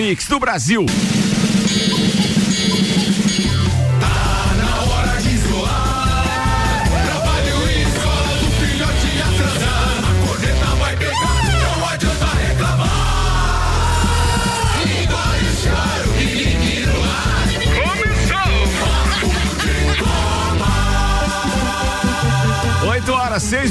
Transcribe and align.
Mix 0.00 0.26
do 0.26 0.40
Brasil. 0.40 0.86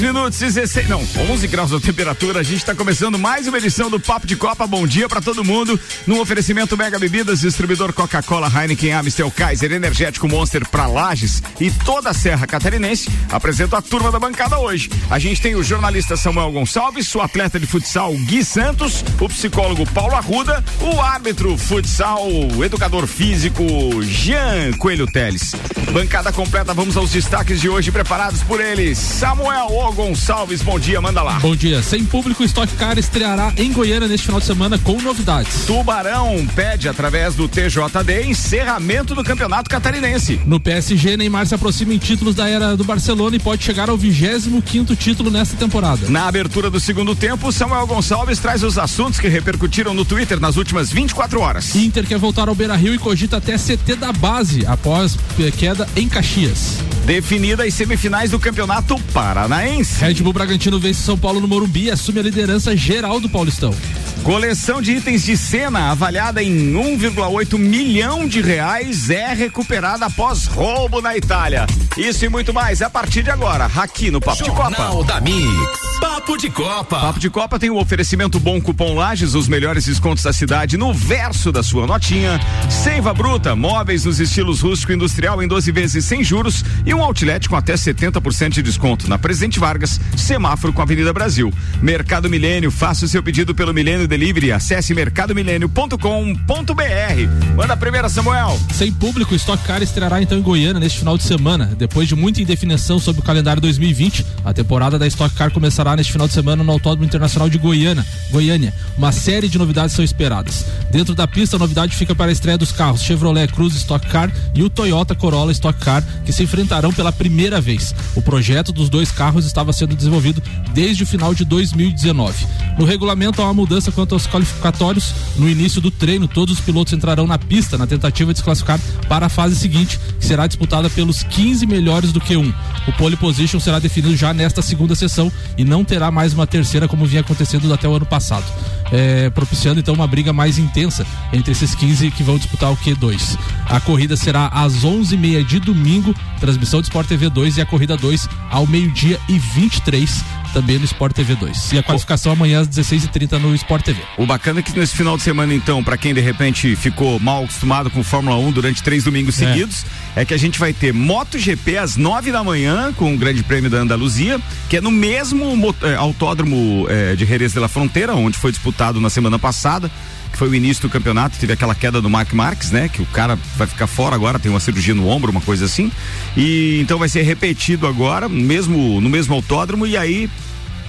6 0.00 0.02
minutos, 0.02 0.38
16. 0.38 0.88
Não, 0.88 1.02
11 1.30 1.46
graus 1.46 1.70
da 1.70 1.80
temperatura. 1.80 2.40
A 2.40 2.42
gente 2.42 2.58
está 2.58 2.74
começando 2.74 3.18
mais 3.18 3.46
uma 3.46 3.58
edição 3.58 3.90
do 3.90 4.00
Papo 4.00 4.26
de 4.26 4.34
Copa. 4.34 4.66
Bom 4.66 4.86
dia 4.86 5.08
para 5.08 5.20
todo 5.20 5.44
mundo. 5.44 5.78
No 6.06 6.20
oferecimento 6.20 6.76
Mega 6.76 6.98
Bebidas, 6.98 7.40
distribuidor 7.40 7.92
Coca-Cola, 7.92 8.48
Heineken, 8.48 8.92
Amstel, 8.92 9.30
Kaiser, 9.30 9.72
Energético 9.72 10.28
Monster 10.28 10.66
para 10.68 10.86
Lages 10.86 11.42
e 11.60 11.70
toda 11.70 12.10
a 12.10 12.14
Serra 12.14 12.46
Catarinense. 12.46 13.10
Apresento 13.30 13.76
a 13.76 13.82
turma 13.82 14.10
da 14.10 14.18
bancada 14.18 14.58
hoje. 14.58 14.90
A 15.10 15.18
gente 15.18 15.40
tem 15.40 15.54
o 15.54 15.62
jornalista 15.62 16.16
Samuel 16.16 16.52
Gonçalves, 16.52 17.14
o 17.14 17.20
atleta 17.20 17.60
de 17.60 17.66
futsal 17.66 18.12
Gui 18.14 18.44
Santos, 18.44 19.04
o 19.20 19.28
psicólogo 19.28 19.84
Paulo 19.92 20.14
Arruda, 20.14 20.64
o 20.80 21.00
árbitro 21.00 21.56
futsal, 21.56 22.26
o 22.56 22.64
educador 22.64 23.06
físico 23.06 23.64
Jean 24.02 24.72
Coelho 24.78 25.06
Teles. 25.06 25.52
Bancada 25.92 26.32
completa, 26.32 26.72
vamos 26.72 26.96
aos 26.96 27.10
destaques 27.10 27.60
de 27.60 27.68
hoje 27.68 27.90
preparados 27.90 28.42
por 28.42 28.60
eles. 28.60 28.96
Samuel 28.96 29.68
Samuel 29.90 29.92
Gonçalves, 29.92 30.62
bom 30.62 30.78
dia, 30.78 31.00
manda 31.00 31.22
lá. 31.22 31.38
Bom 31.40 31.54
dia. 31.56 31.82
Sem 31.82 32.04
público, 32.04 32.42
o 32.42 32.46
Stock 32.46 32.72
Car 32.74 32.98
estreará 32.98 33.52
em 33.56 33.72
Goiânia 33.72 34.06
neste 34.06 34.26
final 34.26 34.40
de 34.40 34.46
semana 34.46 34.78
com 34.78 35.00
novidades. 35.00 35.64
Tubarão 35.66 36.46
pede, 36.54 36.88
através 36.88 37.34
do 37.34 37.48
TJD, 37.48 38.24
encerramento 38.26 39.14
do 39.14 39.24
Campeonato 39.24 39.68
Catarinense. 39.68 40.40
No 40.46 40.60
PSG, 40.60 41.16
Neymar 41.16 41.46
se 41.46 41.54
aproxima 41.54 41.94
em 41.94 41.98
títulos 41.98 42.34
da 42.34 42.48
era 42.48 42.76
do 42.76 42.84
Barcelona 42.84 43.36
e 43.36 43.38
pode 43.38 43.64
chegar 43.64 43.88
ao 43.88 43.96
25 43.96 44.62
quinto 44.62 44.94
título 44.94 45.30
nesta 45.30 45.56
temporada. 45.56 46.08
Na 46.08 46.28
abertura 46.28 46.70
do 46.70 46.78
segundo 46.78 47.14
tempo, 47.14 47.50
Samuel 47.50 47.86
Gonçalves 47.86 48.38
traz 48.38 48.62
os 48.62 48.78
assuntos 48.78 49.18
que 49.18 49.28
repercutiram 49.28 49.94
no 49.94 50.04
Twitter 50.04 50.38
nas 50.38 50.56
últimas 50.56 50.90
24 50.90 51.40
horas. 51.40 51.74
Inter 51.74 52.06
quer 52.06 52.18
voltar 52.18 52.48
ao 52.48 52.54
Beira 52.54 52.76
Rio 52.76 52.94
e 52.94 52.98
cogita 52.98 53.38
até 53.38 53.56
CT 53.56 53.96
da 53.96 54.12
base 54.12 54.64
após 54.66 55.16
queda 55.56 55.88
em 55.96 56.08
Caxias. 56.08 56.78
Definida 57.04 57.64
as 57.64 57.74
semifinais 57.74 58.30
do 58.30 58.38
Campeonato 58.38 58.96
Paranaense. 59.12 59.79
Red 59.80 60.14
Bull 60.14 60.32
Bragantino 60.32 60.78
vence 60.78 61.00
São 61.02 61.16
Paulo 61.16 61.40
no 61.40 61.48
Morumbi 61.48 61.84
e 61.84 61.90
assume 61.90 62.20
a 62.20 62.22
liderança 62.22 62.76
geral 62.76 63.18
do 63.18 63.28
Paulistão. 63.28 63.74
Coleção 64.22 64.82
de 64.82 64.92
itens 64.92 65.24
de 65.24 65.36
cena 65.36 65.90
avaliada 65.90 66.42
em 66.42 66.74
1,8 66.74 67.56
milhão 67.58 68.28
de 68.28 68.42
reais 68.42 69.08
é 69.08 69.32
recuperada 69.32 70.04
após 70.04 70.46
roubo 70.46 71.00
na 71.00 71.16
Itália. 71.16 71.66
Isso 71.96 72.26
e 72.26 72.28
muito 72.28 72.52
mais 72.52 72.82
a 72.82 72.90
partir 72.90 73.22
de 73.22 73.30
agora, 73.30 73.70
aqui 73.74 74.10
no 74.10 74.20
Papo 74.20 74.44
Jornal 74.44 74.70
de 74.70 74.76
Copa. 74.76 75.04
da 75.04 75.20
Mix. 75.20 75.89
Papo 76.00 76.38
de 76.38 76.48
Copa. 76.48 76.98
Papo 76.98 77.20
de 77.20 77.28
Copa 77.28 77.58
tem 77.58 77.68
o 77.68 77.74
um 77.74 77.78
oferecimento 77.78 78.40
Bom 78.40 78.58
Cupom 78.60 78.94
Lages, 78.94 79.34
os 79.34 79.46
melhores 79.46 79.84
descontos 79.84 80.24
da 80.24 80.32
cidade 80.32 80.78
no 80.78 80.94
verso 80.94 81.52
da 81.52 81.62
sua 81.62 81.86
notinha. 81.86 82.40
Seiva 82.70 83.12
Bruta, 83.12 83.54
móveis 83.54 84.06
nos 84.06 84.18
estilos 84.18 84.60
rústico 84.60 84.92
e 84.92 84.94
industrial 84.94 85.42
em 85.42 85.48
12 85.48 85.70
vezes 85.70 86.04
sem 86.04 86.24
juros 86.24 86.64
e 86.86 86.94
um 86.94 87.02
outlet 87.02 87.48
com 87.48 87.56
até 87.56 87.74
70% 87.74 88.50
de 88.50 88.62
desconto 88.62 89.08
na 89.08 89.18
Presidente 89.18 89.58
Vargas, 89.58 90.00
semáforo 90.16 90.72
com 90.72 90.80
a 90.80 90.84
Avenida 90.84 91.12
Brasil. 91.12 91.52
Mercado 91.82 92.30
Milênio, 92.30 92.70
faça 92.70 93.04
o 93.04 93.08
seu 93.08 93.22
pedido 93.22 93.54
pelo 93.54 93.74
Milênio 93.74 94.08
Delivery. 94.08 94.52
Acesse 94.52 94.94
mercadomilênio.com.br. 94.94 97.56
Manda 97.56 97.74
a 97.74 97.76
primeira, 97.76 98.08
Samuel. 98.08 98.58
Sem 98.72 98.90
público, 98.90 99.34
o 99.34 99.36
Stock 99.36 99.62
Car 99.64 99.82
estreará 99.82 100.22
então 100.22 100.38
em 100.38 100.42
Goiânia 100.42 100.80
neste 100.80 100.98
final 100.98 101.18
de 101.18 101.24
semana. 101.24 101.66
Depois 101.76 102.08
de 102.08 102.16
muita 102.16 102.40
indefinição 102.40 102.98
sobre 102.98 103.20
o 103.20 103.24
calendário 103.24 103.60
2020, 103.60 104.24
a 104.44 104.54
temporada 104.54 104.98
da 104.98 105.06
Stock 105.06 105.34
Car 105.34 105.50
começará 105.50 105.89
neste 105.96 106.12
final 106.12 106.26
de 106.26 106.34
semana 106.34 106.62
no 106.62 106.72
Autódromo 106.72 107.04
Internacional 107.04 107.48
de 107.48 107.58
Goiânia. 107.58 108.04
Goiânia. 108.30 108.72
Uma 108.96 109.12
série 109.12 109.48
de 109.48 109.58
novidades 109.58 109.94
são 109.94 110.04
esperadas. 110.04 110.64
Dentro 110.90 111.14
da 111.14 111.26
pista, 111.26 111.56
a 111.56 111.58
novidade 111.58 111.94
fica 111.94 112.14
para 112.14 112.30
a 112.30 112.32
estreia 112.32 112.58
dos 112.58 112.72
carros 112.72 113.02
Chevrolet 113.02 113.48
Cruze 113.48 113.78
Stock 113.78 114.06
Car 114.08 114.32
e 114.54 114.62
o 114.62 114.70
Toyota 114.70 115.14
Corolla 115.14 115.52
Stock 115.52 115.78
Car, 115.78 116.04
que 116.24 116.32
se 116.32 116.42
enfrentarão 116.42 116.92
pela 116.92 117.12
primeira 117.12 117.60
vez. 117.60 117.94
O 118.14 118.22
projeto 118.22 118.72
dos 118.72 118.88
dois 118.88 119.10
carros 119.10 119.46
estava 119.46 119.72
sendo 119.72 119.94
desenvolvido 119.94 120.42
desde 120.72 121.02
o 121.02 121.06
final 121.06 121.34
de 121.34 121.44
2019. 121.44 122.46
No 122.78 122.84
regulamento 122.84 123.40
há 123.40 123.44
uma 123.44 123.54
mudança 123.54 123.92
quanto 123.92 124.14
aos 124.14 124.26
qualificatórios. 124.26 125.12
No 125.36 125.48
início 125.48 125.80
do 125.80 125.90
treino, 125.90 126.26
todos 126.26 126.58
os 126.58 126.64
pilotos 126.64 126.92
entrarão 126.92 127.26
na 127.26 127.38
pista 127.38 127.76
na 127.76 127.86
tentativa 127.86 128.32
de 128.32 128.38
se 128.38 128.44
classificar 128.44 128.80
para 129.08 129.26
a 129.26 129.28
fase 129.28 129.56
seguinte, 129.56 129.98
que 130.18 130.24
será 130.24 130.46
disputada 130.46 130.88
pelos 130.90 131.22
15 131.22 131.66
melhores 131.66 132.12
do 132.12 132.20
Q1. 132.20 132.52
O 132.88 132.92
pole 132.92 133.16
position 133.16 133.60
será 133.60 133.78
definido 133.78 134.16
já 134.16 134.32
nesta 134.32 134.62
segunda 134.62 134.94
sessão 134.94 135.30
e 135.56 135.64
não 135.64 135.79
terá 135.84 136.10
mais 136.10 136.32
uma 136.32 136.46
terceira 136.46 136.88
como 136.88 137.06
vinha 137.06 137.20
acontecendo 137.20 137.72
até 137.72 137.88
o 137.88 137.94
ano 137.94 138.06
passado. 138.06 138.44
É, 138.92 139.30
propiciando 139.30 139.78
então 139.78 139.94
uma 139.94 140.06
briga 140.06 140.32
mais 140.32 140.58
intensa 140.58 141.06
entre 141.32 141.52
esses 141.52 141.74
15 141.76 142.10
que 142.10 142.22
vão 142.22 142.36
disputar 142.36 142.72
o 142.72 142.76
Q2. 142.76 143.38
A 143.66 143.80
corrida 143.80 144.16
será 144.16 144.48
às 144.48 144.84
11h30 144.84 145.44
de 145.44 145.60
domingo, 145.60 146.14
transmissão 146.40 146.80
do 146.80 146.84
Sport 146.84 147.06
TV 147.06 147.30
2 147.30 147.58
e 147.58 147.60
a 147.60 147.66
corrida 147.66 147.96
2 147.96 148.28
ao 148.50 148.66
meio-dia 148.66 149.20
e 149.28 149.38
23 149.38 150.24
também 150.52 150.78
no 150.78 150.84
Sport 150.84 151.14
TV 151.14 151.34
2. 151.34 151.72
E 151.72 151.78
a 151.78 151.82
qualificação 151.82 152.32
amanhã 152.32 152.60
às 152.60 152.68
16h30 152.68 153.38
no 153.38 153.54
Sport 153.54 153.84
TV. 153.84 154.00
O 154.16 154.26
bacana 154.26 154.60
é 154.60 154.62
que 154.62 154.76
nesse 154.78 154.96
final 154.96 155.16
de 155.16 155.22
semana, 155.22 155.54
então, 155.54 155.82
para 155.82 155.96
quem 155.96 156.12
de 156.12 156.20
repente 156.20 156.74
ficou 156.76 157.18
mal 157.18 157.44
acostumado 157.44 157.90
com 157.90 158.02
Fórmula 158.02 158.36
1 158.36 158.52
durante 158.52 158.82
três 158.82 159.04
domingos 159.04 159.40
é. 159.40 159.46
seguidos, 159.46 159.84
é 159.84 160.09
que 160.26 160.34
a 160.34 160.36
gente 160.36 160.58
vai 160.58 160.72
ter 160.72 160.92
MotoGP 160.92 161.78
às 161.78 161.96
9 161.96 162.32
da 162.32 162.42
manhã 162.42 162.92
com 162.92 163.14
o 163.14 163.16
Grande 163.16 163.42
Prêmio 163.42 163.70
da 163.70 163.78
Andaluzia, 163.78 164.40
que 164.68 164.76
é 164.76 164.80
no 164.80 164.90
mesmo 164.90 165.74
é, 165.82 165.94
autódromo 165.94 166.86
é, 166.88 167.14
de 167.14 167.24
Jerez 167.24 167.52
de 167.52 167.58
la 167.58 167.68
Fronteira, 167.68 168.14
onde 168.14 168.38
foi 168.38 168.50
disputado 168.50 169.00
na 169.00 169.10
semana 169.10 169.38
passada 169.38 169.90
que 170.30 170.38
foi 170.38 170.48
o 170.48 170.54
início 170.54 170.82
do 170.82 170.88
campeonato, 170.88 171.38
teve 171.38 171.52
aquela 171.52 171.74
queda 171.74 172.00
do 172.00 172.08
Mark 172.08 172.32
Marques, 172.32 172.70
né? 172.70 172.88
Que 172.88 173.02
o 173.02 173.06
cara 173.06 173.36
vai 173.56 173.66
ficar 173.66 173.86
fora 173.86 174.14
agora, 174.14 174.38
tem 174.38 174.50
uma 174.50 174.60
cirurgia 174.60 174.94
no 174.94 175.08
ombro, 175.08 175.30
uma 175.30 175.40
coisa 175.40 175.64
assim. 175.64 175.90
E 176.36 176.78
então 176.80 176.98
vai 176.98 177.08
ser 177.08 177.22
repetido 177.22 177.86
agora, 177.86 178.28
mesmo 178.28 179.00
no 179.00 179.08
mesmo 179.08 179.34
autódromo, 179.34 179.86
e 179.86 179.96
aí 179.96 180.30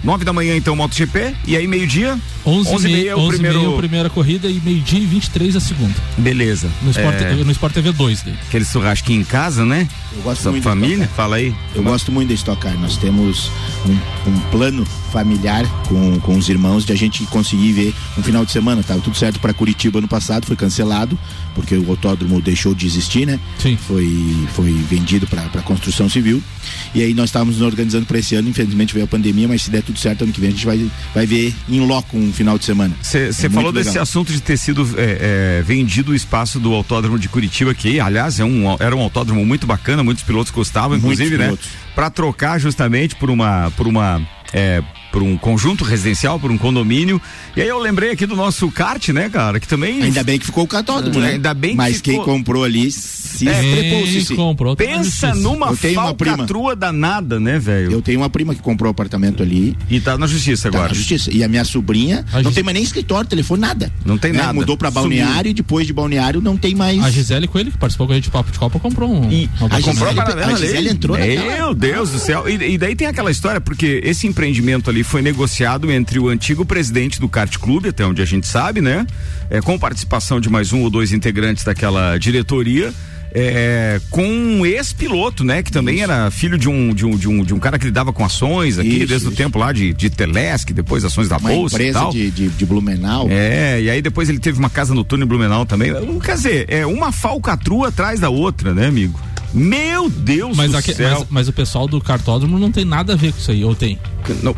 9 0.04 0.26
da 0.26 0.34
manhã, 0.34 0.56
então, 0.56 0.76
MotoGP. 0.76 1.36
E 1.46 1.56
aí, 1.56 1.68
meio-dia? 1.68 2.20
11 2.46 2.70
h 2.70 2.80
30 2.80 3.08
é 3.08 3.16
o 3.16 3.28
primeiro... 3.28 3.74
a 3.74 3.78
primeira 3.78 4.10
corrida 4.10 4.48
e 4.48 4.60
meio-dia 4.60 5.00
e 5.00 5.06
23 5.06 5.56
a 5.56 5.60
segunda. 5.60 5.94
Beleza. 6.18 6.70
No 6.82 6.90
Sport, 6.90 7.22
é... 7.22 7.34
no 7.36 7.52
Sport 7.52 7.74
TV 7.74 7.92
2. 7.92 8.24
Daí. 8.24 8.34
Aquele 8.48 8.66
churrasquinho 8.66 9.22
em 9.22 9.24
casa, 9.24 9.64
né? 9.64 9.88
Eu 10.16 10.24
gosto 10.24 10.42
Sua 10.42 10.52
muito 10.52 10.64
família? 10.64 11.08
Fala 11.16 11.36
aí. 11.36 11.54
Eu 11.76 11.84
gosto 11.84 12.12
muito 12.12 12.30
de 12.30 12.34
Stock 12.34 12.60
Car. 12.62 12.78
Nós 12.80 12.98
temos 12.98 13.52
um, 13.86 14.30
um, 14.30 14.40
plano 14.52 14.86
familiar 15.12 15.66
com, 15.88 16.20
com 16.20 16.38
os 16.38 16.50
irmãos 16.50 16.86
de 16.86 16.92
a 16.94 16.96
gente 16.96 17.26
conseguir 17.28 17.72
ver 17.74 17.94
um 18.18 18.24
final 18.24 18.44
de 18.44 18.52
semana. 18.52 18.82
Tava 18.82 19.02
tudo 19.02 19.16
certo 19.16 19.40
para 19.40 19.54
Curitiba 19.54 20.02
no 20.02 20.08
passado, 20.08 20.48
foi 20.48 20.56
cancelado, 20.56 21.18
porque 21.54 21.76
o 21.76 21.90
autódromo 21.90 22.42
deixou 22.42 22.74
de 22.74 22.88
existir, 22.88 23.26
né? 23.26 23.40
Sim. 23.60 23.78
Foi, 23.78 24.48
foi 24.54 24.72
vendido 24.72 25.28
para 25.28 25.62
construção 25.62 26.10
civil. 26.10 26.42
E 26.96 27.02
aí 27.02 27.14
nós 27.14 27.30
estávamos 27.30 27.58
nos 27.58 27.66
organizando 27.66 28.06
para 28.06 28.20
esse 28.20 28.36
ano, 28.36 28.50
infelizmente 28.50 28.94
veio 28.94 29.06
a 29.06 29.08
pandemia, 29.08 29.48
mas 29.48 29.64
se 29.64 29.70
der 29.70 29.84
tudo 29.84 29.91
certo 30.00 30.24
ano 30.24 30.34
que 30.34 30.40
vem 30.40 30.50
a 30.50 30.52
gente 30.52 30.66
vai, 30.66 30.90
vai 31.14 31.26
ver 31.26 31.54
em 31.68 31.80
loco 31.86 32.18
um 32.18 32.32
final 32.32 32.58
de 32.58 32.66
semana. 32.66 32.96
Você 33.02 33.30
é 33.30 33.50
falou 33.50 33.72
desse 33.72 33.98
assunto 34.00 34.32
de 34.32 34.42
ter 34.42 34.58
sido 34.58 34.88
é, 34.98 35.60
é, 35.60 35.64
vendido 35.64 36.12
o 36.12 36.16
espaço 36.16 36.60
do 36.60 36.74
autódromo 36.74 37.18
de 37.18 37.30
Curitiba, 37.30 37.74
que 37.74 38.00
aliás 38.00 38.40
é 38.40 38.46
um, 38.46 38.76
era 38.80 38.96
um 38.96 39.02
autódromo 39.02 39.46
muito 39.46 39.68
bacana, 39.68 40.04
muitos 40.04 40.24
pilotos 40.24 40.52
gostavam, 40.52 40.98
inclusive, 40.98 41.38
né? 41.38 41.58
Para 41.96 42.10
trocar 42.10 42.60
justamente 42.60 43.16
por 43.16 43.30
uma, 43.30 43.72
por 43.72 43.88
uma 43.88 44.22
é, 44.54 44.82
por 45.12 45.22
um 45.22 45.38
conjunto 45.38 45.84
residencial, 45.84 46.40
por 46.40 46.52
um 46.52 46.58
condomínio. 46.58 47.22
E 47.56 47.62
aí 47.62 47.68
eu 47.68 47.78
lembrei 47.78 48.12
aqui 48.12 48.26
do 48.26 48.36
nosso 48.36 48.72
kart, 48.72 49.10
né, 49.10 49.30
cara? 49.30 49.60
Que 49.60 49.68
também. 49.68 50.02
Ainda 50.04 50.24
bem 50.24 50.40
que 50.40 50.46
ficou 50.46 50.64
o 50.64 50.68
catódromo, 50.68 51.20
né? 51.20 51.32
Ainda 51.32 51.54
bem 51.54 51.72
que 51.72 51.78
Mas 51.78 51.98
ficou... 51.98 52.14
quem 52.14 52.24
comprou 52.24 52.64
ali 52.64 52.92
se 52.92 53.48
é, 53.48 53.64
estrepou, 53.64 54.08
se 54.08 54.36
comprou. 54.36 54.76
Pensa 54.76 55.34
numa 55.34 55.76
falcatrua 55.76 56.76
danada, 56.76 57.40
né, 57.40 57.58
velho? 57.60 57.92
Eu 57.92 58.02
tenho 58.02 58.20
uma 58.20 58.30
prima 58.30 58.54
que 58.54 58.62
comprou 58.62 58.90
um 58.90 58.92
apartamento 58.92 59.42
ali. 59.42 59.76
E 59.90 60.00
tá 60.00 60.18
na 60.18 60.28
justiça 60.28 60.68
agora. 60.68 60.84
Tá 60.84 60.90
na 60.90 60.96
justiça. 60.96 61.32
E 61.34 61.44
a 61.44 61.48
minha 61.48 61.64
sobrinha 61.64 62.26
a 62.32 62.38
não 62.38 62.46
Gis... 62.46 62.56
tem 62.56 62.64
mais 62.64 62.76
nem 62.76 62.84
escritório, 62.84 63.28
telefone, 63.30 63.62
nada. 63.62 63.92
Não 64.06 64.18
tem 64.18 64.32
né? 64.32 64.40
nada. 64.40 64.54
Mudou 64.54 64.78
pra 64.78 64.92
balneário 64.92 65.36
Sumiu. 65.36 65.52
e 65.52 65.54
depois 65.54 65.88
de 65.88 65.94
balneário 65.94 66.42
não 66.42 66.58
tem 66.58 66.76
mais. 66.76 67.04
A 67.04 67.10
Gisele 67.10 67.48
Coelho, 67.48 67.72
que 67.72 67.78
participou 67.78 68.08
com 68.08 68.14
a 68.14 68.16
gente 68.16 68.26
de 68.26 68.32
Papo 68.32 68.52
de 68.52 68.60
Copa, 68.60 68.80
comprou 68.80 69.12
um. 69.12 69.32
E 69.32 69.50
a 69.60 69.82
comprou 69.82 70.10
a 70.10 70.14
paralela 70.14 70.54
A 70.54 70.56
Gisele 70.56 70.90
entrou 70.90 71.18
Meu 71.18 71.74
Deus 71.74 72.12
do 72.12 72.20
céu. 72.20 72.48
E, 72.48 72.74
e 72.74 72.78
daí 72.78 72.96
tem 72.96 73.08
aquela 73.08 73.32
história, 73.32 73.60
porque 73.60 74.02
esse 74.04 74.28
empreendimento 74.28 74.90
ali 74.90 75.01
foi 75.04 75.22
negociado 75.22 75.92
entre 75.92 76.20
o 76.20 76.30
antigo 76.30 76.66
presidente 76.66 77.20
do 77.20 77.30
kart 77.30 77.58
clube, 77.58 77.90
até 77.90 78.06
onde 78.06 78.22
a 78.22 78.26
gente 78.26 78.48
sabe, 78.48 78.82
né? 78.82 79.06
É, 79.50 79.62
com 79.62 79.78
participação 79.78 80.40
de 80.40 80.50
mais 80.50 80.72
um 80.72 80.82
ou 80.82 80.90
dois 80.90 81.12
integrantes 81.12 81.64
daquela 81.64 82.18
diretoria. 82.18 82.94
é, 83.34 84.02
com 84.10 84.24
um 84.24 84.66
ex-piloto, 84.66 85.44
né? 85.44 85.64
Que 85.64 85.72
também 85.72 85.96
isso. 85.96 86.04
era 86.04 86.30
filho 86.30 86.58
de 86.58 86.68
um, 86.68 86.94
de, 86.94 87.06
um, 87.06 87.12
de, 87.12 87.28
um, 87.28 87.44
de 87.44 87.54
um 87.54 87.60
cara 87.60 87.80
que 87.80 87.86
lidava 87.86 88.12
com 88.12 88.26
ações 88.26 88.78
aqui, 88.78 88.90
isso, 88.90 89.08
desde 89.08 89.16
isso. 89.16 89.30
o 89.30 89.32
tempo 89.32 89.58
lá 89.58 89.72
de, 89.72 89.94
de 89.94 90.10
Telesc, 90.10 90.74
depois 90.74 91.06
ações 91.06 91.30
da 91.30 91.38
uma 91.38 91.50
Bolsa. 91.50 91.76
Empresa 91.76 91.98
e 91.98 92.02
tal. 92.02 92.12
De, 92.12 92.32
de, 92.32 92.50
de, 92.50 92.66
Blumenau. 92.66 93.28
É, 93.30 93.82
e 93.82 93.90
aí 93.90 94.02
depois 94.02 94.28
ele 94.30 94.40
teve 94.40 94.60
uma 94.60 94.70
casa 94.70 94.94
noturna 94.94 95.24
em 95.24 95.28
Blumenau 95.28 95.66
também. 95.66 95.92
Quer 96.20 96.36
dizer, 96.36 96.66
é 96.68 96.86
uma 96.86 97.12
falcatrua 97.12 97.88
atrás 97.88 98.20
da 98.20 98.30
outra, 98.30 98.74
né, 98.74 98.88
amigo? 98.88 99.20
Meu 99.54 100.10
Deus 100.10 100.56
mas 100.56 100.72
do 100.72 100.78
aqui, 100.78 100.94
céu. 100.94 101.20
Mas, 101.20 101.28
mas, 101.30 101.48
o 101.48 101.54
pessoal 101.54 101.88
do 101.88 102.00
cartódromo 102.00 102.58
não 102.58 102.72
tem 102.72 102.86
nada 102.86 103.14
a 103.14 103.16
ver 103.16 103.34
com 103.34 103.40
isso 103.40 103.52
aí, 103.52 103.64
ou 103.64 103.76
tem? 103.76 104.00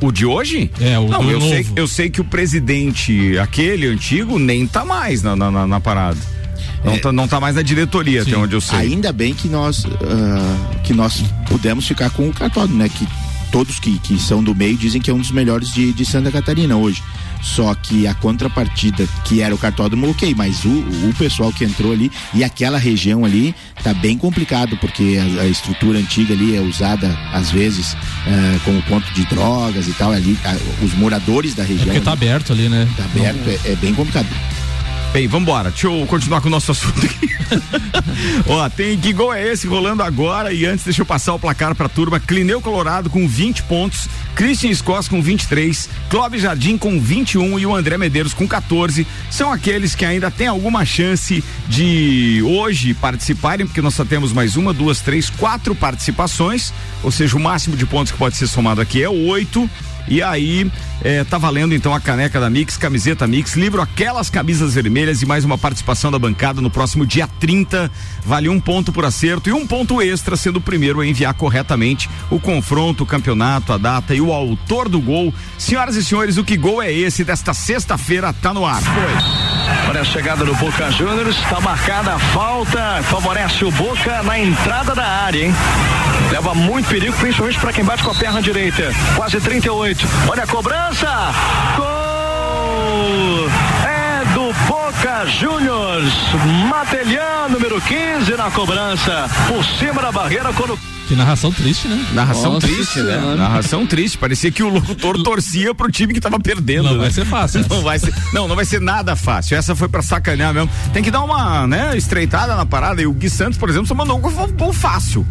O 0.02 0.12
de 0.12 0.26
hoje? 0.26 0.70
É, 0.80 1.00
o 1.00 1.08
não, 1.08 1.24
do 1.24 1.32
eu 1.32 1.40
novo. 1.40 1.52
Sei, 1.52 1.68
eu 1.76 1.88
sei 1.88 2.10
que 2.10 2.22
o 2.22 2.24
presidente, 2.24 3.38
aquele 3.40 3.88
antigo, 3.88 4.38
nem 4.38 4.68
tá 4.68 4.86
mais 4.86 5.24
na, 5.24 5.36
na, 5.36 5.66
na 5.66 5.80
parada. 5.80 6.20
Não, 6.84 6.94
é, 6.94 7.00
tá, 7.00 7.12
não 7.12 7.28
tá 7.28 7.40
mais 7.40 7.56
na 7.56 7.62
diretoria, 7.62 8.24
sim. 8.24 8.32
até 8.32 8.40
onde 8.40 8.56
eu 8.56 8.62
sei. 8.62 8.78
Ainda 8.80 9.12
bem 9.12 9.34
que 9.34 9.48
nós, 9.48 9.86
uh, 9.86 10.80
que 10.84 10.94
nós 10.94 11.24
pudemos 11.48 11.88
ficar 11.88 12.10
com 12.10 12.28
o 12.28 12.34
cartódromo, 12.34 12.78
né? 12.78 12.90
Que 12.90 13.08
todos 13.52 13.80
que, 13.80 13.98
que 14.00 14.20
são 14.20 14.44
do 14.44 14.54
meio 14.54 14.78
dizem 14.78 15.02
que 15.02 15.10
é 15.10 15.14
um 15.14 15.20
dos 15.20 15.32
melhores 15.32 15.72
de, 15.72 15.94
de 15.94 16.06
Santa 16.06 16.32
Catarina 16.32 16.76
hoje. 16.76 17.02
Só 17.44 17.76
que 17.76 18.08
a 18.08 18.14
contrapartida, 18.14 19.06
que 19.26 19.42
era 19.42 19.54
o 19.54 19.58
cartódromo, 19.58 20.10
ok, 20.10 20.34
mas 20.36 20.64
o, 20.64 20.70
o 20.70 21.14
pessoal 21.18 21.52
que 21.52 21.66
entrou 21.66 21.92
ali 21.92 22.10
e 22.34 22.44
aquela 22.44 22.78
região 22.78 23.26
ali 23.26 23.54
tá 23.84 23.94
bem 23.94 24.18
complicado, 24.18 24.78
porque 24.78 25.20
a, 25.20 25.42
a 25.42 25.48
estrutura 25.48 26.00
antiga 26.00 26.34
ali 26.34 26.56
é 26.56 26.62
usada, 26.62 27.08
às 27.34 27.52
vezes, 27.52 27.94
uh, 27.94 28.60
como 28.64 28.82
ponto 28.84 29.14
de 29.14 29.26
drogas 29.26 29.88
e 29.88 29.94
tal. 29.94 30.12
Ali, 30.14 30.38
a, 30.46 30.56
os 30.84 30.94
moradores 30.94 31.54
da 31.54 31.64
região. 31.64 31.90
É 31.90 31.94
porque 31.94 32.02
tá 32.02 32.14
ali, 32.14 32.24
aberto 32.24 32.54
ali, 32.54 32.70
né? 32.70 32.88
Tá 32.96 33.04
aberto, 33.04 33.50
é, 33.50 33.72
é 33.72 33.76
bem 33.76 33.94
complicado. 33.94 34.28
Bem, 35.14 35.28
vambora. 35.28 35.70
Deixa 35.70 35.86
eu 35.86 36.08
continuar 36.08 36.42
com 36.42 36.48
o 36.48 36.50
nosso 36.50 36.72
assunto 36.72 37.06
aqui. 37.06 37.30
Ó, 38.50 38.68
tem 38.68 38.98
que 38.98 39.14
gol 39.14 39.32
é 39.32 39.48
esse 39.48 39.68
rolando 39.68 40.02
agora 40.02 40.52
e 40.52 40.66
antes 40.66 40.84
deixa 40.84 41.04
eu 41.04 41.06
passar 41.06 41.36
o 41.36 41.40
placar 41.40 41.76
pra 41.76 41.88
turma. 41.88 42.20
Clineu 42.20 42.60
Colorado 42.60 43.12
com 43.12 43.28
20 43.28 43.62
pontos, 43.64 44.10
Christian 44.34 44.74
Scott 44.74 45.08
com 45.12 45.22
23, 45.22 45.88
Clóvis 46.10 46.42
Jardim 46.42 46.80
com 46.80 47.00
21 47.00 47.60
e 47.60 47.66
o 47.68 47.76
André 47.76 47.96
Medeiros 47.96 48.34
com 48.34 48.48
14. 48.48 49.06
São 49.30 49.54
aqueles 49.54 49.94
que 49.94 50.04
ainda 50.04 50.32
têm 50.32 50.48
alguma 50.48 50.84
chance 50.84 51.44
de 51.68 52.42
hoje 52.44 52.96
participarem, 52.96 53.68
porque 53.68 53.84
nós 53.84 53.94
só 53.94 54.04
temos 54.04 54.34
mais 54.34 54.56
uma, 54.56 54.74
duas, 54.74 55.00
três, 55.00 55.30
quatro 55.30 55.76
participações, 55.76 56.74
ou 57.04 57.12
seja, 57.12 57.38
o 57.38 57.40
máximo 57.40 57.78
de 57.78 57.86
pontos 57.86 58.12
que 58.12 58.18
pode 58.18 58.36
ser 58.36 58.48
somado 58.48 58.82
aqui 58.82 59.04
é 59.04 59.10
oito. 59.10 59.70
E 60.08 60.22
aí, 60.22 60.70
é, 61.02 61.24
tá 61.24 61.38
valendo 61.38 61.74
então 61.74 61.94
a 61.94 62.00
caneca 62.00 62.40
da 62.40 62.50
Mix, 62.50 62.78
camiseta 62.78 63.26
Mix, 63.26 63.56
livro 63.56 63.82
Aquelas 63.82 64.30
Camisas 64.30 64.74
Vermelhas 64.74 65.22
e 65.22 65.26
mais 65.26 65.46
uma 65.46 65.58
participação 65.58 66.12
da 66.12 66.20
bancada 66.20 66.62
no 66.62 66.70
próximo 66.70 67.06
dia 67.06 67.28
30. 67.40 67.90
Vale 68.26 68.50
um 68.50 68.60
ponto 68.60 68.92
por 68.92 69.06
acerto 69.06 69.50
e 69.50 69.54
um 69.54 69.66
ponto 69.66 70.02
extra, 70.02 70.36
sendo 70.36 70.58
o 70.58 70.62
primeiro 70.62 71.00
a 71.00 71.08
enviar 71.08 71.34
corretamente 71.34 72.10
o 72.30 72.40
confronto, 72.40 73.04
o 73.04 73.08
campeonato, 73.08 73.74
a 73.74 73.78
data 73.78 74.14
e 74.14 74.22
o 74.22 74.32
autor 74.32 74.90
do 74.90 75.00
gol. 75.00 75.34
Senhoras 75.58 75.96
e 75.96 76.04
senhores, 76.04 76.38
o 76.38 76.44
que 76.44 76.58
gol 76.58 76.82
é 76.82 76.92
esse 76.92 77.24
desta 77.24 77.54
sexta-feira? 77.54 78.34
Tá 78.34 78.54
no 78.54 78.66
ar. 78.66 78.82
Foi. 78.82 79.53
Olha 79.90 80.02
a 80.02 80.04
chegada 80.04 80.46
do 80.46 80.56
Boca 80.56 80.90
Juniors, 80.92 81.38
está 81.38 81.60
marcada 81.60 82.16
a 82.16 82.20
falta, 82.20 83.02
favorece 83.04 83.66
o 83.66 83.72
Boca 83.72 84.24
na 84.24 84.40
entrada 84.40 84.96
da 84.96 85.06
área, 85.06 85.46
hein? 85.46 85.54
Leva 86.32 86.54
muito 86.56 86.90
perigo, 86.90 87.16
principalmente 87.18 87.60
para 87.60 87.74
quem 87.74 87.84
bate 87.84 88.04
com 88.04 88.12
a 88.12 88.16
perna 88.16 88.42
direita. 88.42 88.92
Quase 89.16 89.40
38. 89.40 90.08
Olha 90.30 90.44
a 90.44 90.48
cobrança! 90.48 91.08
Gol! 91.78 93.50
É 93.86 94.26
do 94.34 94.54
Boca 94.68 95.26
Juniors. 95.28 96.14
Matelhã, 96.70 97.48
número 97.50 97.80
15 97.80 98.36
na 98.36 98.50
cobrança. 98.52 99.30
Por 99.48 99.64
cima 99.64 100.02
da 100.02 100.12
barreira 100.12 100.52
quando 100.54 100.78
que 101.08 101.16
narração 101.16 101.52
triste, 101.52 101.88
né? 101.88 102.06
Narração 102.14 102.54
Nossa 102.54 102.68
triste, 102.68 103.00
né? 103.00 103.18
né? 103.18 103.36
Narração 103.36 103.86
triste. 103.86 104.18
Parecia 104.18 104.52
que 104.52 104.64
o 104.64 104.70
locutor 104.70 105.22
torcia 105.24 105.74
pro 105.76 105.92
time 105.92 106.14
que 106.14 106.22
tava 106.22 106.40
perdendo. 106.40 106.84
Não 106.84 106.94
né? 106.94 107.00
vai 107.00 107.12
ser 107.12 107.26
fácil. 107.26 107.66
Não 107.70 107.82
vai 107.82 108.00
ser, 108.00 108.14
não, 108.34 108.48
não 108.48 108.56
vai 108.56 108.66
ser 108.66 108.82
nada 108.82 109.16
fácil. 109.16 109.58
Essa 109.58 109.76
foi 109.76 109.90
pra 109.90 110.02
sacanear 110.02 110.54
mesmo. 110.54 110.70
Tem 110.94 111.04
que 111.04 111.12
dar 111.12 111.22
uma, 111.22 111.68
né, 111.68 111.96
estreitada 111.98 112.56
na 112.56 112.66
parada. 112.66 113.02
E 113.02 113.08
o 113.08 113.14
Gui 113.14 113.30
Santos, 113.30 113.58
por 113.58 113.70
exemplo, 113.70 113.88
só 113.88 113.96
mandou 113.96 114.18
um 114.18 114.22
gol 114.22 114.74
fácil. 114.74 115.26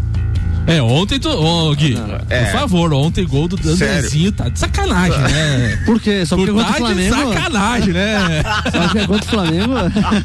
É, 0.66 0.80
ontem 0.80 1.18
tu. 1.18 1.28
Ô, 1.28 1.74
Gui, 1.74 1.98
é. 2.30 2.44
por 2.44 2.52
favor, 2.52 2.92
ontem 2.92 3.26
gol 3.26 3.48
do 3.48 3.56
Andrezinho 3.68 4.30
tá 4.30 4.48
de 4.48 4.58
sacanagem, 4.58 5.18
né? 5.18 5.82
Por 5.84 6.00
quê? 6.00 6.24
Só 6.24 6.36
porque 6.36 6.52
Por 6.52 6.64
contra 6.64 6.70
o 6.82 6.86
tá 6.86 6.92
de 6.94 7.08
Flamengo? 7.08 7.32
sacanagem, 7.34 7.92
né? 7.92 8.42
Só 8.70 8.80
porque 8.82 8.98
é 8.98 9.06
contra 9.06 9.26
o 9.26 9.28
Flamengo? 9.30 9.72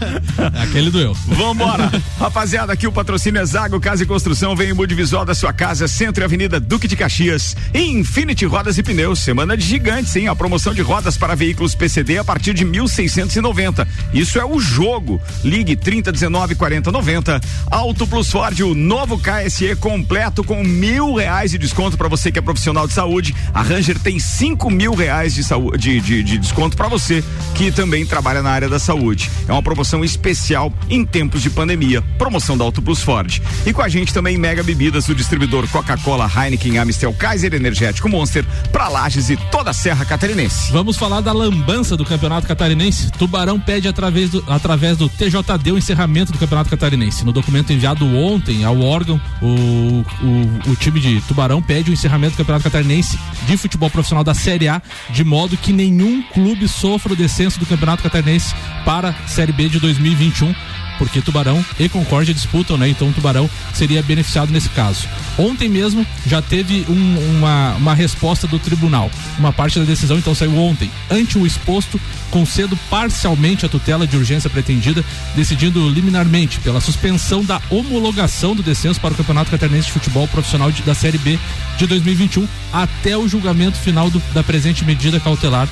Aquele 0.62 0.92
doeu. 0.92 1.13
Vambora. 1.28 1.92
Rapaziada, 2.19 2.74
aqui 2.74 2.86
o 2.86 2.92
patrocínio 2.92 3.42
é 3.42 3.45
Zago 3.45 3.80
Casa 3.80 4.04
e 4.04 4.06
Construção. 4.06 4.56
Vem 4.56 4.69
em 4.69 4.74
multivisual 4.74 5.25
da 5.25 5.34
sua 5.34 5.51
casa, 5.51 5.88
Centro 5.88 6.24
e 6.24 6.25
Avenida 6.25 6.60
Duque 6.60 6.88
de 6.88 6.95
Caxias. 6.95 7.56
Infinity 7.74 8.45
Rodas 8.45 8.78
e 8.78 8.83
Pneus. 8.83 9.19
Semana 9.19 9.57
de 9.57 9.66
gigantes, 9.66 10.16
hein? 10.16 10.28
A 10.28 10.36
promoção 10.36 10.74
de 10.74 10.81
rodas 10.81 11.18
para 11.18 11.36
veículos 11.36 11.74
PCD 11.74 12.19
a 12.19 12.24
partir 12.24 12.54
de 12.54 12.63
1.690. 12.63 13.88
Isso 14.13 14.40
é 14.40 14.45
o 14.45 14.60
jogo. 14.60 15.19
Ligue 15.44 15.75
3019 15.75 16.56
4090. 16.56 17.42
Auto 17.72 18.06
Plus 18.06 18.30
Ford, 18.30 18.60
o 18.62 18.75
novo 18.75 19.19
KSE 19.19 19.75
completo 19.78 20.26
com 20.44 20.63
mil 20.63 21.13
reais 21.13 21.51
de 21.51 21.57
desconto 21.57 21.97
para 21.97 22.07
você 22.07 22.31
que 22.31 22.39
é 22.39 22.41
profissional 22.41 22.88
de 22.88 22.94
saúde. 22.94 23.33
A 23.53 23.62
Ranger 23.62 23.97
tem 24.00 24.19
cinco 24.19 24.69
mil 24.69 24.94
reais 24.94 25.33
de, 25.33 25.44
saúde, 25.44 25.77
de, 25.77 26.01
de, 26.01 26.24
de 26.24 26.38
desconto 26.38 26.75
para 26.75 26.88
você 26.88 27.24
que 27.56 27.71
também 27.71 28.06
trabalha 28.06 28.44
na 28.44 28.50
área 28.50 28.69
da 28.69 28.79
saúde. 28.79 29.29
É 29.47 29.51
uma 29.51 29.63
promoção 29.63 30.03
especial 30.03 30.71
em 30.89 31.06
tempos 31.06 31.41
de 31.41 31.50
pandemia. 31.50 32.01
Promoção 32.18 32.57
da 32.57 32.63
Auto 32.63 32.81
Plus 32.81 33.01
Ford. 33.01 33.41
E 33.65 33.74
com 33.74 33.81
a 33.81 33.89
gente 33.89 34.13
também 34.13 34.38
Mega 34.38 34.62
Bebidas, 34.62 35.07
o 35.09 35.15
distribuidor 35.15 35.68
Coca-Cola, 35.69 36.30
Heineken, 36.30 36.77
Amistel, 36.77 37.13
Kaiser 37.13 37.53
Energético 37.53 38.09
Monster, 38.09 38.45
para 38.71 38.88
Lages 38.89 39.30
e 39.30 39.38
toda 39.50 39.71
a 39.71 39.73
Serra 39.73 40.06
Catarinense. 40.06 40.71
Vamos 40.71 40.97
falar 40.97 41.21
da 41.21 41.31
lambança 41.31 41.95
do 41.95 42.06
Campeonato 42.06 42.47
Catarinense. 42.47 43.12
Tubarão 43.12 43.59
pede 43.59 43.88
através 43.88 44.30
do, 44.30 44.44
através 44.47 44.97
do 44.97 45.09
TJD 45.09 45.71
o 45.71 45.77
encerramento 45.77 46.31
do 46.31 46.38
Campeonato 46.38 46.69
Catarinense. 46.69 47.25
No 47.25 47.31
documento 47.31 47.71
enviado 47.71 48.06
ontem 48.06 48.63
ao 48.63 48.80
órgão, 48.81 49.19
o, 49.41 50.06
o, 50.22 50.72
o, 50.72 50.75
time 50.75 51.00
de 51.00 51.22
Tubarão 51.22 51.62
pede 51.62 51.90
o 51.90 51.94
encerramento 51.94 52.34
do 52.34 52.38
Campeonato 52.38 52.64
Catarinense 52.64 53.19
de 53.46 53.58
futebol 53.58 53.90
profissional 53.90 54.24
da 54.24 54.34
Série 54.34 54.68
A, 54.68 54.81
de 55.10 55.24
modo 55.24 55.58
que 55.58 55.72
nenhum 55.72 56.22
clube 56.22 56.68
sofra 56.68 57.14
o 57.14 57.16
descenso 57.16 57.60
do 57.60 57.66
Campeonato 57.66 58.04
Catarinense 58.04 58.54
para 58.86 59.10
a 59.10 59.28
Série 59.28 59.52
B 59.52 59.69
de 59.69 59.80
2021 59.80 60.54
porque 60.97 61.21
Tubarão 61.21 61.63
e 61.79 61.88
Concórdia 61.89 62.33
disputam, 62.33 62.77
né? 62.77 62.89
Então 62.89 63.11
Tubarão 63.11 63.49
seria 63.73 64.01
beneficiado 64.01 64.51
nesse 64.51 64.69
caso. 64.69 65.07
Ontem 65.38 65.69
mesmo 65.69 66.05
já 66.25 66.41
teve 66.41 66.85
um, 66.89 67.38
uma, 67.38 67.75
uma 67.75 67.94
resposta 67.94 68.47
do 68.47 68.59
tribunal. 68.59 69.11
Uma 69.37 69.54
parte 69.54 69.80
da 69.80 69.85
decisão 69.85 70.18
então 70.18 70.33
saiu 70.33 70.57
ontem. 70.57 70.89
Ante 71.09 71.37
o 71.37 71.45
exposto, 71.45 71.99
concedo 72.31 72.77
parcialmente 72.89 73.66
a 73.66 73.69
tutela 73.69 74.07
de 74.07 74.18
urgência 74.18 74.49
pretendida, 74.49 75.04
decidindo 75.35 75.87
liminarmente 75.89 76.59
pela 76.59 76.81
suspensão 76.81 77.44
da 77.44 77.61
homologação 77.69 78.56
do 78.56 78.63
descenso 78.63 78.99
para 78.99 79.13
o 79.13 79.18
Campeonato 79.18 79.51
Catarinense 79.51 79.87
de 79.87 79.94
Futebol 79.94 80.27
Profissional 80.27 80.71
de, 80.71 80.81
da 80.81 80.95
Série 80.95 81.18
B 81.18 81.37
de 81.77 81.85
2021 81.85 82.47
até 82.73 83.16
o 83.18 83.27
julgamento 83.27 83.77
final 83.77 84.09
do, 84.09 84.21
da 84.33 84.44
presente 84.44 84.83
medida 84.83 85.19
cautelar 85.19 85.68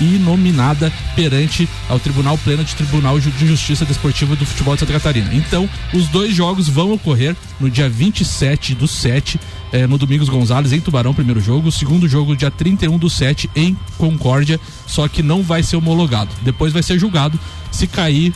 inominada 0.00 0.92
perante 1.14 1.68
ao 1.88 1.98
Tribunal 1.98 2.36
Pleno 2.38 2.62
de 2.62 2.74
Tribunal 2.74 3.18
de 3.18 3.46
Justiça 3.46 3.84
Desportiva 3.84 4.35
do 4.36 4.46
Futebol 4.46 4.74
de 4.74 4.80
Santa 4.80 4.92
Catarina. 4.92 5.34
Então, 5.34 5.68
os 5.92 6.08
dois 6.08 6.34
jogos 6.34 6.68
vão 6.68 6.92
ocorrer 6.92 7.36
no 7.58 7.70
dia 7.70 7.88
27 7.88 8.74
do 8.74 8.86
7, 8.86 9.40
eh, 9.72 9.86
no 9.86 9.98
Domingos 9.98 10.28
Gonzalez, 10.28 10.72
em 10.72 10.80
Tubarão, 10.80 11.14
primeiro 11.14 11.40
jogo. 11.40 11.68
O 11.68 11.72
segundo 11.72 12.08
jogo, 12.08 12.36
dia 12.36 12.50
31 12.50 12.98
do 12.98 13.10
7, 13.10 13.50
em 13.54 13.76
Concórdia, 13.98 14.60
só 14.86 15.08
que 15.08 15.22
não 15.22 15.42
vai 15.42 15.62
ser 15.62 15.76
homologado. 15.76 16.30
Depois 16.42 16.72
vai 16.72 16.82
ser 16.82 16.98
julgado. 16.98 17.38
Se 17.70 17.86
cair, 17.86 18.32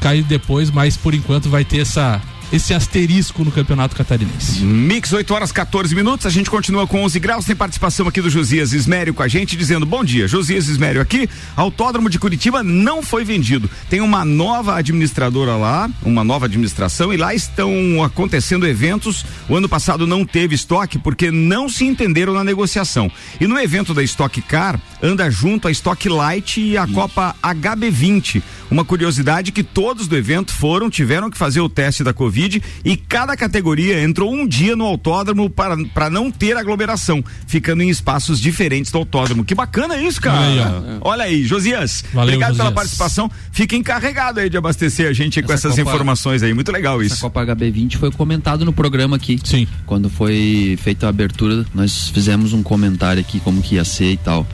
cai 0.00 0.22
depois, 0.22 0.70
mas 0.70 0.96
por 0.96 1.14
enquanto 1.14 1.48
vai 1.48 1.64
ter 1.64 1.80
essa 1.80 2.20
esse 2.52 2.72
asterisco 2.72 3.44
no 3.44 3.50
Campeonato 3.50 3.96
Catarinense. 3.96 4.60
Mix 4.62 5.12
8 5.12 5.34
horas 5.34 5.52
14 5.52 5.94
minutos, 5.94 6.26
a 6.26 6.30
gente 6.30 6.48
continua 6.48 6.86
com 6.86 7.02
11 7.02 7.18
graus, 7.18 7.44
tem 7.44 7.56
participação 7.56 8.06
aqui 8.06 8.20
do 8.20 8.30
Josias 8.30 8.72
Ismério 8.72 9.12
com 9.12 9.22
a 9.22 9.28
gente 9.28 9.56
dizendo: 9.56 9.84
"Bom 9.84 10.04
dia, 10.04 10.28
Josias 10.28 10.68
Ismério 10.68 11.00
aqui, 11.00 11.28
Autódromo 11.56 12.08
de 12.08 12.18
Curitiba 12.18 12.62
não 12.62 13.02
foi 13.02 13.24
vendido. 13.24 13.68
Tem 13.90 14.00
uma 14.00 14.24
nova 14.24 14.76
administradora 14.76 15.56
lá, 15.56 15.90
uma 16.02 16.22
nova 16.22 16.46
administração 16.46 17.12
e 17.12 17.16
lá 17.16 17.34
estão 17.34 18.02
acontecendo 18.04 18.66
eventos. 18.66 19.24
O 19.48 19.56
ano 19.56 19.68
passado 19.68 20.06
não 20.06 20.24
teve 20.24 20.54
estoque 20.54 20.98
porque 20.98 21.30
não 21.30 21.68
se 21.68 21.84
entenderam 21.84 22.32
na 22.32 22.44
negociação. 22.44 23.10
E 23.40 23.46
no 23.46 23.58
evento 23.58 23.92
da 23.92 24.02
Stock 24.02 24.40
Car 24.42 24.80
anda 25.02 25.28
junto 25.30 25.68
a 25.68 25.70
Stock 25.70 26.08
Light 26.08 26.60
e 26.60 26.78
a 26.78 26.84
Isso. 26.84 26.94
Copa 26.94 27.34
HB20. 27.42 28.42
Uma 28.70 28.84
curiosidade 28.84 29.52
que 29.52 29.62
todos 29.62 30.08
do 30.08 30.16
evento 30.16 30.52
foram, 30.52 30.90
tiveram 30.90 31.30
que 31.30 31.38
fazer 31.38 31.60
o 31.60 31.68
teste 31.68 32.02
da 32.02 32.12
Covid 32.12 32.35
Covid 32.36 32.62
e 32.84 32.96
cada 32.96 33.34
categoria 33.36 34.02
entrou 34.02 34.32
um 34.32 34.46
dia 34.46 34.76
no 34.76 34.84
autódromo 34.84 35.48
para, 35.48 35.76
para 35.88 36.10
não 36.10 36.30
ter 36.30 36.56
aglomeração, 36.56 37.24
ficando 37.46 37.82
em 37.82 37.88
espaços 37.88 38.38
diferentes 38.38 38.92
do 38.92 38.98
autódromo. 38.98 39.44
Que 39.44 39.54
bacana 39.54 39.96
isso, 39.96 40.20
cara. 40.20 40.38
Aí, 40.46 40.58
Olha 41.00 41.24
aí, 41.24 41.44
Josias. 41.44 42.04
Valeu, 42.12 42.34
obrigado 42.34 42.52
pela 42.52 42.64
Josias. 42.64 42.74
participação. 42.74 43.30
Fica 43.50 43.74
encarregado 43.74 44.40
aí 44.40 44.50
de 44.50 44.56
abastecer 44.56 45.08
a 45.08 45.12
gente 45.14 45.38
aí 45.38 45.44
com 45.46 45.52
Essa 45.52 45.68
essas 45.68 45.78
Copa- 45.78 45.90
informações 45.90 46.42
aí. 46.42 46.52
Muito 46.52 46.70
legal 46.70 47.00
Essa 47.00 47.14
isso. 47.14 47.22
Copa 47.22 47.44
HB20 47.46 47.96
foi 47.96 48.10
comentado 48.10 48.64
no 48.64 48.72
programa 48.72 49.16
aqui. 49.16 49.38
Sim. 49.42 49.66
Quando 49.86 50.10
foi 50.10 50.78
feita 50.82 51.06
a 51.06 51.08
abertura, 51.08 51.64
nós 51.74 52.10
fizemos 52.10 52.52
um 52.52 52.62
comentário 52.62 53.20
aqui 53.20 53.40
como 53.40 53.62
que 53.62 53.76
ia 53.76 53.84
ser 53.84 54.12
e 54.12 54.16
tal. 54.18 54.46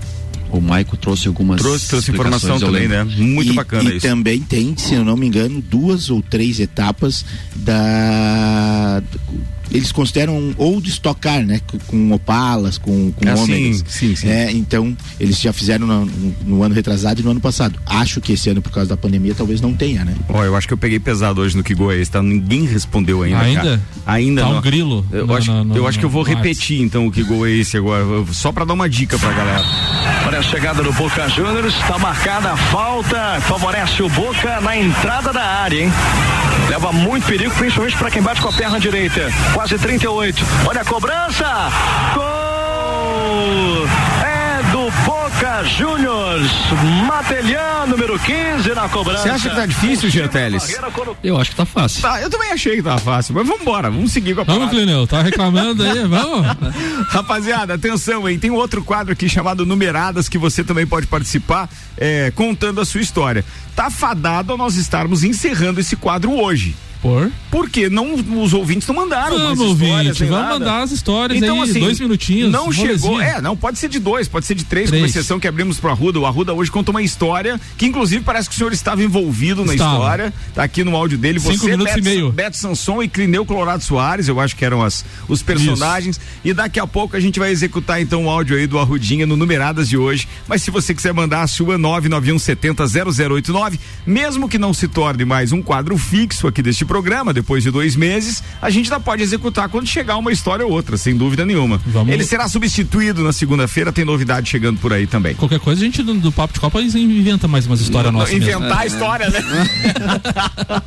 O 0.53 0.61
Maico 0.61 0.99
trouxe 0.99 1.29
algumas 1.29 1.63
Trouxe, 1.63 1.89
trouxe 1.89 2.11
informação 2.11 2.59
também, 2.59 2.87
né? 2.87 3.03
Muito 3.05 3.53
e, 3.53 3.55
bacana 3.55 3.91
e 3.91 3.97
isso. 3.97 4.07
também 4.07 4.41
tem, 4.41 4.77
se 4.77 4.95
eu 4.95 5.03
não 5.05 5.17
me 5.17 5.27
engano, 5.27 5.63
duas 5.63 6.11
ou 6.11 6.21
três 6.23 6.61
etapas 6.61 7.25
da. 7.57 9.03
Eles 9.73 9.91
consideram 9.93 10.55
ou 10.59 10.81
de 10.81 10.91
estocar, 10.91 11.41
né? 11.45 11.61
Com, 11.67 11.79
com 11.79 12.13
opalas, 12.13 12.77
com, 12.79 13.11
com 13.13 13.29
Ah, 13.29 13.37
sim, 13.37 13.43
ômegas. 13.43 13.85
sim, 13.89 14.15
sim. 14.15 14.29
É, 14.29 14.51
então, 14.53 14.97
eles 15.19 15.41
já 15.41 15.53
fizeram 15.53 15.87
no, 15.87 16.07
no 16.45 16.63
ano 16.63 16.75
retrasado 16.75 17.21
e 17.21 17.25
no 17.25 17.31
ano 17.31 17.41
passado. 17.41 17.79
Acho 17.87 18.21
que 18.21 18.33
esse 18.33 18.51
ano, 18.51 18.61
por 18.61 18.71
causa 18.71 18.91
da 18.91 18.97
pandemia, 18.97 19.35
talvez 19.35 19.61
não 19.61 19.73
tenha, 19.75 20.05
né? 20.05 20.15
Ó, 20.29 20.45
eu 20.45 20.55
acho 20.57 20.67
que 20.69 20.75
eu 20.75 20.79
peguei 20.79 20.99
pesado 21.01 21.41
hoje 21.41 21.57
no 21.57 21.63
que 21.63 21.75
Goiás, 21.75 22.09
tá? 22.09 22.23
Ninguém 22.23 22.65
respondeu 22.67 23.23
ainda. 23.23 23.39
Ainda? 23.41 23.61
cara. 23.63 23.83
Ainda 24.07 24.43
Tá 24.43 24.49
não. 24.49 24.59
um 24.59 24.61
grilo 24.61 25.07
Eu, 25.13 25.27
no- 25.27 25.35
acho, 25.37 25.53
no- 25.65 25.77
eu 25.77 25.87
acho 25.87 25.99
que 25.99 26.05
eu 26.05 26.11
vou 26.11 26.23
repetir 26.23 26.81
então 26.83 27.07
o 27.07 27.11
que 27.13 27.23
gol 27.23 27.47
é 27.47 27.53
esse 27.53 27.77
agora, 27.77 28.05
só 28.33 28.53
pra 28.53 28.65
dar 28.65 28.75
uma 28.75 28.89
dica 28.89 29.19
pra 29.19 29.31
galera. 29.33 29.65
Olha 30.27 30.39
a 30.39 30.43
chegada 30.43 30.83
do 30.83 30.93
Boca 30.93 31.29
Juniors, 31.29 31.75
está 31.75 31.99
marcada 31.99 32.53
a 32.53 32.57
falta, 32.57 33.41
favorece 33.43 34.03
o 34.03 34.09
Boca 34.09 34.61
na 34.61 34.77
entrada 34.77 35.33
da 35.33 35.43
área, 35.43 35.83
hein? 35.85 35.91
Leva 36.69 36.93
muito 36.93 37.27
perigo, 37.27 37.53
principalmente 37.55 37.97
para 37.97 38.11
quem 38.11 38.23
bate 38.23 38.41
com 38.41 38.49
a 38.49 38.53
perna 38.53 38.79
direita. 38.81 39.31
Quase 39.63 39.79
38. 39.79 40.45
Olha 40.67 40.81
a 40.81 40.85
cobrança! 40.85 41.47
Gol! 42.15 43.87
É 44.25 44.61
do 44.73 44.91
Boca 45.07 45.63
Juniors. 45.63 46.51
Matelhã, 47.07 47.87
número 47.87 48.19
15 48.19 48.75
na 48.75 48.89
cobrança. 48.89 49.23
Você 49.23 49.29
acha 49.29 49.51
que 49.51 49.55
tá 49.55 49.65
difícil, 49.65 50.11
Jean 50.11 50.27
Teles? 50.27 50.77
Eu 51.23 51.39
acho 51.39 51.51
que 51.51 51.57
tá 51.57 51.65
fácil. 51.65 52.03
Tá, 52.03 52.21
eu 52.21 52.29
também 52.29 52.51
achei 52.51 52.75
que 52.75 52.83
tava 52.83 52.99
fácil, 52.99 53.37
mas 53.37 53.47
vamos 53.47 53.63
embora, 53.63 53.89
vamos 53.89 54.11
seguir 54.11 54.35
com 54.35 54.41
a 54.41 54.45
Vamos. 54.45 54.69
Clineu, 54.69 55.07
tá 55.07 55.23
reclamando 55.23 55.85
aí, 55.85 56.03
vamos. 56.09 56.45
Rapaziada, 57.11 57.75
atenção, 57.75 58.29
hein? 58.29 58.41
Tem 58.41 58.51
um 58.51 58.57
outro 58.57 58.83
quadro 58.83 59.13
aqui 59.13 59.29
chamado 59.29 59.65
Numeradas 59.65 60.29
que 60.29 60.39
você 60.39 60.65
também 60.65 60.89
pode 60.89 61.07
participar 61.07 61.71
é, 61.97 62.33
contando 62.33 62.81
a 62.81 62.85
sua 62.85 63.01
história. 63.01 63.45
Tá 63.77 63.91
fadado 63.91 64.55
a 64.55 64.57
nós 64.57 64.75
estarmos 64.75 65.23
encerrando 65.23 65.79
esse 65.79 65.95
quadro 65.95 66.33
hoje. 66.33 66.75
Por? 67.03 67.33
Porque 67.51 67.91
não, 67.91 68.15
os 68.15 68.55
ouvintes 68.55 68.87
não 68.87 68.95
mandaram 68.95 69.37
Vamos, 69.37 69.59
histórias, 69.73 70.07
ouvinte, 70.07 70.25
vamos 70.25 70.31
nada. 70.31 70.53
mandar 70.61 70.83
as 70.83 70.93
histórias 70.93 71.43
Então, 71.43 71.61
aí, 71.61 71.69
assim, 71.69 71.81
dois 71.81 71.99
minutinhos. 71.99 72.53
Não 72.53 72.71
chegou. 72.71 73.21
É, 73.21 73.41
não, 73.43 73.57
pode 73.57 73.77
ser 73.79 73.89
de 73.89 73.99
dois, 73.99 74.29
pode 74.29 74.47
ser 74.47 74.55
de 74.55 74.65
três, 74.65 74.89
Três. 74.89 75.03
com 75.03 75.09
exceção 75.09 75.41
que 75.41 75.49
abrimos 75.49 75.81
pro 75.81 75.91
Arruda. 75.91 76.21
O 76.21 76.27
Arruda 76.27 76.55
hoje 76.55 76.71
conta 76.71 76.93
uma 76.93 77.03
história 77.03 77.61
que, 77.77 77.87
inclusive, 77.87 78.23
parece 78.25 78.49
que 78.49 78.55
o 78.55 78.59
senhor 78.59 78.73
estava 78.73 79.03
envolvido 79.03 79.65
na 79.65 79.73
Estava. 79.75 79.95
história. 79.95 80.33
Tá 80.55 80.63
aqui 80.63 80.85
no 80.85 80.95
áudio 80.95 81.19
dele. 81.19 81.41
Cinco 81.41 81.59
Você, 81.59 81.71
minutos 81.73 81.95
Beto, 81.95 82.07
e 82.07 82.11
meio. 82.11 82.31
Beto 82.33 82.57
Sanson 82.57 83.03
e 83.03 83.09
Clineu 83.09 83.45
Colorado 83.45 83.83
Soares, 83.83 84.29
eu 84.29 84.39
acho 84.39 84.55
que 84.55 84.65
eram 84.65 84.81
as, 84.83 85.05
os 85.29 85.43
personagens. 85.43 86.21
E 86.45 86.55
daqui 86.55 86.79
a 86.79 86.87
pouco 86.87 87.17
a 87.17 87.21
gente 87.21 87.41
vai 87.41 87.51
executar 87.51 88.01
então 88.01 88.27
o 88.27 88.31
áudio 88.31 88.57
aí 88.57 88.67
do 88.69 88.79
Arrudinha 88.79 89.27
no 89.27 89.37
Numeradas 89.37 89.89
de 89.89 89.97
hoje. 89.97 90.29
Mas 90.47 90.63
se 90.63 90.71
você 90.71 90.95
quiser 90.95 91.13
mandar 91.13 91.43
a 91.43 91.47
sua 91.49 91.77
991700089, 91.79 93.79
mesmo 94.07 94.49
que 94.49 94.59
não 94.59 94.73
se 94.73 94.87
torne 94.89 95.25
mais 95.25 95.51
um 95.53 95.61
quadro 95.61 95.99
fixo 95.99 96.47
aqui 96.47 96.63
deste 96.63 96.85
programa, 96.93 97.33
depois 97.33 97.63
de 97.63 97.71
dois 97.71 97.97
meses, 97.97 98.43
a 98.61 98.69
gente 98.69 98.93
ainda 98.93 99.01
pode 99.03 99.23
executar 99.23 99.67
quando 99.71 99.87
chegar 99.87 100.19
uma 100.19 100.31
história 100.31 100.67
ou 100.67 100.71
outra, 100.71 100.99
sem 100.99 101.17
dúvida 101.17 101.43
nenhuma. 101.47 101.81
Vamos- 101.87 102.13
Ele 102.13 102.23
será 102.23 102.47
substituído 102.51 103.23
na 103.25 103.33
segunda-feira, 103.33 103.91
tem 103.91 104.05
novidade 104.05 104.51
chegando 104.51 104.79
por 104.79 104.93
aí 104.93 105.07
também. 105.07 105.35
Qualquer 105.35 105.59
coisa 105.59 105.81
a 105.81 105.85
gente 105.87 106.03
do, 106.03 106.13
do 106.13 106.31
Papo 106.31 106.53
de 106.53 106.61
Copa 106.61 106.83
inventa 106.83 107.49
mais 107.49 107.67
umas 107.67 107.81
histórias 107.81 108.13
nossas. 108.13 108.35
Inventar 108.35 108.81
a 108.81 108.87
história, 108.87 109.31
né? 109.31 109.41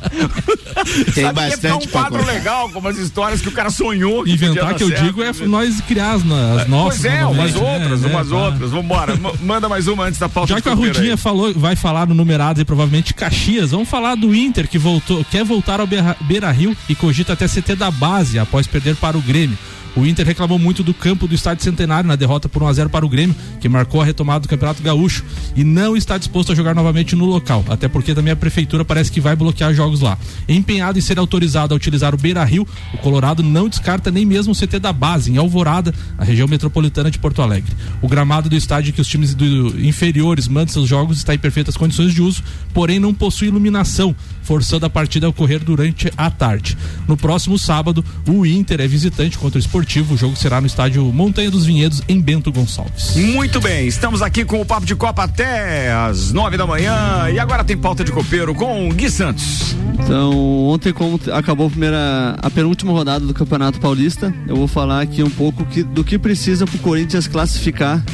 Tem 1.14 1.24
Sabe 1.24 1.40
que 1.40 1.44
é 1.46 1.48
bastante 1.50 1.88
um 1.88 1.90
quadro 1.90 2.18
contar. 2.20 2.32
legal, 2.32 2.68
como 2.70 2.86
as 2.88 2.96
histórias 2.98 3.40
que 3.40 3.48
o 3.48 3.52
cara 3.52 3.70
sonhou. 3.70 4.22
que 4.24 4.32
Inventar 4.32 4.74
que 4.74 4.82
eu 4.84 4.88
certo. 4.88 5.04
digo 5.04 5.22
é 5.22 5.32
nós 5.46 5.80
criar 5.80 6.12
as, 6.12 6.24
na- 6.24 6.62
as 6.62 6.68
nossas. 6.68 7.00
Pois 7.00 7.12
é, 7.14 7.24
umas 7.26 7.52
normalmente, 7.54 7.82
outras, 7.82 8.00
né, 8.02 8.08
umas 8.14 8.28
né, 8.30 8.36
outras. 8.36 8.70
Vambora, 8.70 9.12
M- 9.14 9.32
manda 9.42 9.68
mais 9.68 9.88
uma 9.88 10.04
antes 10.04 10.20
da 10.20 10.28
pauta 10.28 10.54
Já 10.54 10.60
que 10.60 10.68
a 10.68 10.74
Rudinha 10.74 11.12
aí. 11.14 11.16
falou, 11.16 11.52
vai 11.54 11.74
falar 11.74 12.06
no 12.06 12.14
numerado 12.14 12.60
e 12.60 12.64
provavelmente 12.64 13.12
Caxias, 13.14 13.70
vamos 13.72 13.88
falar 13.88 14.14
do 14.14 14.34
Inter 14.34 14.68
que 14.68 14.78
voltou, 14.78 15.24
quer 15.30 15.44
voltar 15.44 15.80
ao 15.80 15.86
Beira 16.20 16.50
Rio 16.50 16.76
e 16.88 16.94
cogita 16.94 17.32
até 17.32 17.46
CT 17.46 17.74
da 17.76 17.90
base 17.90 18.38
após 18.38 18.66
perder 18.66 18.96
para 18.96 19.16
o 19.16 19.22
Grêmio. 19.22 19.58
O 19.96 20.04
Inter 20.04 20.26
reclamou 20.26 20.58
muito 20.58 20.82
do 20.82 20.92
campo 20.92 21.26
do 21.26 21.34
Estádio 21.34 21.64
Centenário 21.64 22.06
na 22.06 22.16
derrota 22.16 22.50
por 22.50 22.62
1 22.62 22.66
a 22.68 22.72
0 22.74 22.90
para 22.90 23.06
o 23.06 23.08
Grêmio, 23.08 23.34
que 23.58 23.66
marcou 23.66 24.02
a 24.02 24.04
retomada 24.04 24.40
do 24.40 24.48
Campeonato 24.48 24.82
Gaúcho 24.82 25.24
e 25.56 25.64
não 25.64 25.96
está 25.96 26.18
disposto 26.18 26.52
a 26.52 26.54
jogar 26.54 26.74
novamente 26.74 27.16
no 27.16 27.24
local, 27.24 27.64
até 27.66 27.88
porque 27.88 28.14
também 28.14 28.30
a 28.30 28.36
prefeitura 28.36 28.84
parece 28.84 29.10
que 29.10 29.22
vai 29.22 29.34
bloquear 29.34 29.72
jogos 29.72 30.02
lá. 30.02 30.18
Empenhado 30.46 30.98
em 30.98 31.00
ser 31.00 31.18
autorizado 31.18 31.72
a 31.72 31.76
utilizar 31.78 32.14
o 32.14 32.18
Beira 32.18 32.44
Rio, 32.44 32.68
o 32.92 32.98
Colorado 32.98 33.42
não 33.42 33.70
descarta 33.70 34.10
nem 34.10 34.26
mesmo 34.26 34.52
o 34.52 34.54
CT 34.54 34.78
da 34.78 34.92
base 34.92 35.32
em 35.32 35.38
Alvorada, 35.38 35.94
na 36.18 36.24
região 36.24 36.46
metropolitana 36.46 37.10
de 37.10 37.18
Porto 37.18 37.40
Alegre. 37.40 37.72
O 38.02 38.06
gramado 38.08 38.50
do 38.50 38.54
estádio 38.56 38.92
que 38.92 39.00
os 39.00 39.08
times 39.08 39.34
do- 39.34 39.80
inferiores 39.80 40.46
mandam 40.46 40.74
seus 40.74 40.86
jogos 40.90 41.16
está 41.16 41.34
em 41.34 41.38
perfeitas 41.38 41.74
condições 41.74 42.12
de 42.12 42.20
uso, 42.20 42.42
porém 42.74 42.98
não 42.98 43.14
possui 43.14 43.48
iluminação, 43.48 44.14
forçando 44.42 44.84
a 44.84 44.90
partida 44.90 45.26
a 45.26 45.30
ocorrer 45.30 45.64
durante 45.64 46.12
a 46.18 46.30
tarde. 46.30 46.76
No 47.08 47.16
próximo 47.16 47.58
sábado, 47.58 48.04
o 48.28 48.44
Inter 48.44 48.82
é 48.82 48.86
visitante 48.86 49.38
contra 49.38 49.56
o 49.58 49.60
Esportivo. 49.60 49.85
O 50.10 50.16
jogo 50.16 50.36
será 50.36 50.60
no 50.60 50.66
estádio 50.66 51.02
Montanha 51.12 51.50
dos 51.50 51.64
Vinhedos, 51.64 52.02
em 52.08 52.20
Bento 52.20 52.52
Gonçalves. 52.52 53.14
Muito 53.16 53.60
bem, 53.60 53.86
estamos 53.86 54.20
aqui 54.20 54.44
com 54.44 54.60
o 54.60 54.64
Papo 54.66 54.84
de 54.84 54.94
Copa 54.94 55.22
até 55.22 55.90
às 55.92 56.32
nove 56.32 56.56
da 56.58 56.66
manhã 56.66 57.30
e 57.32 57.38
agora 57.38 57.64
tem 57.64 57.76
pauta 57.78 58.04
de 58.04 58.12
copeiro 58.12 58.54
com 58.54 58.88
o 58.90 58.92
Gui 58.92 59.08
Santos. 59.10 59.74
Então, 60.04 60.66
ontem, 60.66 60.92
como 60.92 61.18
acabou 61.32 61.68
a, 61.68 61.70
primeira, 61.70 62.36
a 62.42 62.50
penúltima 62.50 62.92
rodada 62.92 63.24
do 63.24 63.32
Campeonato 63.32 63.80
Paulista, 63.80 64.34
eu 64.46 64.56
vou 64.56 64.68
falar 64.68 65.00
aqui 65.00 65.22
um 65.22 65.30
pouco 65.30 65.64
que- 65.64 65.82
do 65.82 66.04
que 66.04 66.18
precisa 66.18 66.66
pro 66.66 66.78
Corinthians 66.78 67.26
classificar 67.26 68.04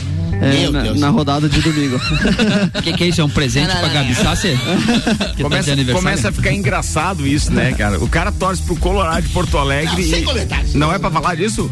é, 0.42 0.60
Meu 0.62 0.72
na, 0.72 0.82
Deus. 0.82 1.00
na 1.00 1.08
rodada 1.10 1.48
de 1.48 1.60
domingo. 1.60 1.96
O 2.76 2.82
que, 2.82 2.92
que 2.92 3.04
é 3.04 3.06
isso? 3.08 3.20
É 3.20 3.24
um 3.24 3.28
presente 3.30 3.74
pra 3.76 3.88
Gabi 3.88 4.14
Sassi? 4.14 4.58
Tá 5.12 5.42
Começa, 5.42 5.72
aniversário? 5.72 5.94
começa 6.08 6.28
a 6.28 6.32
ficar 6.32 6.52
engraçado 6.52 7.26
isso, 7.26 7.52
né, 7.52 7.72
cara? 7.72 7.98
O 8.02 8.08
cara 8.08 8.30
torce 8.32 8.62
pro 8.62 8.76
Colorado 8.76 9.22
de 9.22 9.28
Porto 9.32 9.56
Alegre. 9.58 10.02
Não, 10.02 10.10
sem 10.10 10.20
e- 10.22 10.24
comentários. 10.24 10.74
Não 10.74 10.92
é 10.92 10.98
pra 10.98 11.10
falar 11.10 11.34
disso? 11.36 11.70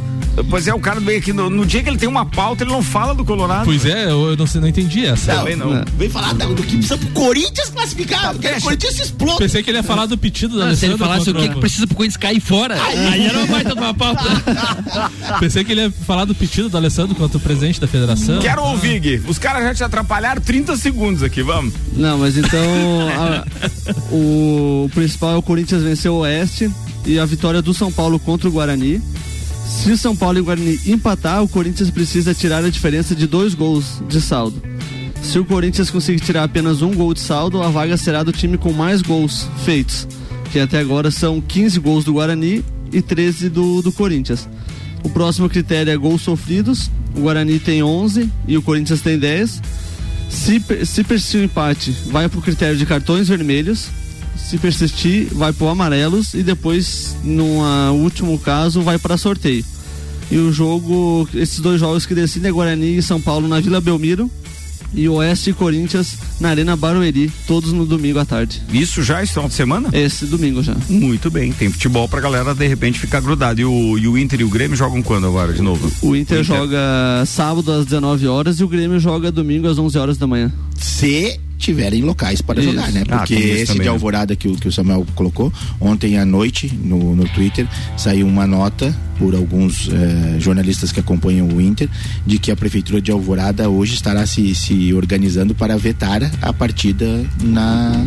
Pois 0.48 0.66
é, 0.66 0.72
o 0.74 0.80
cara 0.80 1.00
veio 1.00 1.18
aqui 1.18 1.32
no, 1.32 1.50
no 1.50 1.66
dia 1.66 1.82
que 1.82 1.88
ele 1.88 1.98
tem 1.98 2.08
uma 2.08 2.24
pauta, 2.24 2.64
ele 2.64 2.70
não 2.72 2.82
fala 2.82 3.14
do 3.14 3.24
Colorado. 3.24 3.64
Pois 3.64 3.84
é, 3.84 4.04
eu, 4.06 4.30
eu 4.30 4.36
não, 4.36 4.46
sei, 4.46 4.60
não 4.60 4.68
entendi 4.68 5.04
essa. 5.04 5.34
Também 5.34 5.54
não. 5.56 5.76
É. 5.76 5.84
Vem 5.98 6.08
falar 6.08 6.32
da- 6.34 6.46
do 6.46 6.62
que 6.62 6.76
precisa 6.76 6.96
pro 6.96 7.08
Corinthians 7.10 7.68
classificar. 7.68 8.32
Porque 8.32 8.48
o 8.48 8.60
Corinthians 8.62 8.94
se 8.94 9.02
explode. 9.02 9.38
Pensei 9.38 9.62
que 9.62 9.70
ele 9.70 9.78
ia 9.78 9.82
falar 9.82 10.06
do 10.06 10.16
pedido 10.16 10.58
da 10.58 10.66
Não, 10.66 10.74
se 10.76 10.86
ele 10.86 10.94
Alessandro 10.94 10.98
falasse 10.98 11.30
o 11.30 11.34
que, 11.34 11.48
que 11.54 11.60
precisa 11.60 11.86
pro 11.86 11.96
Corinthians 11.96 12.16
cair 12.16 12.40
fora, 12.40 12.76
aí 12.82 13.26
era 13.26 13.38
uma 13.38 13.46
baita 13.46 13.74
de 13.74 13.80
uma 13.80 13.94
pauta. 13.94 14.22
Pensei 15.40 15.64
que 15.64 15.72
ele 15.72 15.82
ia 15.82 15.90
falar 15.90 16.24
do 16.24 16.34
pedido 16.34 16.68
do 16.68 16.76
Alessandro 16.76 17.14
contra 17.14 17.36
o 17.36 17.40
presidente 17.40 17.80
da 17.80 17.86
federação. 17.86 18.38
Quero 18.40 18.62
ouvir, 18.64 18.98
Gui. 19.00 19.22
Os 19.28 19.38
caras 19.38 19.62
já 19.64 19.74
te 19.74 19.84
atrapalharam 19.84 20.40
30 20.40 20.76
segundos 20.76 21.22
aqui, 21.22 21.42
vamos. 21.42 21.74
Não, 21.92 22.18
mas 22.18 22.36
então 22.36 22.60
a- 23.18 23.44
o, 24.10 24.84
o 24.86 24.90
principal 24.94 25.32
é 25.32 25.36
o 25.36 25.42
Corinthians 25.42 25.82
vencer 25.82 26.10
o 26.10 26.16
Oeste 26.18 26.70
e 27.04 27.18
a 27.18 27.24
vitória 27.24 27.60
do 27.60 27.74
São 27.74 27.90
Paulo 27.92 28.18
contra 28.18 28.48
o 28.48 28.52
Guarani. 28.52 29.00
Se 29.70 29.96
São 29.96 30.16
Paulo 30.16 30.36
e 30.36 30.40
o 30.40 30.44
Guarani 30.44 30.80
empatar, 30.84 31.42
o 31.42 31.48
Corinthians 31.48 31.90
precisa 31.90 32.34
tirar 32.34 32.64
a 32.64 32.68
diferença 32.68 33.14
de 33.14 33.26
dois 33.26 33.54
gols 33.54 34.02
de 34.08 34.20
saldo. 34.20 34.60
Se 35.22 35.38
o 35.38 35.44
Corinthians 35.44 35.90
conseguir 35.90 36.18
tirar 36.18 36.42
apenas 36.42 36.82
um 36.82 36.92
gol 36.92 37.14
de 37.14 37.20
saldo, 37.20 37.62
a 37.62 37.68
vaga 37.68 37.96
será 37.96 38.24
do 38.24 38.32
time 38.32 38.58
com 38.58 38.72
mais 38.72 39.00
gols 39.00 39.48
feitos, 39.64 40.08
que 40.50 40.58
até 40.58 40.80
agora 40.80 41.10
são 41.10 41.40
15 41.40 41.78
gols 41.78 42.04
do 42.04 42.14
Guarani 42.14 42.64
e 42.92 43.00
13 43.00 43.48
do, 43.48 43.80
do 43.80 43.92
Corinthians. 43.92 44.48
O 45.04 45.08
próximo 45.08 45.48
critério 45.48 45.92
é 45.92 45.96
gols 45.96 46.22
sofridos. 46.22 46.90
O 47.16 47.20
Guarani 47.20 47.60
tem 47.60 47.82
11 47.82 48.28
e 48.48 48.56
o 48.56 48.62
Corinthians 48.62 49.00
tem 49.00 49.18
10. 49.18 49.62
Se, 50.28 50.62
se 50.84 51.04
persistir 51.04 51.40
o 51.40 51.44
empate, 51.44 51.92
vai 52.06 52.28
pro 52.28 52.42
critério 52.42 52.76
de 52.76 52.84
cartões 52.84 53.28
vermelhos. 53.28 53.88
Se 54.36 54.58
persistir, 54.58 55.28
vai 55.32 55.52
pro 55.52 55.68
amarelos 55.68 56.34
e 56.34 56.42
depois, 56.42 57.16
no 57.22 57.60
último 57.92 58.38
caso, 58.38 58.82
vai 58.82 58.98
para 58.98 59.16
sorteio. 59.16 59.64
E 60.30 60.36
o 60.36 60.52
jogo, 60.52 61.28
esses 61.34 61.60
dois 61.60 61.78
jogos 61.80 62.06
que 62.06 62.14
decidem 62.14 62.48
é 62.48 62.52
Guarani 62.52 62.96
e 62.96 63.02
São 63.02 63.20
Paulo 63.20 63.46
na 63.48 63.60
Vila 63.60 63.80
Belmiro 63.80 64.30
e 64.92 65.08
Oeste 65.08 65.50
e 65.50 65.52
Corinthians 65.52 66.16
na 66.40 66.48
Arena 66.48 66.74
Barueri, 66.76 67.30
todos 67.46 67.72
no 67.72 67.86
domingo 67.86 68.18
à 68.18 68.24
tarde. 68.24 68.60
Isso 68.72 69.02
já 69.04 69.22
esse 69.22 69.32
final 69.34 69.48
de 69.48 69.54
semana? 69.54 69.88
Esse 69.92 70.26
domingo 70.26 70.62
já. 70.64 70.74
Muito 70.88 71.30
bem, 71.30 71.52
tem 71.52 71.70
futebol 71.70 72.08
pra 72.08 72.20
galera 72.20 72.52
de 72.54 72.66
repente 72.66 72.98
ficar 72.98 73.20
grudado. 73.20 73.60
E 73.60 73.64
o, 73.64 73.96
e 73.98 74.08
o 74.08 74.18
Inter 74.18 74.40
e 74.40 74.44
o 74.44 74.48
Grêmio 74.48 74.76
jogam 74.76 75.00
quando 75.02 75.26
agora, 75.28 75.52
de 75.52 75.62
novo? 75.62 75.86
O 76.02 76.16
Inter, 76.16 76.38
O 76.38 76.40
Inter. 76.40 76.44
joga 76.44 76.78
sábado 77.26 77.70
às 77.70 77.84
19 77.84 78.26
horas 78.26 78.58
e 78.58 78.64
o 78.64 78.68
Grêmio 78.68 78.98
joga 78.98 79.30
domingo 79.30 79.68
às 79.68 79.78
11 79.78 79.96
horas 79.98 80.16
da 80.18 80.26
manhã. 80.26 80.50
Se 80.76 81.38
tiverem 81.60 82.02
locais 82.02 82.40
para 82.40 82.60
Isso. 82.60 82.70
jogar, 82.70 82.90
né? 82.90 83.04
Ah, 83.08 83.18
Porque 83.18 83.34
isso 83.34 83.46
esse 83.54 83.66
também, 83.66 83.82
de 83.82 83.88
né? 83.88 83.90
Alvorada 83.90 84.34
que 84.34 84.48
o, 84.48 84.56
que 84.56 84.66
o 84.66 84.72
Samuel 84.72 85.06
colocou, 85.14 85.52
ontem 85.80 86.18
à 86.18 86.24
noite 86.24 86.72
no, 86.82 87.14
no 87.14 87.28
Twitter 87.28 87.66
saiu 87.96 88.26
uma 88.26 88.46
nota 88.46 88.96
por 89.20 89.34
alguns 89.34 89.90
eh, 89.92 90.36
jornalistas 90.40 90.90
que 90.90 90.98
acompanham 90.98 91.46
o 91.46 91.60
Inter 91.60 91.90
de 92.26 92.38
que 92.38 92.50
a 92.50 92.56
prefeitura 92.56 93.02
de 93.02 93.12
Alvorada 93.12 93.68
hoje 93.68 93.92
estará 93.92 94.24
se, 94.24 94.54
se 94.54 94.94
organizando 94.94 95.54
para 95.54 95.76
vetar 95.76 96.22
a 96.40 96.52
partida 96.54 97.22
na, 97.42 98.06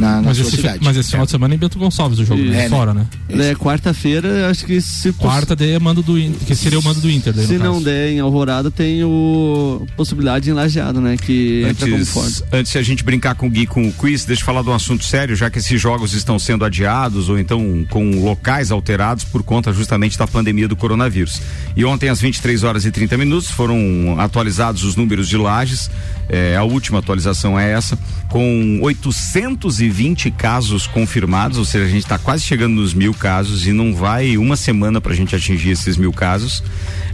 na, 0.00 0.16
na 0.16 0.22
Mas 0.22 0.38
sua 0.38 0.46
esse, 0.46 0.56
cidade. 0.56 0.78
mas 0.82 0.96
esse 0.96 1.10
final 1.10 1.26
de 1.26 1.30
semana 1.32 1.52
é 1.52 1.56
em 1.56 1.58
Bento 1.60 1.78
Gonçalves 1.78 2.18
o 2.18 2.24
jogo, 2.24 2.42
né? 2.42 2.60
É, 2.60 2.62
né? 2.62 2.68
Fora, 2.70 2.94
né? 2.94 3.06
É, 3.28 3.54
quarta-feira, 3.54 4.48
acho 4.48 4.64
que 4.64 4.80
se 4.80 5.12
Quarta 5.12 5.54
daí 5.54 5.72
é 5.72 5.78
mando 5.78 6.02
do 6.02 6.18
Inter, 6.18 6.46
que 6.46 6.54
seria 6.54 6.78
o 6.78 6.82
mando 6.82 7.00
do 7.00 7.10
Inter. 7.10 7.34
Daí, 7.34 7.46
Se 7.46 7.58
não 7.58 7.74
caso. 7.74 7.84
der 7.84 8.10
em 8.12 8.20
Alvorada, 8.20 8.70
tem 8.70 9.04
o 9.04 9.86
possibilidade 9.98 10.48
em 10.48 10.54
Lajeado, 10.54 10.98
né? 10.98 11.16
Que 11.18 11.62
entra 11.68 11.86
como 11.86 11.96
Antes, 11.96 12.08
forte. 12.08 12.42
antes 12.52 12.72
de 12.72 12.78
a 12.78 12.82
gente 12.82 13.04
brincar 13.04 13.34
com 13.34 13.46
o 13.48 13.50
Gui 13.50 13.66
com 13.66 13.86
o 13.86 13.92
quiz, 13.92 14.24
deixa 14.24 14.40
eu 14.40 14.46
falar 14.46 14.62
de 14.62 14.70
um 14.70 14.74
assunto 14.74 15.04
sério, 15.04 15.36
já 15.36 15.50
que 15.50 15.58
esses 15.58 15.78
jogos 15.78 16.14
estão 16.14 16.38
sendo 16.38 16.64
adiados 16.64 17.28
ou 17.28 17.38
então 17.38 17.84
com 17.90 18.24
locais 18.24 18.70
alterados 18.70 19.24
por 19.24 19.42
conta 19.42 19.72
justamente 19.72 20.16
da 20.18 20.26
pandemia 20.26 20.53
do 20.68 20.76
coronavírus. 20.76 21.42
E 21.76 21.84
ontem, 21.84 22.08
às 22.08 22.20
23 22.20 22.62
horas 22.62 22.84
e 22.84 22.90
30 22.90 23.18
minutos, 23.18 23.50
foram 23.50 24.16
atualizados 24.18 24.84
os 24.84 24.96
números 24.96 25.28
de 25.28 25.36
lajes. 25.36 25.90
É, 26.28 26.56
a 26.56 26.62
última 26.62 27.00
atualização 27.00 27.58
é 27.58 27.72
essa, 27.72 27.98
com 28.30 28.78
820 28.80 30.30
casos 30.30 30.86
confirmados, 30.86 31.58
ou 31.58 31.64
seja, 31.64 31.84
a 31.84 31.88
gente 31.88 32.04
está 32.04 32.18
quase 32.18 32.42
chegando 32.42 32.74
nos 32.74 32.94
mil 32.94 33.12
casos 33.12 33.66
e 33.66 33.72
não 33.72 33.94
vai 33.94 34.38
uma 34.38 34.56
semana 34.56 35.00
para 35.00 35.12
a 35.12 35.16
gente 35.16 35.36
atingir 35.36 35.70
esses 35.70 35.96
mil 35.96 36.12
casos. 36.12 36.62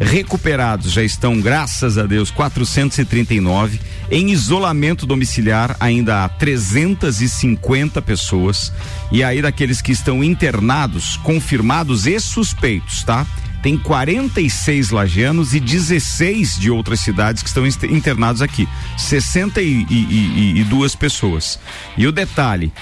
Recuperados 0.00 0.92
já 0.92 1.02
estão, 1.02 1.40
graças 1.40 1.98
a 1.98 2.04
Deus, 2.04 2.30
439. 2.30 3.80
Em 4.10 4.30
isolamento 4.30 5.06
domiciliar, 5.06 5.76
ainda 5.78 6.24
há 6.24 6.28
350 6.28 8.02
pessoas. 8.02 8.72
E 9.12 9.22
aí, 9.22 9.40
daqueles 9.40 9.80
que 9.80 9.92
estão 9.92 10.24
internados, 10.24 11.16
confirmados 11.18 12.06
e 12.06 12.18
suspeitos, 12.18 13.04
tá? 13.04 13.24
Tem 13.62 13.76
46 13.76 14.90
lagianos 14.90 15.54
e 15.54 15.60
16 15.60 16.58
de 16.58 16.70
outras 16.70 17.00
cidades 17.00 17.42
que 17.42 17.48
estão 17.48 17.66
internados 17.66 18.40
aqui. 18.40 18.68
62 18.96 20.94
pessoas. 20.94 21.58
E 21.96 22.06
o 22.06 22.12
detalhe: 22.12 22.72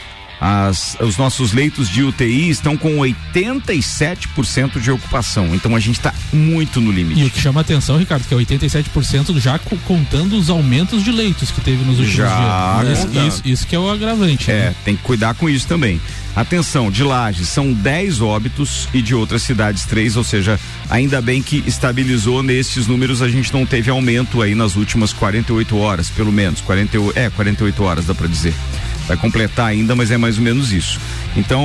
as- 0.40 0.97
os 1.00 1.16
nossos 1.16 1.52
leitos 1.52 1.88
de 1.88 2.02
UTI 2.02 2.49
estão 2.50 2.76
com 2.76 2.99
87% 2.99 4.80
de 4.80 4.90
ocupação. 4.90 5.54
Então 5.54 5.75
a 5.75 5.80
gente 5.80 5.97
está 5.99 6.12
muito 6.33 6.80
no 6.80 6.90
limite. 6.92 7.21
E 7.21 7.25
o 7.25 7.30
que 7.30 7.40
chama 7.40 7.61
atenção, 7.61 7.97
Ricardo, 7.99 8.25
que 8.26 8.35
é 8.35 8.37
87% 8.37 9.38
já 9.40 9.59
co- 9.59 9.76
contando 9.87 10.37
os 10.37 10.49
aumentos 10.50 11.02
de 11.02 11.11
leitos 11.11 11.50
que 11.50 11.61
teve 11.61 11.78
nos 11.85 11.99
últimos 11.99 12.14
Já 12.14 12.83
dias. 12.83 12.99
Isso, 12.99 13.26
isso, 13.26 13.42
isso 13.45 13.66
que 13.66 13.75
é 13.75 13.78
o 13.78 13.90
agravante. 13.90 14.50
É, 14.50 14.68
né? 14.71 14.75
tem 14.85 14.97
que 14.97 15.02
cuidar 15.02 15.35
com 15.35 15.49
isso 15.49 15.66
também. 15.66 16.00
Atenção, 16.37 16.88
de 16.90 17.02
Lages 17.02 17.49
são 17.49 17.73
10 17.73 18.21
óbitos 18.21 18.88
e 18.95 19.02
de 19.02 19.12
outras 19.14 19.42
cidades 19.42 19.85
3, 19.87 20.16
ou 20.16 20.23
seja, 20.23 20.61
ainda 20.88 21.21
bem 21.21 21.42
que 21.42 21.64
estabilizou 21.66 22.45
nestes 22.45 22.87
números, 22.87 23.21
a 23.23 23.28
gente 23.28 23.52
não 23.52 23.66
teve 23.66 23.90
aumento 23.90 24.40
aí 24.40 24.54
nas 24.54 24.76
últimas 24.76 25.12
48 25.12 25.76
horas, 25.76 26.09
pelo 26.11 26.30
menos. 26.30 26.61
48, 26.61 27.18
é, 27.18 27.28
48 27.30 27.83
horas 27.83 28.07
dá 28.07 28.14
pra 28.14 28.28
dizer. 28.28 28.54
Vai 29.09 29.17
completar 29.17 29.67
ainda, 29.67 29.97
mas 29.97 30.11
é 30.11 30.19
mais 30.19 30.37
ou 30.37 30.45
menos 30.45 30.71
isso. 30.71 31.00
Então, 31.35 31.65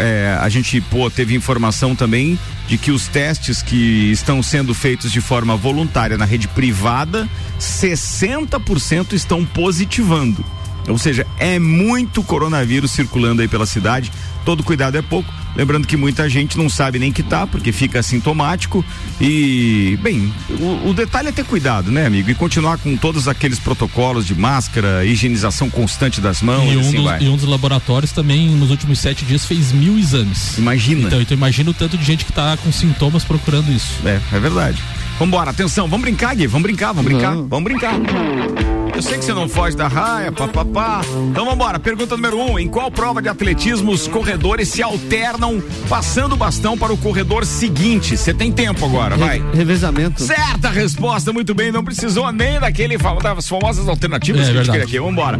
é, 0.00 0.36
a 0.40 0.48
gente 0.48 0.80
pô, 0.80 1.10
teve 1.10 1.34
informação 1.34 1.94
também 1.94 2.38
de 2.66 2.78
que 2.78 2.90
os 2.90 3.06
testes 3.06 3.62
que 3.62 4.10
estão 4.10 4.42
sendo 4.42 4.74
feitos 4.74 5.12
de 5.12 5.20
forma 5.20 5.54
voluntária 5.54 6.16
na 6.16 6.24
rede 6.24 6.48
privada, 6.48 7.28
60% 7.60 9.12
estão 9.12 9.44
positivando. 9.44 10.44
Ou 10.88 10.98
seja, 10.98 11.26
é 11.38 11.58
muito 11.58 12.22
coronavírus 12.22 12.90
circulando 12.90 13.42
aí 13.42 13.48
pela 13.48 13.66
cidade. 13.66 14.10
Todo 14.44 14.62
cuidado 14.62 14.96
é 14.96 15.02
pouco. 15.02 15.32
Lembrando 15.56 15.86
que 15.86 15.96
muita 15.96 16.28
gente 16.28 16.56
não 16.56 16.68
sabe 16.68 16.98
nem 16.98 17.10
que 17.12 17.22
tá, 17.22 17.46
porque 17.46 17.72
fica 17.72 17.98
assintomático. 17.98 18.84
E, 19.20 19.98
bem, 20.00 20.32
o, 20.60 20.90
o 20.90 20.94
detalhe 20.94 21.28
é 21.28 21.32
ter 21.32 21.44
cuidado, 21.44 21.90
né, 21.90 22.06
amigo? 22.06 22.30
E 22.30 22.34
continuar 22.34 22.78
com 22.78 22.96
todos 22.96 23.26
aqueles 23.26 23.58
protocolos 23.58 24.24
de 24.26 24.34
máscara, 24.34 25.04
higienização 25.04 25.68
constante 25.68 26.20
das 26.20 26.40
mãos, 26.40 26.72
E 26.72 26.76
um, 26.76 26.80
assim 26.80 26.96
dos, 26.96 27.04
vai. 27.04 27.22
e 27.22 27.28
um 27.28 27.36
dos 27.36 27.44
laboratórios 27.46 28.12
também, 28.12 28.48
nos 28.50 28.70
últimos 28.70 29.00
sete 29.00 29.24
dias, 29.24 29.44
fez 29.44 29.72
mil 29.72 29.98
exames. 29.98 30.56
Imagina. 30.58 31.06
Então, 31.08 31.20
então 31.20 31.36
imagina 31.36 31.70
o 31.70 31.74
tanto 31.74 31.98
de 31.98 32.04
gente 32.04 32.24
que 32.24 32.32
tá 32.32 32.56
com 32.62 32.70
sintomas 32.70 33.24
procurando 33.24 33.72
isso. 33.72 33.94
É, 34.04 34.20
é 34.32 34.38
verdade. 34.40 34.80
Vambora, 35.18 35.50
atenção, 35.50 35.88
vamos 35.88 36.02
brincar, 36.02 36.34
Gui, 36.36 36.46
vamos 36.46 36.62
brincar, 36.62 36.92
vamos 36.92 37.10
brincar, 37.10 37.34
Vamos. 37.34 37.48
vamos 37.50 37.64
brincar. 37.64 38.87
Eu 38.98 39.02
sei 39.02 39.16
que 39.16 39.24
você 39.26 39.32
não 39.32 39.48
foge 39.48 39.76
da 39.76 39.86
raia, 39.86 40.32
papapá. 40.32 41.02
Então 41.30 41.44
vambora, 41.44 41.78
pergunta 41.78 42.16
número 42.16 42.36
um: 42.36 42.58
em 42.58 42.66
qual 42.66 42.90
prova 42.90 43.22
de 43.22 43.28
atletismo 43.28 43.92
os 43.92 44.08
corredores 44.08 44.68
se 44.70 44.82
alternam 44.82 45.62
passando 45.88 46.32
o 46.32 46.36
bastão 46.36 46.76
para 46.76 46.92
o 46.92 46.96
corredor 46.96 47.46
seguinte? 47.46 48.16
Você 48.16 48.34
tem 48.34 48.50
tempo 48.50 48.84
agora, 48.84 49.16
vai. 49.16 49.38
Re- 49.38 49.44
Revezamento. 49.58 50.20
Certa 50.24 50.68
resposta, 50.68 51.32
muito 51.32 51.54
bem, 51.54 51.70
não 51.70 51.84
precisou 51.84 52.32
nem 52.32 52.58
daquele 52.58 52.98
fam- 52.98 53.18
das 53.18 53.48
famosas 53.48 53.86
alternativas 53.88 54.48
É, 54.48 54.52
que 54.52 54.58
a 54.58 54.64
gente 54.64 54.82
aqui. 54.82 54.98
Vambora. 54.98 55.38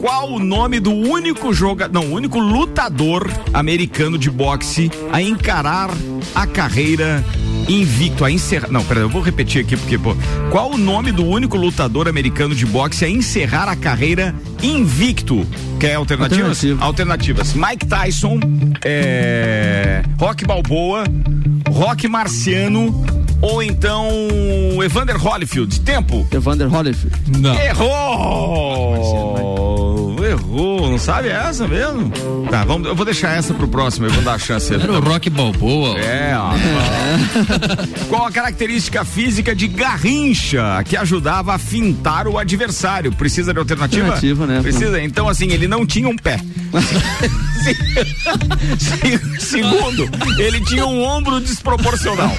Qual 0.00 0.30
o 0.32 0.38
nome 0.38 0.78
do 0.78 0.92
único 0.92 1.52
jogador, 1.52 1.92
não, 1.92 2.10
o 2.12 2.14
único 2.14 2.38
lutador 2.38 3.28
americano 3.52 4.16
de 4.16 4.30
boxe 4.30 4.88
a 5.12 5.20
encarar 5.20 5.90
a 6.32 6.46
carreira 6.46 7.24
invicto, 7.68 8.24
a 8.24 8.30
encerrar. 8.30 8.70
Não, 8.70 8.84
peraí, 8.84 9.02
eu 9.02 9.08
vou 9.08 9.22
repetir 9.22 9.62
aqui 9.62 9.76
porque, 9.76 9.98
pô. 9.98 10.16
Qual 10.50 10.72
o 10.72 10.78
nome 10.78 11.12
do 11.12 11.24
único 11.24 11.56
lutador 11.56 12.08
americano 12.08 12.54
de 12.54 12.66
boxe 12.66 13.04
a 13.04 13.08
encerrar 13.08 13.68
a 13.68 13.76
carreira 13.76 14.34
invicto? 14.62 15.46
Quer 15.78 15.94
alternativas? 15.94 16.58
Alternativa. 16.58 16.84
Alternativas. 16.84 17.54
Mike 17.54 17.86
Tyson, 17.86 18.38
é, 18.84 20.02
Rock 20.18 20.44
Balboa, 20.44 21.04
Rock 21.70 22.06
Marciano 22.08 23.04
ou 23.40 23.62
então 23.62 24.08
Evander 24.82 25.16
Holyfield. 25.16 25.80
Tempo. 25.80 26.26
Evander 26.32 26.72
Holyfield. 26.72 27.40
Não. 27.40 27.54
Errou! 27.54 29.51
Errou, 30.32 30.90
não 30.90 30.98
sabe 30.98 31.28
essa 31.28 31.66
mesmo? 31.68 32.10
Tá, 32.50 32.64
vamos, 32.64 32.88
eu 32.88 32.94
vou 32.94 33.04
deixar 33.04 33.36
essa 33.36 33.52
pro 33.54 33.68
próximo, 33.68 34.06
eu 34.06 34.10
vou 34.12 34.22
dar 34.22 34.34
a 34.34 34.38
chance. 34.38 34.72
Era 34.74 34.90
o 34.92 35.00
Rock 35.00 35.28
Balboa. 35.30 35.98
É, 35.98 36.34
ó. 36.36 36.52
Qual 38.08 38.26
a 38.26 38.30
característica 38.32 39.04
física 39.04 39.54
de 39.54 39.68
Garrincha 39.68 40.82
que 40.84 40.96
ajudava 40.96 41.54
a 41.54 41.58
fintar 41.58 42.26
o 42.26 42.38
adversário? 42.38 43.12
Precisa 43.12 43.52
de 43.52 43.58
alternativa? 43.58 44.02
Alternativa, 44.06 44.46
né? 44.46 44.60
Precisa. 44.62 45.00
Então, 45.02 45.28
assim, 45.28 45.50
ele 45.52 45.68
não 45.68 45.84
tinha 45.86 46.08
um 46.08 46.16
pé. 46.16 46.38
Se- 48.78 49.20
Segundo, 49.38 50.08
ele 50.38 50.60
tinha 50.60 50.86
um 50.86 51.02
ombro 51.02 51.40
desproporcional. 51.40 52.34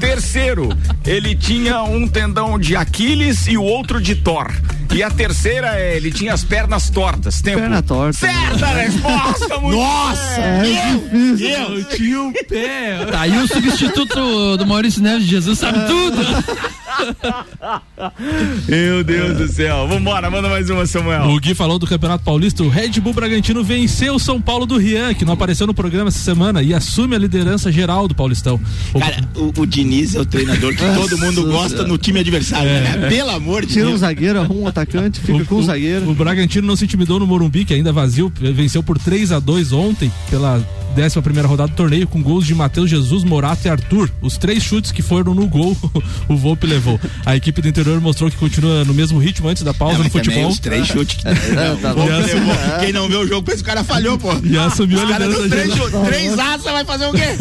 Terceiro, 0.00 0.68
ele 1.06 1.34
tinha 1.34 1.82
um 1.82 2.06
tendão 2.08 2.58
de 2.58 2.74
Aquiles 2.76 3.46
e 3.46 3.56
o 3.56 3.62
outro 3.62 4.00
de 4.00 4.14
Thor. 4.14 4.50
E 4.94 5.02
a 5.02 5.10
terceira 5.10 5.78
é, 5.78 5.96
ele 5.96 6.10
tinha 6.10 6.32
as 6.32 6.42
pernas 6.42 6.90
tortas. 6.90 7.40
Tempo. 7.40 7.60
Perna 7.60 7.82
torta. 7.82 8.18
Certa 8.18 8.66
resposta, 8.66 9.58
muito 9.58 9.76
Nossa! 9.76 10.40
É 10.40 10.62
difícil. 10.62 11.48
Eu 11.48 11.84
tinha 11.84 12.22
um 12.22 12.32
pé. 12.32 13.06
Tá 13.10 13.20
aí 13.20 13.36
o 13.38 13.46
substituto 13.46 14.56
do 14.56 14.66
Maurício 14.66 15.02
Neves 15.02 15.24
de 15.24 15.30
Jesus, 15.30 15.58
sabe 15.58 15.78
tudo. 15.86 16.18
Meu 18.68 19.02
Deus 19.04 19.36
do 19.38 19.48
céu. 19.48 19.86
Vambora, 19.88 20.30
manda 20.30 20.48
mais 20.48 20.68
uma, 20.70 20.86
Samuel. 20.86 21.28
O 21.28 21.40
Gui 21.40 21.54
falou 21.54 21.78
do 21.78 21.86
Campeonato 21.86 22.24
Paulista. 22.24 22.62
O 22.62 22.68
Red 22.68 22.90
Bull 23.00 23.12
Bragantino 23.12 23.62
venceu 23.64 24.14
o 24.14 24.18
São 24.18 24.40
Paulo 24.40 24.66
do 24.66 24.76
Rian, 24.78 25.14
que 25.14 25.24
não 25.24 25.32
apareceu 25.34 25.66
no 25.66 25.74
programa 25.74 26.08
essa 26.08 26.18
semana, 26.18 26.62
e 26.62 26.74
assume 26.74 27.14
a 27.16 27.18
liderança 27.18 27.70
geral 27.72 28.06
do 28.08 28.14
Paulistão. 28.14 28.60
O- 28.92 28.98
Cara, 29.00 29.28
o, 29.36 29.52
o 29.60 29.66
Diniz 29.66 30.14
é 30.14 30.20
o 30.20 30.26
treinador 30.26 30.74
que 30.74 30.82
todo 30.94 31.18
mundo 31.18 31.44
gosta 31.50 31.84
no 31.84 31.98
time 31.98 32.20
adversário. 32.20 32.68
né? 32.68 33.08
Pelo 33.08 33.30
amor 33.30 33.64
de 33.64 33.72
Tira 33.72 33.86
um 33.86 33.88
Deus. 33.90 34.00
zagueiro, 34.00 34.40
arruma 34.40 34.60
um 34.62 34.66
atacante, 34.68 35.20
fica 35.20 35.44
com 35.44 35.56
o 35.56 35.62
zagueiro. 35.62 36.08
O 36.08 36.14
Bragantino 36.14 36.66
não 36.66 36.76
se 36.76 36.84
intimidou 36.84 37.18
no 37.18 37.26
Morumbi, 37.26 37.64
que 37.64 37.74
ainda 37.74 37.92
vazio, 37.92 38.32
venceu 38.54 38.82
por 38.82 38.98
3 38.98 39.32
a 39.32 39.38
2 39.38 39.72
ontem, 39.72 40.10
pela 40.30 40.62
11 41.04 41.20
primeira 41.22 41.48
rodada 41.48 41.70
do 41.70 41.76
torneio, 41.76 42.06
com 42.06 42.22
gols 42.22 42.46
de 42.46 42.54
Matheus 42.54 42.88
Jesus, 42.90 43.24
Morato 43.24 43.66
e 43.66 43.70
Arthur. 43.70 44.10
Os 44.20 44.36
três 44.36 44.62
chutes 44.62 44.90
que 44.92 45.02
foram 45.02 45.34
no 45.34 45.46
gol, 45.46 45.76
o 46.28 46.36
Volpe 46.36 46.66
levou. 46.66 46.98
A 47.24 47.36
equipe 47.36 47.60
do 47.62 47.68
interior 47.68 48.00
mostrou 48.00 48.30
que 48.30 48.36
continua 48.36 48.84
no 48.84 48.94
mesmo 48.94 49.18
ritmo 49.18 49.48
antes 49.48 49.62
da 49.62 49.72
pausa 49.74 49.98
Não, 49.98 50.04
no 50.04 50.04
mas 50.04 50.12
também 50.12 50.24
futebol. 50.30 50.50
os 50.50 50.58
três 50.58 50.86
chutes 50.88 51.16
que 51.16 51.24
não, 51.54 51.76
tá 51.76 51.92
o 51.92 51.94
Volpe 51.96 52.10
bom. 52.12 52.18
levou. 52.18 52.54
Quem 52.80 52.92
não 52.92 53.08
vê 53.08 53.16
o 53.16 53.26
jogo 53.26 53.42
pensa 53.42 53.58
que 53.58 53.62
o 53.62 53.66
cara 53.66 53.84
falhou, 53.84 54.18
pô. 54.18 54.28
E 54.48 54.56
assumiu 54.56 55.00
a 55.00 55.04
liderança 55.04 55.48
três, 55.48 55.74
três 56.06 56.38
aças, 56.38 56.62
vai 56.72 56.84
fazer 56.84 57.06
o 57.06 57.12
quê? 57.12 57.36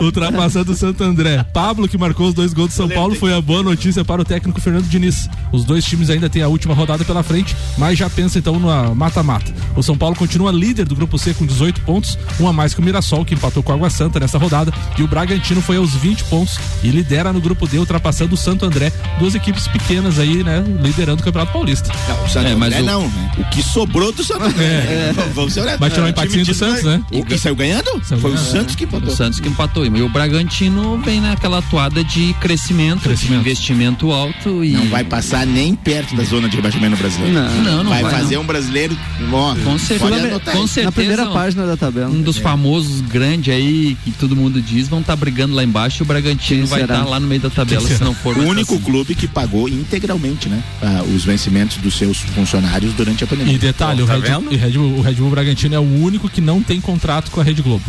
Ultrapassando 0.00 0.72
o 0.72 0.76
Santo 0.76 1.02
André. 1.04 1.44
Pablo, 1.52 1.88
que 1.88 1.96
marcou 1.98 2.28
os 2.28 2.34
dois 2.34 2.52
gols 2.52 2.68
do 2.70 2.74
São 2.74 2.88
Paulo, 2.88 3.14
foi 3.14 3.32
a 3.32 3.40
boa 3.40 3.62
notícia 3.62 4.04
para 4.04 4.20
o 4.22 4.24
técnico 4.24 4.60
Fernando 4.60 4.86
Diniz. 4.88 5.28
Os 5.52 5.64
dois 5.64 5.84
times 5.84 6.10
ainda 6.10 6.28
têm 6.28 6.42
a 6.42 6.48
última 6.48 6.74
rodada 6.74 7.04
pela 7.04 7.22
frente, 7.22 7.54
mas 7.78 7.98
já 7.98 8.08
pensa 8.10 8.38
então 8.38 8.58
no 8.58 8.94
mata-mata. 8.94 9.52
O 9.76 9.82
São 9.82 9.96
Paulo 9.96 10.16
continua 10.16 10.50
líder 10.52 10.86
do 10.86 10.94
grupo 10.96 11.18
C 11.18 11.34
com 11.34 11.46
18 11.46 11.80
pontos, 11.82 12.18
um 12.40 12.48
a 12.48 12.52
mais 12.52 12.74
que 12.74 12.80
o 12.80 12.84
Mirassol, 12.90 13.24
que 13.24 13.34
empatou 13.34 13.62
com 13.62 13.70
a 13.72 13.74
Água 13.76 13.88
Santa 13.88 14.18
nessa 14.18 14.36
rodada, 14.36 14.72
e 14.98 15.02
o 15.02 15.06
Bragantino 15.08 15.62
foi 15.62 15.76
aos 15.76 15.94
20 15.94 16.24
pontos 16.24 16.58
e 16.82 16.88
lidera 16.88 17.32
no 17.32 17.40
grupo 17.40 17.66
D, 17.68 17.78
ultrapassando 17.78 18.34
o 18.34 18.36
Santo 18.36 18.64
André. 18.66 18.92
Duas 19.18 19.34
equipes 19.34 19.68
pequenas 19.68 20.18
aí, 20.18 20.42
né, 20.42 20.64
liderando 20.82 21.22
o 21.22 21.24
Campeonato 21.24 21.52
Paulista. 21.52 21.92
Não, 22.08 22.24
o 22.24 22.28
Santo 22.28 22.46
É, 22.48 22.54
mas 22.56 22.68
André 22.72 22.82
o- 22.82 22.86
não, 22.86 23.02
né? 23.08 23.32
O 23.38 23.44
que 23.50 23.62
sobrou 23.62 24.12
do 24.12 24.24
Santo 24.24 24.42
André. 24.44 24.64
É. 24.64 25.12
Vamos 25.34 25.52
ser. 25.52 25.60
Vai 25.78 25.90
tirar 25.90 26.02
um 26.02 26.06
É, 26.06 26.10
empatezinho 26.10 26.44
time 26.44 26.54
do 26.54 26.58
Santos, 26.58 26.82
né? 26.82 27.02
O, 27.12 27.24
e 27.32 27.38
saiu 27.38 27.54
ganhando? 27.54 27.90
Saiu 28.04 28.20
Foi 28.20 28.30
ganhando, 28.32 28.46
o 28.48 28.50
Santos 28.50 28.74
que 28.74 28.84
O 28.84 28.86
empatou. 28.86 29.16
Santos 29.16 29.40
que 29.40 29.48
empatou. 29.48 29.86
E 29.86 30.02
o 30.02 30.08
Bragantino 30.08 30.98
vem 31.04 31.20
naquela 31.20 31.62
toada 31.62 32.02
de 32.02 32.32
crescimento, 32.40 33.02
Crescimento. 33.02 33.42
de 33.42 33.48
investimento 33.50 34.10
alto 34.10 34.64
e. 34.64 34.72
Não 34.72 34.86
vai 34.88 35.04
passar 35.04 35.46
nem 35.46 35.74
perto 35.74 36.16
da 36.16 36.24
zona 36.24 36.48
de 36.48 36.56
rebaixamento 36.56 36.96
brasileiro. 36.96 37.34
Não. 37.34 37.50
Não, 37.62 37.84
não 37.84 37.90
vai, 37.90 38.02
vai, 38.02 38.12
fazer 38.12 38.34
não. 38.36 38.42
um 38.42 38.46
brasileiro. 38.46 38.96
Ó, 39.32 39.54
Com 39.56 39.78
certeza. 39.78 40.00
pode 40.10 40.14
anotar 40.26 40.54
Com 40.54 40.66
certeza. 40.66 40.84
Na 40.86 40.92
primeira 40.92 41.26
página 41.26 41.66
da 41.66 41.76
tabela. 41.76 42.08
Um 42.10 42.22
dos 42.22 42.38
famosos 42.38 42.69
grandes 43.08 43.52
aí, 43.54 43.96
que 44.04 44.10
todo 44.12 44.34
mundo 44.36 44.60
diz, 44.60 44.88
vão 44.88 45.00
estar 45.00 45.16
brigando 45.16 45.54
lá 45.54 45.62
embaixo 45.64 46.02
e 46.02 46.04
o 46.04 46.06
Bragantino 46.06 46.60
Quem 46.60 46.64
vai 46.66 46.82
estar 46.82 47.04
lá 47.04 47.18
no 47.20 47.26
meio 47.26 47.40
da 47.40 47.50
tabela 47.50 47.86
se 47.86 48.02
não 48.02 48.14
for 48.14 48.34
O 48.34 48.38
mais 48.38 48.50
único 48.50 48.74
assim. 48.74 48.82
clube 48.84 49.14
que 49.14 49.26
pagou 49.28 49.68
integralmente, 49.68 50.48
né? 50.48 50.62
ah, 50.82 51.02
os 51.14 51.24
vencimentos 51.24 51.76
dos 51.78 51.94
seus 51.94 52.18
funcionários 52.18 52.92
durante 52.94 53.24
a 53.24 53.26
pandemia. 53.26 53.54
E 53.54 53.58
detalhe, 53.58 54.02
o, 54.02 54.06
Tá 54.06 54.14
Red, 54.14 54.34
o, 54.36 54.48
Red, 54.50 54.70
Bull- 54.72 54.98
o 54.98 55.00
Red 55.02 55.14
Bull 55.14 55.30
Bragantino 55.30 55.74
é 55.74 55.78
o 55.78 56.02
único 56.02 56.28
que 56.28 56.40
não 56.40 56.62
tem 56.62 56.80
contrato 56.80 57.30
com 57.30 57.40
a 57.40 57.44
Rede 57.44 57.62
Globo. 57.62 57.84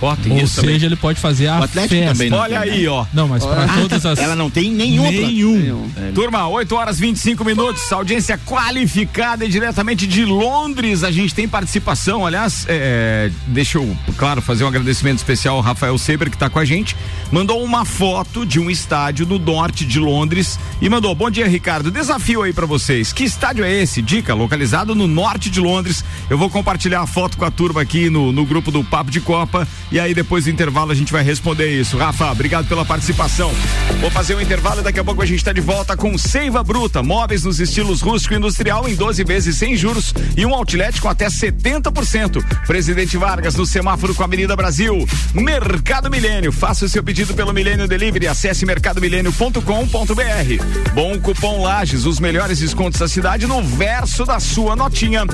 Ó, 0.00 0.14
tem 0.16 0.32
Ou 0.32 0.38
isso 0.38 0.54
seja, 0.56 0.66
também. 0.66 0.84
ele 0.84 0.96
pode 0.96 1.18
fazer 1.20 1.46
a 1.48 1.66
festa. 1.66 1.88
também 1.88 2.30
não. 2.30 2.38
Olha 2.38 2.60
aí, 2.60 2.86
ó. 2.86 3.06
Não, 3.12 3.28
mas 3.28 3.44
para 3.44 3.66
todas 3.68 4.04
as. 4.04 4.18
Ela 4.18 4.36
não 4.36 4.50
tem 4.50 4.70
nenhum. 4.70 5.10
Nenhum. 5.10 5.56
Nenhum. 5.58 6.12
Turma, 6.14 6.46
8 6.48 6.74
horas 6.74 6.98
25 6.98 7.44
minutos, 7.44 7.90
audiência 7.92 8.38
qualificada 8.38 9.44
e 9.44 9.48
diretamente 9.48 10.06
de 10.06 10.24
Londres. 10.24 11.02
A 11.02 11.10
gente 11.10 11.34
tem 11.34 11.48
participação. 11.48 12.26
Aliás, 12.26 12.66
é, 12.68 13.30
deixa 13.46 13.78
eu, 13.78 13.96
claro, 14.16 14.42
fazer 14.42 14.64
um 14.64 14.68
agradecimento 14.68 15.18
especial 15.18 15.56
ao 15.56 15.62
Rafael 15.62 15.96
Seber, 15.98 16.28
que 16.28 16.36
está 16.36 16.50
com 16.50 16.58
a 16.58 16.64
gente. 16.64 16.96
Mandou 17.32 17.62
uma 17.62 17.84
foto 17.84 18.44
de 18.44 18.60
um 18.60 18.70
estádio 18.70 19.26
no 19.26 19.38
norte 19.38 19.84
de 19.84 19.98
Londres 19.98 20.58
e 20.80 20.88
mandou: 20.88 21.14
Bom 21.14 21.30
dia, 21.30 21.48
Ricardo. 21.48 21.90
Desafio 21.90 22.42
aí 22.42 22.52
para 22.52 22.66
vocês. 22.66 23.12
Que 23.12 23.24
estádio 23.24 23.64
é 23.64 23.72
esse? 23.72 24.02
Dica, 24.02 24.34
localizado 24.34 24.94
no 24.94 25.06
norte 25.06 25.50
de 25.50 25.60
Londres. 25.60 26.04
Eu 26.28 26.36
vou 26.36 26.50
compartilhar 26.50 27.00
a 27.00 27.06
foto 27.06 27.36
com 27.36 27.44
a 27.44 27.50
turma 27.50 27.80
aqui 27.80 28.10
no, 28.10 28.30
no 28.32 28.44
grupo 28.44 28.70
do 28.70 28.84
Papo 28.84 29.10
de 29.10 29.20
Copa. 29.20 29.66
E 29.90 30.00
aí, 30.00 30.12
depois 30.12 30.44
do 30.44 30.50
intervalo, 30.50 30.90
a 30.90 30.94
gente 30.94 31.12
vai 31.12 31.22
responder 31.22 31.68
isso. 31.68 31.96
Rafa, 31.96 32.30
obrigado 32.30 32.66
pela 32.66 32.84
participação. 32.84 33.52
Vou 34.00 34.10
fazer 34.10 34.34
um 34.34 34.40
intervalo 34.40 34.80
e 34.80 34.82
daqui 34.82 34.98
a 34.98 35.04
pouco 35.04 35.22
a 35.22 35.26
gente 35.26 35.38
está 35.38 35.52
de 35.52 35.60
volta 35.60 35.96
com 35.96 36.18
Seiva 36.18 36.62
Bruta, 36.64 37.02
móveis 37.02 37.44
nos 37.44 37.60
estilos 37.60 38.00
rústico 38.00 38.34
e 38.34 38.36
industrial 38.36 38.88
em 38.88 38.94
12 38.94 39.24
vezes 39.24 39.56
sem 39.56 39.76
juros 39.76 40.12
e 40.36 40.44
um 40.44 40.54
outlet 40.54 41.00
com 41.00 41.08
até 41.08 41.28
70%. 41.28 42.66
Presidente 42.66 43.16
Vargas 43.16 43.54
no 43.54 43.64
semáforo 43.64 44.14
com 44.14 44.22
a 44.22 44.26
Avenida 44.26 44.56
Brasil. 44.56 45.06
Mercado 45.32 46.10
Milênio, 46.10 46.50
faça 46.50 46.84
o 46.84 46.88
seu 46.88 47.02
pedido 47.02 47.34
pelo 47.34 47.52
Milênio 47.52 47.86
Delivery, 47.86 48.26
acesse 48.26 48.66
mercadomilênio.com.br. 48.66 50.92
Bom 50.94 51.18
cupom 51.20 51.62
Lages, 51.62 52.06
os 52.06 52.18
melhores 52.18 52.58
descontos 52.58 52.98
da 52.98 53.08
cidade 53.08 53.46
no 53.46 53.62
verso 53.62 54.24
da 54.24 54.40
sua 54.40 54.74
notinha. 54.74 55.24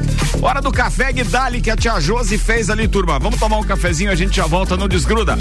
Hora 0.41 0.61
do 0.61 0.71
café 0.71 1.13
Guidali 1.13 1.61
que 1.61 1.71
a 1.71 1.77
tia 1.77 1.99
Josi 1.99 2.39
fez 2.39 2.71
ali, 2.71 2.87
turma. 2.87 3.19
Vamos 3.19 3.39
tomar 3.39 3.59
um 3.59 3.65
cafezinho, 3.65 4.11
a 4.11 4.15
gente 4.15 4.37
já 4.37 4.42
volta, 4.47 4.77
não 4.77 4.89
desgruda. 4.89 5.37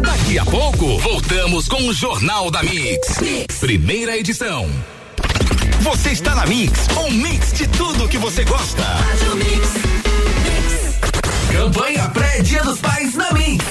Daqui 0.00 0.38
a 0.38 0.44
pouco, 0.44 0.98
voltamos 0.98 1.68
com 1.68 1.82
o 1.88 1.92
Jornal 1.92 2.50
da 2.50 2.62
Mix. 2.62 3.16
Primeira 3.60 4.16
edição. 4.16 4.68
Você 5.80 6.10
está 6.10 6.34
na 6.34 6.46
Mix, 6.46 6.86
um 6.96 7.10
mix 7.10 7.52
de 7.52 7.66
tudo 7.68 8.08
que 8.08 8.18
você 8.18 8.44
gosta. 8.44 8.82
Campanha 11.52 12.08
pré-dia 12.10 12.62
dos 12.62 12.80
pais 12.80 13.14
na 13.14 13.32
Mix. 13.32 13.64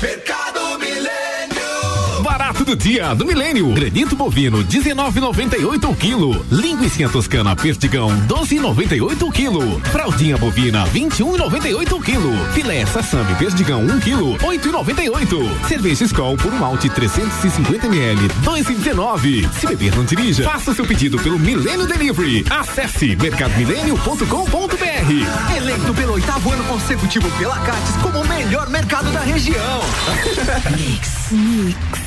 Mercado 0.00 0.78
Milênio. 0.78 2.22
Barato 2.56 2.64
do 2.64 2.76
dia 2.76 3.14
do 3.14 3.26
Milênio. 3.26 3.70
Granito 3.74 4.16
bovino 4.16 4.64
19,98 4.64 5.90
o 5.90 5.94
quilo. 5.94 6.46
Linguiça 6.50 7.06
toscana 7.06 7.54
perdigão 7.54 8.08
12,98 8.26 9.22
o 9.22 9.30
quilo. 9.30 9.80
Fraldinha 9.92 10.38
bovina 10.38 10.86
21,98 10.86 11.92
o 11.92 12.00
quilo. 12.00 12.34
Filé 12.54 12.86
sassami 12.86 13.34
perdigão 13.34 13.82
1 13.82 14.00
quilo 14.00 14.38
8,98. 14.38 15.68
Cerveja 15.68 16.04
Skol 16.04 16.38
por 16.38 16.50
um 16.50 16.56
malte 16.56 16.88
350 16.88 17.88
ml 17.88 18.26
2,19. 18.42 19.52
Se 19.52 19.66
beber 19.66 19.94
não 19.94 20.04
dirija. 20.04 20.44
Faça 20.44 20.72
seu 20.72 20.86
pedido 20.86 21.18
pelo 21.18 21.38
Milênio 21.38 21.86
Delivery. 21.86 22.46
Acesse 22.48 23.14
mercadomilênio.com.br. 23.16 25.56
Eleito 25.56 25.92
pelo 25.92 26.14
oitavo 26.14 26.52
ano 26.52 26.64
consecutivo 26.64 27.30
pela 27.32 27.58
Cates 27.58 27.96
como 28.02 28.20
o 28.20 28.26
melhor 28.26 28.70
mercado 28.70 29.12
da 29.12 29.20
região. 29.20 29.82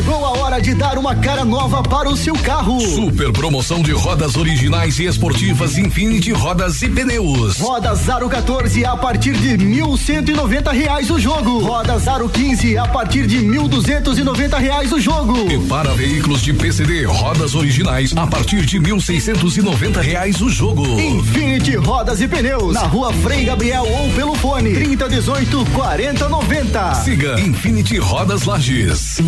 Chegou 0.00 0.24
a 0.24 0.30
hora 0.38 0.58
de 0.62 0.72
dar 0.72 0.96
uma 0.96 1.14
cara 1.14 1.44
nova 1.44 1.82
para 1.82 2.08
o 2.08 2.16
seu 2.16 2.32
carro. 2.32 2.80
Super 2.80 3.30
promoção 3.32 3.82
de 3.82 3.92
rodas 3.92 4.34
originais 4.34 4.98
e 4.98 5.04
esportivas 5.04 5.76
Infinity 5.76 6.32
Rodas 6.32 6.80
e 6.80 6.88
Pneus. 6.88 7.58
Roda 7.58 7.94
Zaro 7.94 8.26
14 8.26 8.82
a 8.82 8.96
partir 8.96 9.34
de 9.34 9.58
mil 9.58 9.98
cento 9.98 10.30
e 10.30 10.34
noventa 10.34 10.72
reais 10.72 11.10
o 11.10 11.20
jogo. 11.20 11.58
Roda 11.58 11.98
Zaro 11.98 12.30
15 12.30 12.78
a 12.78 12.88
partir 12.88 13.26
de 13.26 13.40
mil 13.40 13.68
duzentos 13.68 14.18
e 14.18 14.22
noventa 14.22 14.56
reais 14.56 14.90
o 14.90 14.98
jogo. 14.98 15.36
E 15.52 15.58
para 15.68 15.92
veículos 15.92 16.40
de 16.40 16.54
PCD, 16.54 17.04
rodas 17.04 17.54
originais 17.54 18.16
a 18.16 18.26
partir 18.26 18.64
de 18.64 18.80
1.690 18.80 20.00
reais 20.00 20.40
o 20.40 20.48
jogo. 20.48 20.98
Infinity 20.98 21.76
Rodas 21.76 22.22
e 22.22 22.26
Pneus 22.26 22.72
na 22.72 22.84
rua 22.86 23.12
Frei 23.12 23.44
Gabriel 23.44 23.86
ou 23.86 24.08
pelo 24.14 24.34
fone 24.34 24.72
3018 24.72 25.66
4090. 25.74 26.94
Siga 26.94 27.38
Infinity 27.38 27.98
Rodas 27.98 28.46
Lages. 28.46 29.18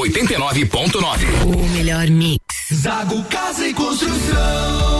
89.9. 0.00 1.44
O 1.44 1.68
melhor 1.68 2.08
mix. 2.08 2.40
Zago 2.72 3.22
Casa 3.24 3.66
e 3.68 3.74
Construção. 3.74 4.99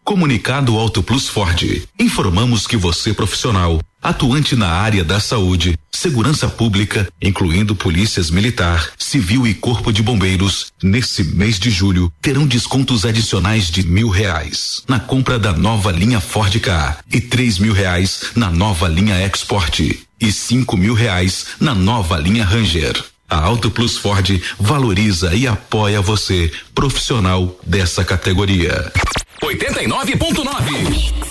Comunicado 0.03 0.77
Auto 0.77 1.03
Plus 1.03 1.29
Ford. 1.29 1.63
Informamos 1.97 2.65
que 2.65 2.75
você 2.75 3.13
profissional, 3.13 3.79
atuante 4.01 4.55
na 4.55 4.67
área 4.67 5.03
da 5.03 5.19
saúde, 5.19 5.77
segurança 5.91 6.49
pública, 6.49 7.07
incluindo 7.21 7.75
polícias 7.75 8.31
militar, 8.31 8.91
civil 8.97 9.45
e 9.47 9.53
corpo 9.53 9.93
de 9.93 10.01
bombeiros, 10.01 10.73
nesse 10.81 11.23
mês 11.23 11.59
de 11.59 11.69
julho 11.69 12.11
terão 12.19 12.47
descontos 12.47 13.05
adicionais 13.05 13.69
de 13.69 13.85
mil 13.85 14.09
reais 14.09 14.83
na 14.87 14.99
compra 14.99 15.37
da 15.37 15.53
nova 15.53 15.91
linha 15.91 16.19
Ford 16.19 16.59
Ka 16.59 16.97
e 17.11 17.21
três 17.21 17.59
mil 17.59 17.71
reais 17.71 18.31
na 18.35 18.49
nova 18.49 18.87
linha 18.87 19.23
Export 19.25 19.79
e 20.19 20.31
cinco 20.31 20.75
mil 20.75 20.95
reais 20.95 21.45
na 21.59 21.75
nova 21.75 22.17
linha 22.17 22.43
Ranger. 22.43 23.01
A 23.29 23.37
Auto 23.37 23.71
Plus 23.71 23.97
Ford 23.97 24.41
valoriza 24.59 25.33
e 25.33 25.47
apoia 25.47 26.01
você, 26.01 26.51
profissional 26.75 27.57
dessa 27.65 28.03
categoria. 28.03 28.91
89.9 29.41 31.30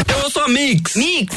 Eu 0.07 0.29
sou 0.29 0.43
a 0.43 0.47
Mix. 0.47 0.95
Mix. 0.95 1.35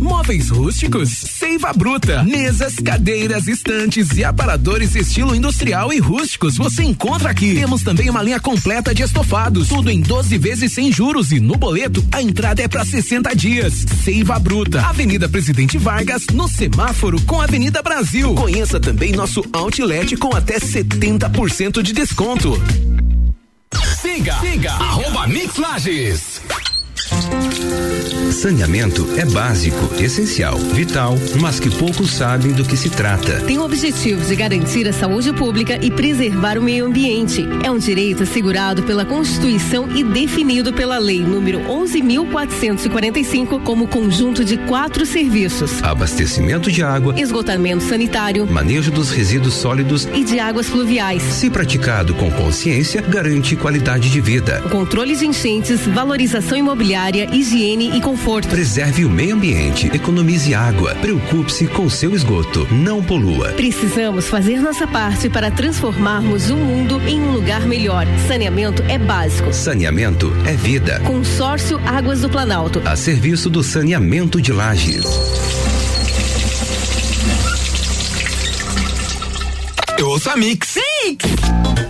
Móveis 0.00 0.48
rústicos, 0.48 1.10
seiva 1.10 1.72
bruta, 1.74 2.22
mesas, 2.22 2.76
cadeiras, 2.76 3.46
estantes 3.46 4.16
e 4.16 4.24
aparadores 4.24 4.94
estilo 4.94 5.34
industrial 5.34 5.92
e 5.92 5.98
rústicos 5.98 6.56
você 6.56 6.82
encontra 6.82 7.30
aqui. 7.30 7.54
Temos 7.54 7.82
também 7.82 8.08
uma 8.08 8.22
linha 8.22 8.40
completa 8.40 8.94
de 8.94 9.02
estofados, 9.02 9.68
tudo 9.68 9.90
em 9.90 10.00
12 10.00 10.38
vezes 10.38 10.72
sem 10.72 10.90
juros 10.90 11.32
e 11.32 11.38
no 11.38 11.54
boleto 11.54 12.02
a 12.12 12.22
entrada 12.22 12.62
é 12.62 12.68
para 12.68 12.84
60 12.84 13.36
dias. 13.36 13.84
Seiva 14.02 14.38
Bruta, 14.38 14.80
Avenida 14.80 15.28
Presidente 15.28 15.76
Vargas, 15.76 16.26
no 16.32 16.48
semáforo 16.48 17.20
com 17.22 17.40
Avenida 17.40 17.82
Brasil. 17.82 18.34
Conheça 18.34 18.80
também 18.80 19.12
nosso 19.12 19.44
outlet 19.52 20.16
com 20.16 20.34
até 20.34 20.58
70% 20.58 21.82
de 21.82 21.92
desconto. 21.92 22.60
Siga, 24.00 24.38
siga, 24.40 24.72
arroba 24.72 25.26
Mix 25.26 25.56
Lages. 25.56 26.40
Saneamento 28.30 29.08
é 29.16 29.24
básico, 29.24 30.02
essencial, 30.02 30.56
vital, 30.56 31.18
mas 31.40 31.58
que 31.58 31.68
poucos 31.68 32.12
sabem 32.12 32.52
do 32.52 32.64
que 32.64 32.76
se 32.76 32.88
trata. 32.88 33.40
Tem 33.40 33.58
o 33.58 33.64
objetivo 33.64 34.24
de 34.24 34.36
garantir 34.36 34.88
a 34.88 34.92
saúde 34.92 35.32
pública 35.32 35.78
e 35.84 35.90
preservar 35.90 36.56
o 36.56 36.62
meio 36.62 36.86
ambiente. 36.86 37.44
É 37.64 37.70
um 37.70 37.78
direito 37.78 38.22
assegurado 38.22 38.82
pela 38.84 39.04
Constituição 39.04 39.88
e 39.94 40.04
definido 40.04 40.72
pela 40.72 40.98
Lei 40.98 41.20
número 41.20 41.60
11.445 41.60 43.62
como 43.62 43.88
conjunto 43.88 44.44
de 44.44 44.56
quatro 44.58 45.04
serviços: 45.04 45.82
abastecimento 45.82 46.70
de 46.70 46.82
água, 46.82 47.20
esgotamento 47.20 47.84
sanitário, 47.84 48.46
manejo 48.46 48.90
dos 48.90 49.10
resíduos 49.10 49.54
sólidos 49.54 50.08
e 50.14 50.24
de 50.24 50.38
águas 50.38 50.68
fluviais. 50.68 51.22
Se 51.22 51.50
praticado 51.50 52.14
com 52.14 52.30
consciência, 52.30 53.02
garante 53.02 53.56
qualidade 53.56 54.08
de 54.08 54.20
vida. 54.20 54.62
O 54.64 54.70
controle 54.70 55.16
de 55.16 55.26
enchentes, 55.26 55.86
valorização 55.86 56.56
imobiliária, 56.56 56.89
higiene 57.32 57.96
e 57.96 58.00
conforto. 58.00 58.48
Preserve 58.48 59.04
o 59.04 59.10
meio 59.10 59.34
ambiente, 59.34 59.86
economize 59.94 60.54
água, 60.54 60.94
preocupe-se 60.96 61.66
com 61.66 61.88
seu 61.88 62.14
esgoto, 62.14 62.66
não 62.72 63.02
polua. 63.02 63.50
Precisamos 63.52 64.28
fazer 64.28 64.60
nossa 64.60 64.86
parte 64.86 65.28
para 65.28 65.50
transformarmos 65.50 66.50
o 66.50 66.56
mundo 66.56 67.00
em 67.06 67.20
um 67.20 67.32
lugar 67.32 67.66
melhor. 67.66 68.06
Saneamento 68.26 68.82
é 68.88 68.98
básico. 68.98 69.52
Saneamento 69.52 70.32
é 70.46 70.54
vida. 70.54 71.00
Consórcio 71.00 71.80
Águas 71.86 72.22
do 72.22 72.28
Planalto. 72.28 72.82
A 72.84 72.96
serviço 72.96 73.48
do 73.48 73.62
saneamento 73.62 74.40
de 74.40 74.52
lajes. 74.52 75.04
Eu 79.98 80.08
ouço 80.08 80.30
a 80.30 80.36
Mix. 80.36 80.76
Mix! 81.04 81.89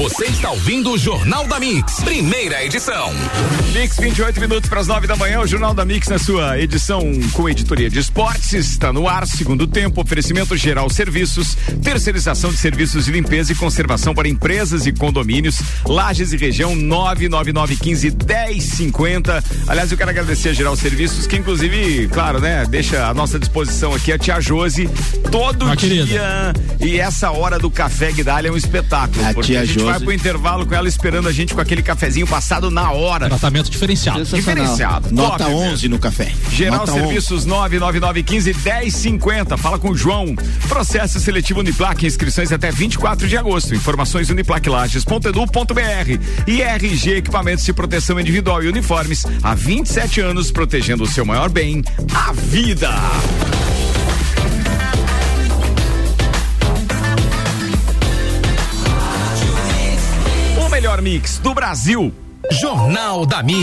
Você 0.00 0.24
está 0.24 0.50
ouvindo 0.50 0.92
o 0.92 0.96
Jornal 0.96 1.46
da 1.46 1.60
Mix, 1.60 2.02
primeira 2.02 2.64
edição. 2.64 3.12
Mix, 3.72 3.96
28 3.98 4.40
minutos 4.40 4.68
para 4.68 4.80
as 4.80 4.86
9 4.88 5.06
da 5.06 5.14
manhã. 5.16 5.40
O 5.40 5.46
Jornal 5.46 5.72
da 5.72 5.84
Mix, 5.84 6.08
na 6.08 6.18
sua 6.18 6.58
edição 6.58 7.00
com 7.32 7.48
editoria 7.48 7.88
de 7.88 8.00
esportes, 8.00 8.52
está 8.52 8.92
no 8.92 9.08
ar. 9.08 9.26
Segundo 9.26 9.66
tempo, 9.66 10.00
oferecimento 10.00 10.56
geral 10.56 10.90
serviços, 10.90 11.56
terceirização 11.82 12.50
de 12.50 12.56
serviços 12.56 13.04
de 13.04 13.12
limpeza 13.12 13.52
e 13.52 13.54
conservação 13.54 14.12
para 14.14 14.28
empresas 14.28 14.86
e 14.86 14.92
condomínios. 14.92 15.60
Lages 15.86 16.32
e 16.32 16.36
região 16.36 16.74
99915 16.74 18.10
1050. 18.10 19.44
Aliás, 19.68 19.92
eu 19.92 19.96
quero 19.96 20.10
agradecer 20.10 20.48
a 20.48 20.52
Geral 20.52 20.74
Serviços, 20.76 21.26
que 21.28 21.36
inclusive, 21.36 22.08
claro, 22.08 22.40
né, 22.40 22.66
deixa 22.68 23.06
à 23.06 23.14
nossa 23.14 23.38
disposição 23.38 23.94
aqui 23.94 24.12
a 24.12 24.18
tia 24.18 24.40
Josi 24.40 24.88
todo 25.30 25.64
dia. 25.66 25.76
querida. 25.76 26.52
E 26.80 26.98
essa 26.98 27.30
hora 27.30 27.58
do 27.58 27.70
café 27.70 28.10
Guidalha 28.10 28.48
é 28.48 28.50
um 28.50 28.56
espetáculo. 28.56 29.24
A 29.24 29.32
porque 29.32 29.52
tia 29.52 29.60
a 29.60 29.64
gente 29.64 29.74
Josi. 29.80 29.86
vai 29.90 30.00
pro 30.00 30.12
intervalo 30.12 30.66
com 30.66 30.74
ela 30.74 30.88
esperando 30.88 31.28
a 31.28 31.32
gente 31.32 31.54
com 31.54 31.60
aquele 31.60 31.82
cafezinho 31.82 32.26
passado 32.26 32.70
na 32.70 32.90
hora. 32.90 33.28
Tratamento 33.28 33.59
diferenciado. 33.68 34.24
Diferenciado. 34.24 35.12
Nota 35.12 35.44
Top 35.44 35.54
11 35.54 35.88
no 35.88 35.98
café. 35.98 36.32
Geral 36.50 36.80
Nota 36.80 36.92
Serviços 36.92 37.44
99915 37.44 38.54
1050. 38.54 39.56
Fala 39.56 39.78
com 39.78 39.90
o 39.90 39.96
João. 39.96 40.34
Processo 40.68 41.18
seletivo 41.20 41.60
Uniplac, 41.60 42.06
inscrições 42.06 42.52
até 42.52 42.70
24 42.70 43.26
de 43.26 43.36
agosto. 43.36 43.74
Informações 43.74 44.30
uniplaclages.edu.br. 44.30 46.20
E 46.46 46.62
RG 46.62 47.16
Equipamentos 47.16 47.64
de 47.64 47.72
Proteção 47.72 48.18
Individual 48.20 48.62
e 48.62 48.68
Uniformes. 48.68 49.26
Há 49.42 49.54
27 49.54 50.20
anos 50.20 50.50
protegendo 50.50 51.02
o 51.02 51.06
seu 51.06 51.24
maior 51.24 51.48
bem, 51.48 51.82
a 52.14 52.32
vida. 52.32 52.90
O 60.58 60.68
melhor 60.68 61.02
mix 61.02 61.38
do 61.38 61.52
Brasil. 61.52 62.12
Jornal 62.58 63.24
da 63.26 63.42
Mix. 63.42 63.60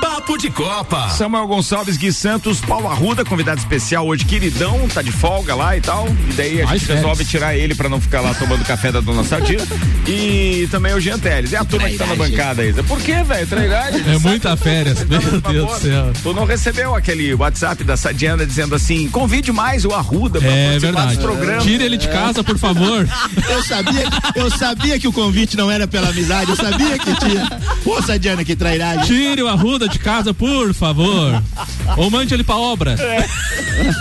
Papo 0.00 0.36
de 0.36 0.50
Copa. 0.50 1.08
Samuel 1.10 1.46
Gonçalves 1.46 1.96
Gui 1.96 2.12
Santos, 2.12 2.60
Paulo 2.60 2.86
Arruda, 2.88 3.24
convidado 3.24 3.58
especial 3.58 4.06
hoje, 4.06 4.24
queridão, 4.24 4.86
tá 4.88 5.00
de 5.02 5.10
folga 5.10 5.54
lá 5.54 5.76
e 5.76 5.80
tal. 5.80 6.06
E 6.30 6.32
daí 6.34 6.62
a 6.62 6.66
Mais 6.66 6.78
gente 6.78 6.86
férias. 6.86 7.02
resolve 7.04 7.24
tirar 7.24 7.56
ele 7.56 7.74
pra 7.74 7.88
não 7.88 8.00
ficar 8.00 8.20
lá 8.20 8.34
tomando 8.34 8.64
café 8.64 8.92
da 8.92 9.00
dona 9.00 9.24
Sadia. 9.24 9.58
e 10.06 10.68
também 10.70 10.94
o 10.94 11.00
Jean 11.00 11.18
Teles. 11.18 11.52
E 11.52 11.56
a 11.56 11.64
turma 11.64 11.88
que 11.88 11.96
tá 11.96 12.06
na 12.06 12.14
bancada 12.14 12.62
aí. 12.62 12.72
Por 12.74 13.00
que, 13.00 13.22
velho? 13.22 13.46
Traidade? 13.46 14.04
É 14.08 14.18
muita 14.18 14.56
férias, 14.56 15.04
meu 15.04 15.20
Deus 15.20 15.72
do 15.72 15.78
céu. 15.80 16.12
Tu 16.22 16.32
não 16.34 16.44
recebeu 16.44 16.94
aquele 16.94 17.34
WhatsApp 17.34 17.82
da 17.82 17.96
Sadiana 17.96 18.44
dizendo 18.46 18.74
assim: 18.74 19.08
convide 19.08 19.50
mais 19.50 19.84
o 19.84 19.92
Arruda 19.92 20.38
pra 20.40 20.48
É 20.48 20.64
participar 20.70 20.86
verdade. 20.92 21.16
dos 21.16 21.24
programas. 21.24 21.64
Tira 21.64 21.84
ele 21.84 21.96
de 21.96 22.08
casa, 22.08 22.44
por 22.44 22.58
favor. 22.58 23.08
Eu 23.48 23.62
sabia, 23.64 24.04
eu 24.36 24.50
sabia 24.50 24.98
que 24.98 25.08
o 25.08 25.12
convite 25.12 25.56
não 25.56 25.70
era 25.70 25.88
pela 25.88 26.08
amizade, 26.10 26.50
eu 26.50 26.56
sabia 26.56 26.98
que 26.98 27.14
tinha. 27.16 27.48
Pô, 27.82 28.00
Sadiana, 28.02 28.17
que 28.44 28.56
trairagem. 28.56 29.04
Tire 29.04 29.42
o 29.42 29.48
Arruda 29.48 29.88
de 29.88 29.98
casa, 29.98 30.34
por 30.34 30.74
favor. 30.74 31.42
Ou 31.96 32.10
mande 32.10 32.34
ele 32.34 32.44
pra 32.44 32.56
obra. 32.56 32.96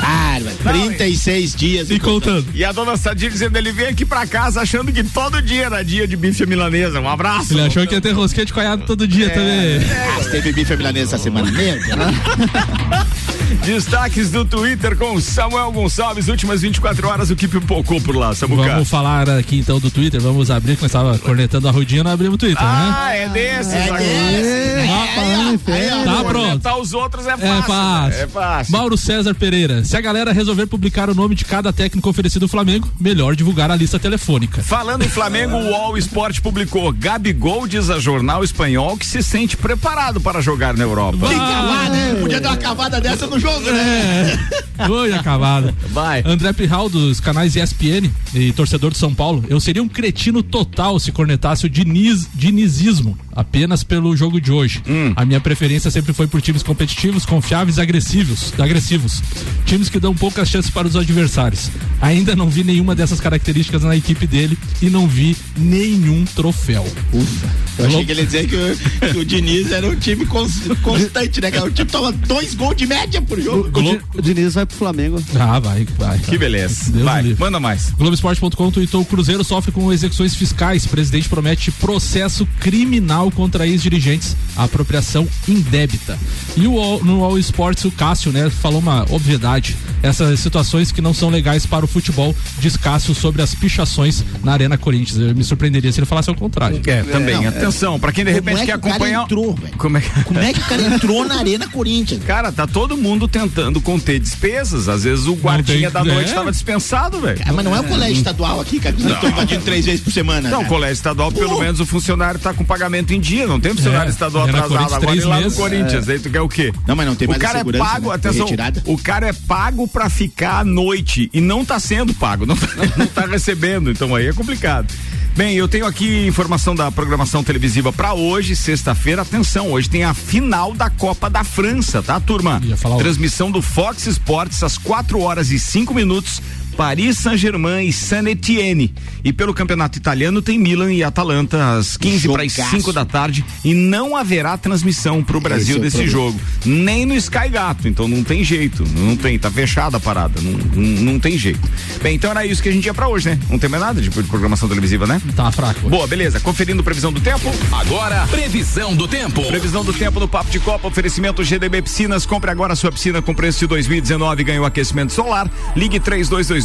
Ah, 0.01 0.37
36 0.63 1.55
dias. 1.55 1.89
E 1.89 1.99
contando. 1.99 2.45
E 2.53 2.63
a 2.63 2.71
dona 2.71 2.97
Sadia 2.97 3.29
dizendo: 3.29 3.57
ele 3.57 3.71
veio 3.71 3.89
aqui 3.89 4.05
pra 4.05 4.25
casa 4.25 4.61
achando 4.61 4.91
que 4.91 5.03
todo 5.03 5.41
dia 5.41 5.65
era 5.65 5.83
dia 5.83 6.07
de 6.07 6.15
bife 6.15 6.45
milanesa. 6.45 6.99
Um 6.99 7.09
abraço. 7.09 7.53
Ele 7.53 7.61
achou 7.61 7.85
que 7.85 7.93
ia 7.93 8.01
ter 8.01 8.11
rosquinha 8.11 8.45
de 8.45 8.53
coiado 8.53 8.83
todo 8.85 9.07
dia 9.07 9.29
também. 9.29 9.79
Ah, 10.19 10.23
teve 10.29 10.51
bife 10.51 10.75
milanesa 10.75 11.15
essa 11.15 11.23
semana 11.23 11.51
mesmo? 11.51 11.85
Destaques 13.65 14.29
do 14.31 14.43
Twitter 14.45 14.97
com 14.97 15.19
Samuel 15.21 15.71
Gonçalves, 15.71 16.27
últimas 16.27 16.61
24 16.61 17.07
horas, 17.07 17.29
o 17.29 17.35
que 17.35 17.47
pipocou 17.47 17.99
por 18.01 18.15
lá, 18.15 18.33
Samuca. 18.35 18.63
Vamos 18.69 18.89
falar 18.89 19.29
aqui 19.29 19.59
então 19.59 19.79
do 19.79 19.89
Twitter, 19.89 20.19
vamos 20.21 20.51
abrir, 20.51 20.75
que 20.75 20.81
nós 20.81 20.89
estava 20.89 21.17
cornetando 21.19 21.67
a 21.67 21.71
rodinha, 21.71 22.03
não 22.03 22.11
abrimos 22.11 22.35
o 22.35 22.37
Twitter, 22.37 22.63
ah, 22.63 23.09
né? 23.09 23.23
é 23.23 23.29
desses 23.29 23.73
É 23.73 23.83
agora. 23.85 24.03
desses. 24.03 24.89
Ah, 24.89 25.07
falando 25.15 25.53
em 25.53 25.57
fé. 25.57 25.89
Aí, 25.91 26.07
ó, 26.07 26.17
Tá 26.17 26.23
pronto. 26.23 26.81
os 26.81 26.93
outros 26.93 27.25
é 27.25 27.37
fácil. 27.37 27.47
É 27.47 27.61
fácil. 27.61 28.21
É 28.23 28.27
fácil. 28.27 28.71
Mauro 28.71 28.97
César 28.97 29.33
Pereira. 29.33 29.83
Se 29.83 29.95
a 29.95 30.01
galera 30.01 30.31
resolver 30.31 30.65
publicar 30.67 31.09
o 31.09 31.15
nome 31.15 31.35
de 31.35 31.45
cada 31.45 31.71
técnico 31.71 32.09
oferecido 32.09 32.43
ao 32.43 32.49
Flamengo, 32.49 32.89
melhor 32.99 33.35
divulgar 33.35 33.71
a 33.71 33.75
lista 33.75 33.99
telefônica. 33.99 34.61
Falando 34.63 35.03
em 35.03 35.09
Flamengo, 35.09 35.55
o 35.55 35.69
UOL 35.69 35.97
Esporte 35.97 36.41
publicou 36.41 36.91
Gabigol 36.91 37.67
diz 37.67 37.89
a 37.89 37.99
jornal 37.99 38.43
espanhol 38.43 38.97
que 38.97 39.05
se 39.05 39.21
sente 39.21 39.55
preparado 39.57 40.19
para 40.19 40.41
jogar 40.41 40.75
na 40.75 40.83
Europa. 40.83 41.17
Né? 41.27 42.17
Podia 42.19 42.39
dar 42.41 42.49
uma 42.49 42.57
cavada 42.57 42.99
dessa 42.99 43.27
no 43.27 43.36
jogo, 43.39 43.71
né? 43.71 44.39
É. 44.77 44.89
Oi, 44.89 45.13
acabado. 45.13 45.73
Vai. 45.89 46.23
André 46.25 46.53
Pirral, 46.53 46.89
dos 46.89 47.19
canais 47.19 47.55
ESPN 47.55 48.09
e 48.33 48.51
torcedor 48.51 48.91
de 48.91 48.97
São 48.97 49.13
Paulo. 49.13 49.43
Eu 49.49 49.59
seria 49.59 49.81
um 49.81 49.87
cretino 49.87 50.43
total 50.43 50.99
se 50.99 51.11
cornetasse 51.11 51.65
o 51.65 51.69
Diniz, 51.69 52.27
dinizismo 52.33 53.17
apenas 53.37 53.83
pelo 53.83 54.17
jogo 54.17 54.41
de 54.41 54.51
hoje. 54.51 54.81
Hum. 54.87 55.13
A 55.15 55.23
minha 55.23 55.39
preferência 55.39 55.91
sempre 55.91 56.11
foi 56.11 56.25
por 56.27 56.41
times 56.41 56.63
competitivos, 56.63 57.23
confiáveis 57.25 57.77
e 57.77 57.81
agressivos, 57.81 58.51
agressivos. 58.59 59.21
Times 59.65 59.89
que 59.89 59.99
dão 59.99 60.15
poucas 60.15 60.49
chances 60.49 60.71
para 60.71 60.87
os 60.87 60.95
adversários. 60.95 61.69
Ainda 62.01 62.35
não 62.35 62.49
vi 62.49 62.63
nenhuma 62.63 62.95
dessas 62.95 63.19
características 63.21 63.83
na 63.83 63.95
equipe 63.95 64.25
dele 64.25 64.57
e 64.81 64.89
não 64.89 65.07
vi 65.07 65.35
nenhum 65.55 66.25
troféu. 66.25 66.83
Ufa. 67.13 67.47
Eu 67.77 67.85
achei 67.85 68.05
que 68.05 68.11
ele 68.11 68.21
ia 68.21 68.25
dizer 68.25 68.47
que 68.47 68.55
o, 68.55 69.11
que 69.13 69.17
o 69.19 69.25
Diniz 69.25 69.71
era 69.71 69.87
um 69.87 69.95
time 69.95 70.25
cons- 70.25 70.61
constante, 70.81 71.39
né? 71.39 71.51
O 71.61 71.69
time 71.69 71.87
toma 71.87 72.11
dois 72.11 72.55
gols 72.55 72.75
de 72.75 72.87
média 72.87 73.21
por 73.21 73.39
jogo. 73.39 73.69
O, 73.79 74.17
o 74.17 74.21
Diniz 74.21 74.55
vai 74.55 74.65
pro 74.65 74.75
Flamengo. 74.75 75.21
Ah, 75.39 75.59
vai, 75.59 75.85
vai. 75.97 76.17
Que 76.17 76.39
beleza. 76.39 76.91
Deus 76.91 77.03
Vai, 77.05 77.35
manda 77.37 77.59
mais. 77.59 77.91
Globoesporte.com 77.91 78.71
tweetou: 78.71 79.01
o 79.01 79.05
Cruzeiro 79.05 79.43
sofre 79.43 79.71
com 79.71 79.93
execuções 79.93 80.33
fiscais. 80.33 80.87
Presidente 80.87 81.29
promete 81.29 81.69
processo 81.69 82.47
criminal 82.59 83.26
contra 83.31 83.67
ex-dirigentes. 83.67 84.35
Apropriação 84.55 85.27
indébita. 85.47 86.17
E 86.55 86.67
o, 86.67 86.99
no 87.03 87.23
All 87.23 87.37
Sports, 87.37 87.85
o 87.85 87.91
Cássio, 87.91 88.31
né, 88.31 88.49
falou 88.49 88.79
uma 88.79 89.05
obviedade. 89.09 89.75
Essas 90.01 90.39
situações 90.39 90.91
que 90.91 91.01
não 91.01 91.13
são 91.13 91.29
legais 91.29 91.65
para 91.65 91.85
o 91.85 91.87
futebol, 91.87 92.35
diz 92.59 92.77
Cássio 92.77 93.13
sobre 93.15 93.41
as 93.41 93.53
pichações 93.55 94.23
na 94.43 94.53
Arena 94.53 94.77
Corinthians. 94.77 95.19
Eu 95.19 95.35
me 95.35 95.43
surpreenderia 95.43 95.91
se 95.91 95.99
ele 95.99 96.05
falasse 96.05 96.29
ao 96.29 96.35
contrário. 96.35 96.81
É, 96.85 97.03
também. 97.03 97.45
Atenção, 97.47 97.99
pra 97.99 98.11
quem 98.11 98.23
de 98.25 98.31
Como 98.31 98.45
repente 98.45 98.61
é 98.63 98.65
quer 98.65 98.71
que 98.73 98.77
o 98.77 98.81
cara 98.81 98.95
acompanhar. 98.95 99.23
entrou, 99.23 99.53
velho? 99.55 99.77
Como 99.77 99.97
é 99.97 100.01
que... 100.01 100.23
Como 100.23 100.39
é 100.39 100.53
que 100.53 100.59
o 100.59 100.65
cara 100.65 100.81
entrou 100.83 101.25
na 101.25 101.35
Arena 101.35 101.67
Corinthians? 101.67 102.23
Cara, 102.23 102.51
tá 102.51 102.65
todo 102.67 102.97
mundo 102.97 103.27
tentando 103.27 103.79
conter 103.81 104.19
despesas. 104.19 104.87
Às 104.89 105.03
vezes 105.03 105.25
o 105.27 105.33
guardinha 105.35 105.89
tem- 105.91 105.91
da 105.91 106.03
noite 106.03 106.25
é. 106.27 106.29
estava 106.29 106.51
dispensado, 106.51 107.19
velho. 107.21 107.39
Mas 107.53 107.65
não 107.65 107.75
é 107.75 107.79
o 107.79 107.83
colégio 107.83 108.17
estadual 108.17 108.59
aqui, 108.61 108.79
cara, 108.79 108.95
que 108.95 109.01
estamos 109.01 109.29
invadindo 109.29 109.63
três 109.63 109.85
vezes 109.85 110.01
por 110.01 110.11
semana. 110.13 110.49
Não, 110.49 110.61
né? 110.63 110.67
colégio 110.67 110.93
estadual, 110.95 111.31
pelo 111.31 111.49
Pô. 111.55 111.59
menos 111.59 111.79
o 111.79 111.85
funcionário 111.85 112.39
tá 112.39 112.53
com 112.53 112.63
pagamento 112.63 113.13
em 113.13 113.16
dia. 113.19 113.47
Não 113.47 113.59
tem 113.59 113.73
funcionário 113.73 114.07
É, 114.07 114.11
estadual 114.11 114.47
é 114.47 114.49
atrasado. 114.49 114.75
Agora 114.85 114.99
três 115.01 115.23
e 115.23 115.27
lá 115.27 115.39
no. 115.39 115.51
Corinthians. 115.51 116.09
Aí 116.09 116.19
tu 116.19 116.29
quer 116.29 116.41
o 116.41 116.49
quê? 116.49 116.73
Não, 116.87 116.95
mas 116.95 117.05
não 117.07 117.15
tem 117.15 117.27
O 117.27 117.31
mais 117.31 117.41
a 117.41 117.45
cara 117.45 117.59
é 117.59 117.63
pago, 117.63 118.09
né? 118.09 118.15
Atenção, 118.15 118.47
o 118.85 118.97
cara 118.97 119.27
é 119.27 119.33
pago 119.33 119.87
pra 119.87 120.09
ficar 120.09 120.59
à 120.59 120.63
noite 120.65 121.29
e 121.33 121.41
não 121.41 121.63
tá 121.65 121.79
sendo 121.79 122.13
pago, 122.13 122.45
não 122.45 122.55
tá, 122.55 122.67
não 122.97 123.07
tá 123.07 123.25
recebendo, 123.25 123.91
então 123.91 124.15
aí 124.15 124.27
é 124.27 124.33
complicado. 124.33 124.87
Bem, 125.35 125.55
eu 125.55 125.67
tenho 125.67 125.85
aqui 125.85 126.25
informação 126.25 126.73
da 126.75 126.91
programação 126.91 127.43
televisiva 127.43 127.93
pra 127.93 128.15
hoje, 128.15 128.55
sexta-feira. 128.55 129.21
Atenção, 129.21 129.71
hoje 129.71 129.87
tem 129.87 130.03
a 130.03 130.11
final 130.11 130.73
da 130.73 130.89
Copa 130.89 131.29
da 131.29 131.43
França, 131.43 132.01
tá, 132.01 132.19
turma? 132.19 132.59
Falar 132.75 132.95
hoje. 132.95 133.03
Transmissão 133.03 133.51
do 133.51 133.61
Fox 133.61 134.07
Sports 134.07 134.63
às 134.63 134.79
4 134.79 135.19
horas 135.21 135.51
e 135.51 135.59
5 135.59 135.93
minutos. 135.93 136.41
Paris 136.77 137.17
Saint-Germain 137.17 137.87
e 137.87 137.91
San 137.91 138.29
Etienne. 138.29 138.93
E 139.23 139.33
pelo 139.33 139.51
campeonato 139.53 139.97
italiano 139.97 140.43
tem 140.43 140.59
Milan 140.59 140.93
e 140.93 141.03
Atalanta 141.03 141.75
às 141.77 141.97
15 141.97 142.29
para 142.29 142.43
as 142.43 142.51
Jogaço. 142.53 142.75
5 142.77 142.93
da 142.93 143.03
tarde 143.03 143.43
e 143.65 143.73
não 143.73 144.15
haverá 144.15 144.55
transmissão 144.57 145.23
pro 145.23 145.41
Brasil 145.41 145.75
Esse 145.75 145.77
é 145.77 145.79
o 145.79 145.81
desse 145.81 145.97
problema. 146.11 146.31
jogo, 146.31 146.39
nem 146.65 147.05
no 147.05 147.15
Sky 147.15 147.49
Gato, 147.49 147.87
então 147.87 148.07
não 148.07 148.23
tem 148.23 148.43
jeito, 148.43 148.83
não 148.95 149.15
tem, 149.17 149.39
tá 149.39 149.49
fechada 149.49 149.97
a 149.97 149.99
parada, 149.99 150.39
não, 150.39 150.51
não, 150.51 151.01
não 151.13 151.19
tem 151.19 151.37
jeito. 151.37 151.59
Bem, 152.01 152.15
então 152.15 152.29
era 152.29 152.45
isso 152.45 152.61
que 152.61 152.69
a 152.69 152.71
gente 152.71 152.85
ia 152.85 152.93
pra 152.93 153.07
hoje, 153.07 153.27
né? 153.29 153.39
Não 153.49 153.57
tem 153.57 153.69
mais 153.69 153.81
nada 153.81 153.99
de, 153.99 154.09
de 154.09 154.23
programação 154.23 154.69
televisiva, 154.69 155.07
né? 155.07 155.19
Tá 155.35 155.51
fraco. 155.51 155.89
Boa, 155.89 156.05
beleza. 156.05 156.39
Conferindo 156.39 156.83
previsão 156.83 157.11
do 157.11 157.19
tempo. 157.19 157.51
Agora, 157.71 158.27
previsão 158.27 158.95
do 158.95 159.07
tempo. 159.07 159.43
Previsão 159.45 159.83
do 159.83 159.91
tempo 159.93 160.19
no 160.19 160.27
Papo 160.27 160.51
de 160.51 160.59
Copa, 160.59 160.87
oferecimento 160.87 161.43
GDB 161.43 161.81
Piscinas. 161.81 162.25
Compre 162.25 162.51
agora 162.51 162.75
sua 162.75 162.91
piscina 162.91 163.19
com 163.21 163.33
preço 163.33 163.59
de 163.59 163.67
2019 163.67 164.41
e 164.41 164.45
ganhe 164.45 164.59
o 164.59 164.65
aquecimento 164.65 165.11
solar. 165.11 165.49
Ligue 165.75 165.99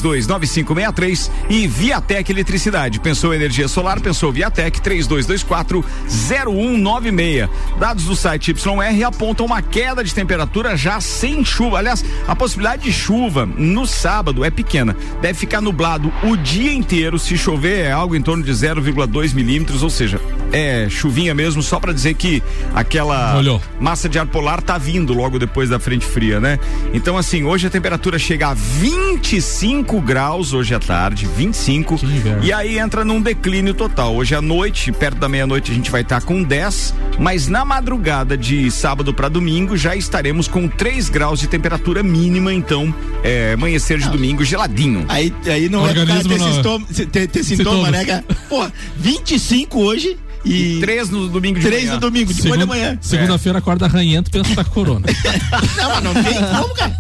3222-9563 0.03 1.31
e 1.49 1.67
Viatec 1.67 2.31
Eletricidade. 2.31 3.01
Pensou 3.01 3.33
energia 3.33 3.69
solar? 3.69 4.01
Pensou 4.01 4.31
Viatec 4.33 4.81
3224-0196. 4.81 7.49
Dados 7.79 8.05
do 8.05 8.17
site 8.17 8.51
YR 8.51 9.07
apontam 9.07 9.47
uma 9.47 9.63
queda 9.63 10.03
de 10.03 10.13
temperatura 10.15 10.77
já 10.77 11.01
sem 11.01 11.45
chuva. 11.45 11.79
Aliás, 11.79 12.05
a 12.27 12.35
possibilidade 12.35 12.83
de 12.83 12.93
chuva 12.93 13.47
no 13.47 13.87
sábado 13.87 14.45
é 14.45 14.51
pequena. 14.51 14.97
Deve 15.21 15.39
ficar 15.39 15.61
nublado 15.61 16.13
o 16.23 16.37
dia 16.37 16.73
inteiro. 16.73 17.17
Se 17.19 17.39
chover, 17.39 17.87
é 17.87 17.93
algo 17.93 18.17
em 18.17 18.23
torno 18.23 18.43
de 18.43 18.53
0,2 18.53 19.35
milímetros, 19.35 19.83
ou 19.83 19.91
seja, 19.91 20.19
é 20.53 20.87
chuvinha 20.91 21.35
mesmo, 21.35 21.63
só 21.63 21.81
para 21.81 21.93
dizer 21.93 22.15
que 22.15 22.43
aquela 22.75 23.35
Molhou. 23.35 23.61
massa 23.81 24.09
de 24.09 24.19
ar 24.19 24.27
polar 24.27 24.61
tá 24.63 24.77
vindo 24.79 25.15
logo 25.15 25.39
depois 25.39 25.71
da 25.71 25.79
frente 25.79 26.05
fria, 26.05 26.39
né? 26.41 26.59
Então, 26.93 27.17
assim, 27.17 27.43
hoje 27.45 27.67
a 27.67 27.71
temperatura 27.71 28.19
chega 28.19 28.49
a 28.49 28.55
25 28.55 30.01
graus 30.01 30.53
hoje 30.53 30.75
à 30.75 30.79
tarde, 30.79 31.27
25. 31.37 31.97
Que 31.97 32.07
inverno. 32.07 32.45
E 32.45 32.53
aí 32.53 32.79
entra 32.79 33.05
num 33.05 33.21
declínio 33.21 33.75
total. 33.75 34.15
Hoje 34.15 34.35
à 34.35 34.43
noite, 34.43 34.93
perto 34.93 35.19
da 35.19 35.29
meia-noite, 35.29 35.71
a 35.73 35.75
gente 35.75 35.91
vai 35.91 36.03
estar 36.03 36.21
com 36.23 36.43
10, 36.43 36.95
mas 37.19 37.49
na 37.49 37.65
madrugada 37.65 38.37
de 38.37 38.71
sábado 38.71 39.15
para 39.15 39.29
domingo 39.29 39.77
já 39.77 39.97
estaremos 39.97 40.49
com 40.49 40.69
3 40.69 41.09
graus 41.09 41.41
de 41.41 41.47
temperatura 41.47 42.03
mínima, 42.03 42.53
então, 42.53 42.95
é, 43.25 43.53
amanhecer 43.55 43.99
de 43.99 44.09
domingo 44.11 44.45
geladinho. 44.45 45.05
Aí, 45.09 45.33
aí 45.47 45.69
não 45.69 45.87
é 45.89 45.93
ter, 45.95 46.05
não- 46.39 46.53
sintoma, 46.53 46.87
ter, 47.11 47.27
ter 47.27 47.43
sintoma, 47.45 47.77
Sintoma. 47.77 47.91
né, 47.91 48.05
cara? 48.05 48.25
Pô, 48.49 48.67
25 48.97 49.81
hoje 49.81 50.17
e. 50.45 50.81
3 50.81 51.11
no 51.11 51.29
domingo 51.29 51.59
de 51.59 51.67
3 51.67 51.85
manhã. 51.85 51.95
no 51.95 52.01
domingo, 52.01 52.33
depois 52.33 52.59
da 52.59 52.67
manhã. 52.67 52.99
Segunda-feira 53.01 53.59
acorda 53.59 53.87
ranhento, 53.87 54.31
pensa 54.31 54.51
que 54.51 54.57
tá 54.57 54.65
com 54.65 54.71
corona. 54.71 55.07
Não, 55.77 55.89
mas 55.89 56.03
não 56.03 56.15
tem 56.15 56.35
como, 56.35 56.75
cara. 56.75 56.93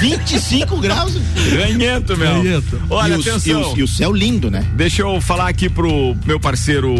25 0.00 0.78
graus. 0.78 1.14
Ganhento, 1.52 2.16
meu. 2.16 2.42
Ganhento. 2.42 2.80
Olha, 2.88 3.14
e, 3.14 3.16
o, 3.16 3.20
e, 3.20 3.28
atenção. 3.28 3.72
o, 3.72 3.78
e 3.78 3.82
o 3.82 3.88
céu 3.88 4.12
lindo, 4.12 4.50
né? 4.50 4.64
Deixa 4.74 5.02
eu 5.02 5.20
falar 5.20 5.48
aqui 5.48 5.68
pro 5.68 6.16
meu 6.24 6.38
parceiro 6.40 6.94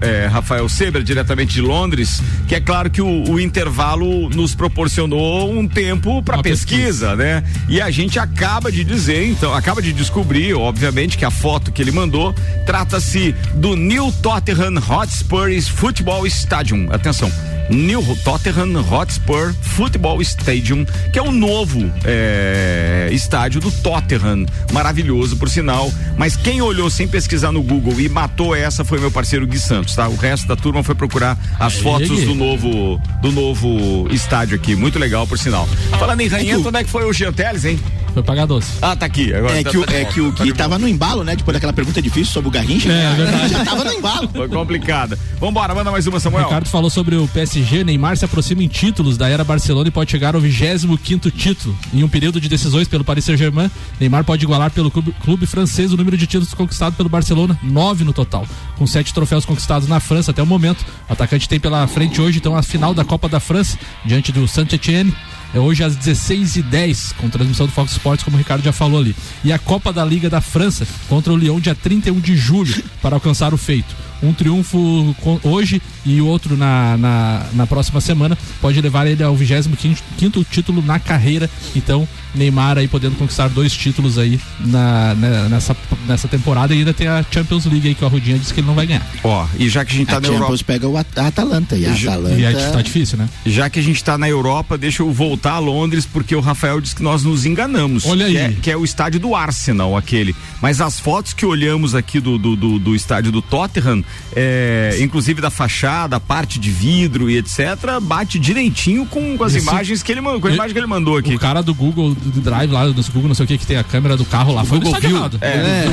eh, 0.00 0.28
Rafael 0.30 0.68
Seber, 0.68 1.02
diretamente 1.02 1.54
de 1.54 1.60
Londres, 1.60 2.22
que 2.46 2.54
é 2.54 2.60
claro 2.60 2.90
que 2.90 3.00
o, 3.00 3.30
o 3.30 3.40
intervalo 3.40 4.28
nos 4.30 4.54
proporcionou 4.54 5.52
um 5.52 5.66
tempo 5.66 6.22
para 6.22 6.36
Uma 6.36 6.42
pesquisa, 6.42 7.16
né? 7.16 7.42
E 7.68 7.80
a 7.80 7.90
gente 7.90 8.18
acaba 8.18 8.70
de 8.70 8.84
dizer, 8.84 9.28
então, 9.28 9.54
acaba 9.54 9.82
de 9.82 9.92
descobrir, 9.92 10.54
obviamente, 10.54 11.16
que 11.18 11.24
a 11.24 11.30
foto 11.30 11.72
que 11.72 11.82
ele 11.82 11.92
mandou 11.92 12.34
trata-se 12.66 13.34
do 13.54 13.74
New 13.74 14.12
Tottenham 14.22 14.76
Hotspur 14.88 15.31
Football 15.66 16.26
Stadium. 16.26 16.88
Atenção. 16.92 17.32
New 17.72 18.02
Tottenham 18.24 18.80
Hotspur 18.90 19.54
Football 19.62 20.20
Stadium, 20.22 20.84
que 21.12 21.18
é 21.18 21.22
o 21.22 21.32
novo 21.32 21.90
eh, 22.04 23.08
estádio 23.12 23.60
do 23.60 23.70
Tottenham, 23.70 24.44
maravilhoso 24.72 25.36
por 25.36 25.48
sinal. 25.48 25.90
Mas 26.16 26.36
quem 26.36 26.60
olhou 26.60 26.90
sem 26.90 27.08
pesquisar 27.08 27.50
no 27.52 27.62
Google 27.62 27.98
e 28.00 28.08
matou 28.08 28.54
essa 28.54 28.84
foi 28.84 29.00
meu 29.00 29.10
parceiro 29.10 29.46
Gui 29.46 29.58
Santos, 29.58 29.94
tá? 29.94 30.08
O 30.08 30.16
resto 30.16 30.46
da 30.46 30.54
turma 30.56 30.82
foi 30.82 30.94
procurar 30.94 31.38
as 31.58 31.74
Aí, 31.76 31.82
fotos 31.82 32.08
Gui. 32.10 32.26
do 32.26 32.34
novo 32.34 33.00
do 33.22 33.32
novo 33.32 34.06
estádio 34.10 34.56
aqui, 34.56 34.76
muito 34.76 34.98
legal 34.98 35.26
por 35.26 35.38
sinal. 35.38 35.66
Falando 35.98 36.20
em 36.20 36.28
ranhento, 36.28 36.68
onde 36.68 36.78
é 36.78 36.84
que 36.84 36.90
foi 36.90 37.04
o 37.08 37.12
Geoteles, 37.12 37.64
hein? 37.64 37.78
Foi 38.12 38.22
pagar 38.22 38.44
doce. 38.44 38.68
Ah, 38.82 38.94
tá 38.94 39.06
aqui. 39.06 39.32
Agora 39.32 39.58
É 39.58 39.62
tá- 39.62 39.70
que, 39.70 39.78
o, 39.78 39.86
tá- 39.86 39.94
é 39.94 40.04
que 40.04 40.20
o 40.20 40.30
tá 40.32 40.44
Gui 40.44 40.52
de 40.52 40.58
tava 40.58 40.78
no 40.78 40.86
embalo, 40.86 41.24
né? 41.24 41.34
Depois 41.34 41.54
daquela 41.54 41.72
pergunta 41.72 42.02
difícil 42.02 42.30
sobre 42.30 42.48
o 42.48 42.50
Garrincha. 42.50 42.90
É, 42.90 42.92
né? 42.92 43.14
verdade. 43.16 43.48
Já 43.54 43.64
tava 43.64 43.84
no 43.84 43.92
embalo. 43.94 44.28
Foi 44.34 44.48
complicada. 44.48 45.18
Vambora, 45.40 45.74
manda 45.74 45.90
mais 45.90 46.06
uma, 46.06 46.18
O 46.18 46.20
Samuel. 46.20 46.44
Ricardo 46.44 46.68
falou 46.68 46.90
sobre 46.90 47.16
o 47.16 47.26
PSG, 47.28 47.61
Neymar 47.84 48.16
se 48.16 48.24
aproxima 48.24 48.62
em 48.62 48.68
títulos 48.68 49.16
da 49.16 49.28
era 49.28 49.44
Barcelona 49.44 49.88
e 49.88 49.90
pode 49.90 50.10
chegar 50.10 50.34
ao 50.34 50.40
25 50.40 51.30
título. 51.30 51.76
Em 51.94 52.02
um 52.02 52.08
período 52.08 52.40
de 52.40 52.48
decisões 52.48 52.88
pelo 52.88 53.04
Paris 53.04 53.24
Saint-Germain, 53.24 53.70
Neymar 54.00 54.24
pode 54.24 54.44
igualar 54.44 54.70
pelo 54.70 54.90
clube, 54.90 55.14
clube 55.22 55.46
francês 55.46 55.92
o 55.92 55.96
número 55.96 56.16
de 56.16 56.26
títulos 56.26 56.52
conquistados 56.54 56.96
pelo 56.96 57.08
Barcelona, 57.08 57.58
nove 57.62 58.04
no 58.04 58.12
total. 58.12 58.46
Com 58.76 58.86
sete 58.86 59.14
troféus 59.14 59.44
conquistados 59.44 59.88
na 59.88 60.00
França 60.00 60.32
até 60.32 60.42
o 60.42 60.46
momento. 60.46 60.84
O 61.08 61.12
atacante 61.12 61.48
tem 61.48 61.60
pela 61.60 61.86
frente 61.86 62.20
hoje 62.20 62.38
então 62.38 62.56
a 62.56 62.62
final 62.62 62.92
da 62.92 63.04
Copa 63.04 63.28
da 63.28 63.40
França, 63.40 63.78
diante 64.04 64.32
do 64.32 64.46
Saint-Etienne. 64.48 65.14
É 65.54 65.58
hoje 65.58 65.84
às 65.84 65.96
16h10, 65.96 67.14
com 67.16 67.28
transmissão 67.28 67.66
do 67.66 67.72
Fox 67.72 67.92
Sports, 67.92 68.24
como 68.24 68.36
o 68.36 68.38
Ricardo 68.38 68.64
já 68.64 68.72
falou 68.72 68.98
ali. 68.98 69.14
E 69.44 69.52
a 69.52 69.58
Copa 69.58 69.92
da 69.92 70.04
Liga 70.04 70.30
da 70.30 70.40
França 70.40 70.86
contra 71.08 71.32
o 71.32 71.36
Lyon, 71.36 71.60
dia 71.60 71.74
31 71.74 72.18
de 72.20 72.36
julho, 72.36 72.82
para 73.02 73.16
alcançar 73.16 73.52
o 73.52 73.58
feito. 73.58 73.94
um 74.22 74.32
triunfo 74.32 75.14
hoje 75.42 75.82
e 76.06 76.20
outro 76.20 76.56
na, 76.56 76.96
na, 76.96 77.46
na 77.52 77.66
próxima 77.66 78.00
semana 78.00 78.38
pode 78.60 78.80
levar 78.80 79.06
ele 79.06 79.22
ao 79.22 79.36
25 79.36 79.76
quinto 80.16 80.44
título 80.44 80.80
na 80.80 80.98
carreira. 80.98 81.50
Então, 81.76 82.08
Neymar 82.34 82.78
aí 82.78 82.88
podendo 82.88 83.16
conquistar 83.16 83.48
dois 83.48 83.72
títulos 83.72 84.18
aí 84.18 84.40
na, 84.60 85.14
na- 85.14 85.48
nessa, 85.48 85.76
nessa 86.06 86.28
temporada 86.28 86.74
e 86.74 86.78
ainda 86.78 86.94
tem 86.94 87.06
a 87.08 87.24
Champions 87.30 87.66
League 87.66 87.88
aí 87.88 87.94
que 87.94 88.02
o 88.02 88.06
Arrudinha 88.06 88.38
disse 88.38 88.52
que 88.54 88.60
ele 88.60 88.66
não 88.66 88.74
vai 88.74 88.86
ganhar. 88.86 89.06
Ó, 89.22 89.46
e 89.58 89.68
já 89.68 89.84
que 89.84 89.92
a 89.92 89.96
gente 89.96 90.08
tá 90.08 90.16
a 90.16 90.20
na 90.20 90.26
Champions 90.28 90.42
Europa. 90.44 90.64
pega 90.66 90.88
o 90.88 90.96
At- 90.96 91.18
a 91.18 91.26
Atalanta 91.26 91.76
e 91.76 91.86
a 91.86 91.92
Já- 91.92 92.12
Atalanta. 92.12 92.34
E 92.40 92.44
é, 92.44 92.52
tá 92.52 92.82
difícil, 92.82 93.18
né? 93.18 93.28
Já 93.44 93.68
que 93.70 93.78
a 93.78 93.82
gente 93.82 94.02
tá 94.02 94.16
na 94.16 94.28
Europa, 94.28 94.76
deixa 94.78 95.02
eu 95.02 95.12
voltar 95.12 95.52
a 95.52 95.58
Londres, 95.58 96.06
porque 96.06 96.34
o 96.34 96.40
Rafael 96.40 96.80
disse 96.80 96.94
que 96.96 97.02
nós 97.02 97.22
nos 97.24 97.44
enganamos. 97.46 98.04
Olha 98.06 98.26
que 98.26 98.36
aí. 98.36 98.44
É, 98.44 98.52
que 98.60 98.70
é 98.70 98.76
o 98.76 98.84
estádio 98.84 99.20
do 99.20 99.34
Arsenal, 99.34 99.96
aquele. 99.96 100.34
Mas 100.60 100.80
as 100.80 100.98
fotos 100.98 101.32
que 101.32 101.44
olhamos 101.44 101.94
aqui 101.94 102.20
do, 102.20 102.38
do, 102.38 102.56
do, 102.56 102.78
do 102.78 102.94
estádio 102.94 103.30
do 103.32 103.42
Tottenham, 103.42 104.02
é, 104.34 104.96
inclusive 105.00 105.40
da 105.40 105.50
fachada, 105.50 106.16
a 106.16 106.20
parte 106.20 106.58
de 106.58 106.70
vidro 106.70 107.28
e 107.30 107.36
etc., 107.38 107.60
bate 108.02 108.38
direitinho 108.38 109.04
com, 109.06 109.36
com 109.36 109.44
as 109.44 109.54
Isso- 109.54 109.68
imagens 109.68 110.02
que 110.02 110.10
ele 110.12 110.20
mandou, 110.20 110.40
com 110.40 110.48
a 110.48 110.52
imagem 110.54 110.72
que 110.72 110.78
ele 110.78 110.86
mandou 110.86 111.16
aqui. 111.16 111.34
O 111.34 111.38
cara 111.38 111.62
do 111.62 111.74
Google 111.74 112.16
do 112.30 112.40
Drive 112.40 112.70
lá, 112.70 112.86
do 112.86 112.94
Google, 113.12 113.28
não 113.28 113.34
sei 113.34 113.44
o 113.44 113.48
que, 113.48 113.58
que 113.58 113.66
tem 113.66 113.76
a 113.76 113.84
câmera 113.84 114.16
do 114.16 114.24
carro 114.24 114.54
lá, 114.54 114.64
foi 114.64 114.78
no 114.78 114.84
Google 114.84 115.02
errado. 115.02 115.38
É. 115.40 115.84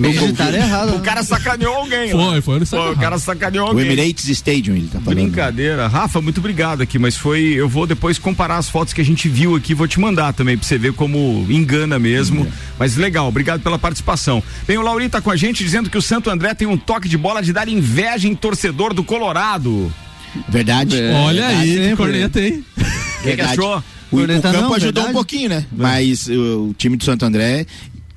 Digitaram 0.00 0.58
errado. 0.58 0.96
O 0.96 1.00
cara 1.00 1.22
sacaneou 1.22 1.74
alguém. 1.74 2.12
lá. 2.12 2.30
Foi, 2.30 2.40
foi 2.40 2.60
no 2.60 2.66
Pô, 2.66 2.76
O 2.76 2.80
errado. 2.86 3.00
cara 3.00 3.18
sacaneou 3.18 3.66
O 3.66 3.68
alguém. 3.70 3.86
Emirates 3.86 4.28
Stadium, 4.28 4.76
ele 4.76 4.88
tá 4.88 5.00
falando. 5.00 5.14
Brincadeira. 5.20 5.86
Rafa, 5.88 6.20
muito 6.20 6.38
obrigado 6.38 6.82
aqui, 6.82 6.98
mas 6.98 7.16
foi. 7.16 7.42
Eu 7.54 7.68
vou 7.68 7.86
depois 7.86 8.18
comparar 8.18 8.56
as 8.58 8.68
fotos 8.68 8.92
que 8.92 9.00
a 9.00 9.04
gente 9.04 9.28
viu 9.28 9.54
aqui, 9.56 9.74
vou 9.74 9.86
te 9.88 10.00
mandar 10.00 10.32
também 10.32 10.56
pra 10.56 10.66
você 10.66 10.78
ver 10.78 10.92
como 10.92 11.46
engana 11.48 11.98
mesmo. 11.98 12.46
Mas 12.78 12.96
legal, 12.96 13.28
obrigado 13.28 13.60
pela 13.60 13.78
participação. 13.78 14.42
Bem, 14.66 14.78
o 14.78 14.82
Laurinho 14.82 15.10
tá 15.10 15.20
com 15.20 15.30
a 15.30 15.36
gente 15.36 15.62
dizendo 15.64 15.90
que 15.90 15.98
o 15.98 16.02
Santo 16.02 16.30
André 16.30 16.54
tem 16.54 16.66
um 16.68 16.76
toque 16.76 17.08
de 17.08 17.16
bola 17.16 17.42
de 17.42 17.52
dar 17.52 17.68
inveja 17.68 18.28
em 18.28 18.34
torcedor 18.34 18.94
do 18.94 19.02
Colorado. 19.04 19.92
Verdade. 20.48 20.96
Olha 21.24 21.46
aí, 21.48 21.88
que 21.90 21.96
corneta, 21.96 22.40
hein? 22.40 22.64
O 22.76 22.80
que, 22.82 22.84
que 23.20 23.26
Verdade. 23.36 23.52
achou? 23.52 23.82
O, 24.10 24.16
o 24.16 24.18
Corneta 24.20 24.50
campo 24.52 24.62
não, 24.62 24.74
ajudou 24.74 24.92
verdade. 24.92 25.08
um 25.08 25.12
pouquinho, 25.12 25.48
né? 25.50 25.66
Mas 25.76 26.26
uh, 26.28 26.68
o 26.70 26.74
time 26.76 26.96
do 26.96 27.04
Santo 27.04 27.24
André 27.24 27.66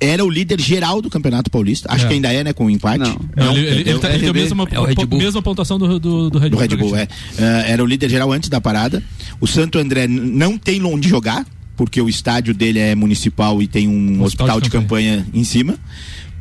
era 0.00 0.24
o 0.24 0.28
líder 0.30 0.60
geral 0.60 1.00
do 1.00 1.08
Campeonato 1.08 1.48
Paulista. 1.50 1.88
Acho 1.92 2.06
É. 2.06 2.08
que 2.08 2.14
ainda 2.14 2.32
é, 2.32 2.42
né? 2.42 2.52
Com 2.52 2.66
o 2.66 2.70
empate. 2.70 2.98
Não. 2.98 3.20
Não, 3.36 3.56
ele, 3.56 3.66
ele, 3.66 3.90
ele, 3.90 3.98
tá- 4.00 4.10
ele 4.10 4.18
tem 4.20 4.28
a 4.30 4.32
mesma, 4.32 4.66
É 4.70 4.80
o 4.80 4.84
Red 4.84 4.94
Bull. 5.06 5.18
mesma 5.18 5.40
pontuação 5.42 5.78
do, 5.78 6.00
do, 6.00 6.30
do 6.30 6.38
Red 6.38 6.48
do 6.50 6.56
Bull. 6.56 6.66
Red 6.66 6.76
Bull, 6.76 6.96
é. 6.96 7.06
Ah, 7.38 7.42
era 7.68 7.82
o 7.82 7.86
líder 7.86 8.10
geral 8.10 8.32
antes 8.32 8.48
da 8.48 8.60
parada. 8.60 9.02
O 9.40 9.46
Santo 9.46 9.78
André 9.78 10.08
não 10.08 10.58
tem 10.58 10.82
onde 10.84 11.08
jogar, 11.08 11.46
porque 11.76 12.00
o 12.00 12.08
estádio 12.08 12.52
dele 12.52 12.78
é 12.80 12.94
municipal 12.96 13.62
e 13.62 13.68
tem 13.68 13.86
um 13.86 14.22
hospital, 14.22 14.60
de, 14.60 14.70
campanha. 14.70 15.24
em 15.32 15.44
cima. 15.44 15.76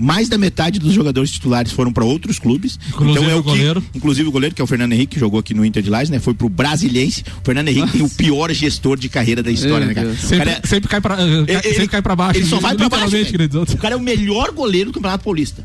Mais 0.02 0.28
da 0.28 0.38
metade 0.38 0.80
dos 0.80 0.94
jogadores 0.94 1.30
titulares 1.30 1.72
foram 1.72 1.94
para 1.94 2.04
outros 2.04 2.40
clubes. 2.40 2.80
Inclusive 2.90 3.20
então 3.20 3.30
é 3.32 3.36
o 3.36 3.40
o 3.40 3.44
que, 3.44 3.50
goleiro. 3.50 3.84
inclusive 3.94 4.28
o 4.28 4.32
goleiro, 4.32 4.56
que 4.56 4.62
é 4.62 4.64
o 4.64 4.68
Fernando 4.68 4.94
Henrique, 4.94 5.14
que 5.14 5.20
jogou 5.20 5.40
aqui 5.40 5.54
no 5.54 5.64
Inter 5.64 5.84
de 5.84 5.90
Lages, 5.90 6.10
né? 6.10 6.20
Foi 6.20 6.34
pro 6.34 6.50
Brasiliense. 6.50 7.24
O 7.42 7.46
Fernando 7.46 7.68
Henrique 7.68 7.92
tem 7.92 8.02
o 8.02 8.10
pior 8.10 8.52
gestor 8.52 8.98
de 8.98 9.08
carreira 9.10 9.44
da 9.44 9.52
história, 9.52 9.86
né, 9.86 9.94
cara? 9.94 10.16
Sempre, 10.16 10.38
cara 10.46 10.52
é- 10.64 10.68
sempre, 10.68 10.90
cai 10.90 11.00
pra, 11.02 11.22
ele- 11.22 11.62
sempre 11.62 11.88
cai 11.88 12.02
pra 12.02 12.16
baixo. 12.16 12.40
Ele 12.40 12.48
só 12.48 12.60
vai 12.60 12.76
pra 12.76 12.90
baixo. 12.90 13.16
O 13.74 13.78
cara 13.78 13.94
é 13.94 13.98
o 13.98 14.02
melhor 14.02 14.52
goleiro 14.52 14.90
do 14.92 14.94
Campeonato 14.96 15.24
Paulista. 15.24 15.64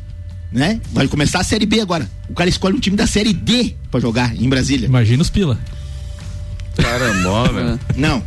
Né? 0.51 0.79
Vai 0.93 1.07
começar 1.09 1.39
a 1.39 1.43
Série 1.43 1.65
B 1.65 1.81
agora. 1.81 2.09
O 2.29 2.33
cara 2.33 2.49
escolhe 2.49 2.75
um 2.75 2.79
time 2.79 2.95
da 2.95 3.05
Série 3.05 3.33
D 3.33 3.75
pra 3.91 3.99
jogar 3.99 4.33
em 4.35 4.47
Brasília. 4.47 4.85
Imagina 4.87 5.21
os 5.21 5.29
pila. 5.29 5.59
Caramba, 6.75 7.51
velho. 7.51 7.79
Não, 7.95 8.23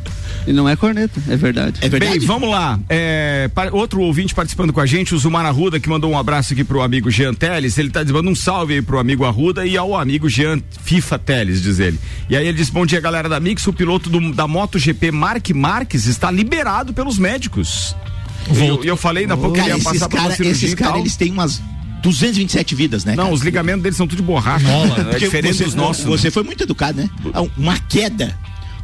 E 0.51 0.53
não 0.53 0.69
é 0.69 0.75
corneta, 0.75 1.21
é 1.29 1.37
verdade. 1.37 1.79
é 1.81 1.89
verdade. 1.89 2.19
Bem, 2.19 2.27
vamos 2.27 2.51
lá. 2.51 2.79
É, 2.89 3.49
pa- 3.55 3.71
outro 3.71 4.01
ouvinte 4.01 4.35
participando 4.35 4.73
com 4.73 4.81
a 4.81 4.87
gente, 4.87 5.15
o 5.15 5.19
Zumar 5.19 5.47
Arruda, 5.47 5.79
que 5.79 5.89
mandou 5.89 6.11
um 6.11 6.19
abraço 6.19 6.53
aqui 6.53 6.65
pro 6.65 6.83
amigo 6.83 7.11
Jean 7.11 7.33
Teles. 7.33 7.79
Ele 7.79 7.89
tá 7.91 8.03
dizendo 8.03 8.29
um 8.29 8.35
salve 8.35 8.75
aí 8.75 8.83
pro 8.83 8.99
amigo 8.99 9.25
Arruda 9.25 9.65
e 9.65 9.77
ao 9.77 9.97
amigo 9.97 10.29
Jean 10.29 10.61
FIFA 10.83 11.19
Teles, 11.21 11.63
diz 11.63 11.79
ele. 11.79 11.99
E 12.29 12.37
aí 12.37 12.47
ele 12.47 12.57
diz: 12.59 12.69
Bom 12.69 12.85
dia, 12.85 13.01
galera 13.01 13.29
da 13.29 13.39
Mix. 13.39 13.65
O 13.67 13.73
piloto 13.73 14.11
do- 14.11 14.33
da 14.33 14.49
MotoGP, 14.49 15.13
Mark 15.13 15.49
Marques, 15.51 16.07
está 16.07 16.31
liberado 16.31 16.93
pelos 16.93 17.17
médicos. 17.19 17.95
E 18.53 18.67
eu, 18.67 18.83
eu 18.83 18.97
falei 18.97 19.27
na 19.27 19.37
pouco 19.37 19.55
que 19.55 19.69
ia 19.69 19.79
passar 19.79 20.09
por 20.09 20.17
uma 20.17 20.23
caras 20.25 20.37
cirurgia 20.37 20.67
esses 20.67 20.73
e 20.73 20.77
tal. 20.77 20.89
cara, 20.89 21.01
eles 21.01 21.15
têm 21.15 21.31
umas 21.31 21.63
227 22.03 22.75
vidas, 22.75 23.05
né? 23.05 23.15
Não, 23.15 23.25
cara? 23.25 23.35
os 23.35 23.43
ligamentos 23.43 23.83
deles 23.83 23.97
são 23.97 24.07
tudo 24.09 24.17
de 24.19 24.23
borracha. 24.25 24.67
É 24.67 25.05
Porque 25.05 25.19
diferente 25.19 25.57
você, 25.59 25.65
dos 25.65 25.75
nossos. 25.75 26.05
Você 26.05 26.31
foi 26.31 26.43
muito 26.43 26.63
educado, 26.65 27.01
né? 27.03 27.09
Uma 27.57 27.79
queda. 27.79 28.37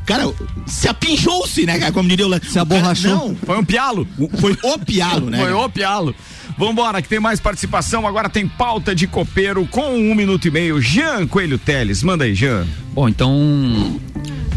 Cara, 0.07 0.33
se 0.67 0.89
apinchou-se, 0.89 1.67
né, 1.67 1.79
cara? 1.79 1.93
Como 1.93 2.09
diria 2.09 2.25
o 2.25 2.29
Lan- 2.29 2.39
Se 2.41 2.51
o 2.51 2.53
cara- 2.53 2.63
aborrachou. 2.63 3.11
Não, 3.11 3.37
Foi 3.37 3.59
um 3.59 3.65
pialo. 3.65 4.07
foi 4.39 4.57
o 4.63 4.79
pialo, 4.79 5.29
né? 5.31 5.39
Foi 5.39 5.47
cara? 5.49 5.59
o 5.59 5.69
pialo. 5.69 6.15
Vambora, 6.57 7.03
que 7.03 7.09
tem 7.09 7.21
mais 7.21 7.41
participação. 7.41 8.07
Agora 8.07 8.29
tem 8.31 8.47
pauta 8.49 8.95
de 8.95 9.07
copeiro 9.07 9.67
com 9.67 9.95
um 9.99 10.15
minuto 10.15 10.47
e 10.47 10.51
meio. 10.51 10.81
Jean 10.81 11.27
Coelho 11.27 11.59
Teles, 11.59 12.03
manda 12.03 12.25
aí, 12.25 12.35
Jean. 12.35 12.65
Bom, 12.95 13.09
então 13.09 14.01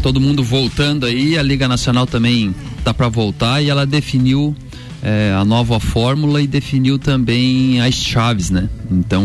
todo 0.02 0.20
mundo 0.20 0.42
voltando 0.42 1.04
aí, 1.04 1.36
a 1.36 1.42
Liga 1.42 1.68
Nacional 1.68 2.06
também 2.06 2.54
tá 2.84 2.94
para 2.94 3.08
voltar 3.08 3.60
e 3.60 3.68
ela 3.68 3.84
definiu 3.84 4.54
é, 5.02 5.34
a 5.38 5.44
nova 5.44 5.78
fórmula 5.80 6.40
e 6.40 6.46
definiu 6.46 6.98
também 6.98 7.80
as 7.82 7.94
chaves, 7.96 8.48
né? 8.50 8.68
Então 8.90 9.24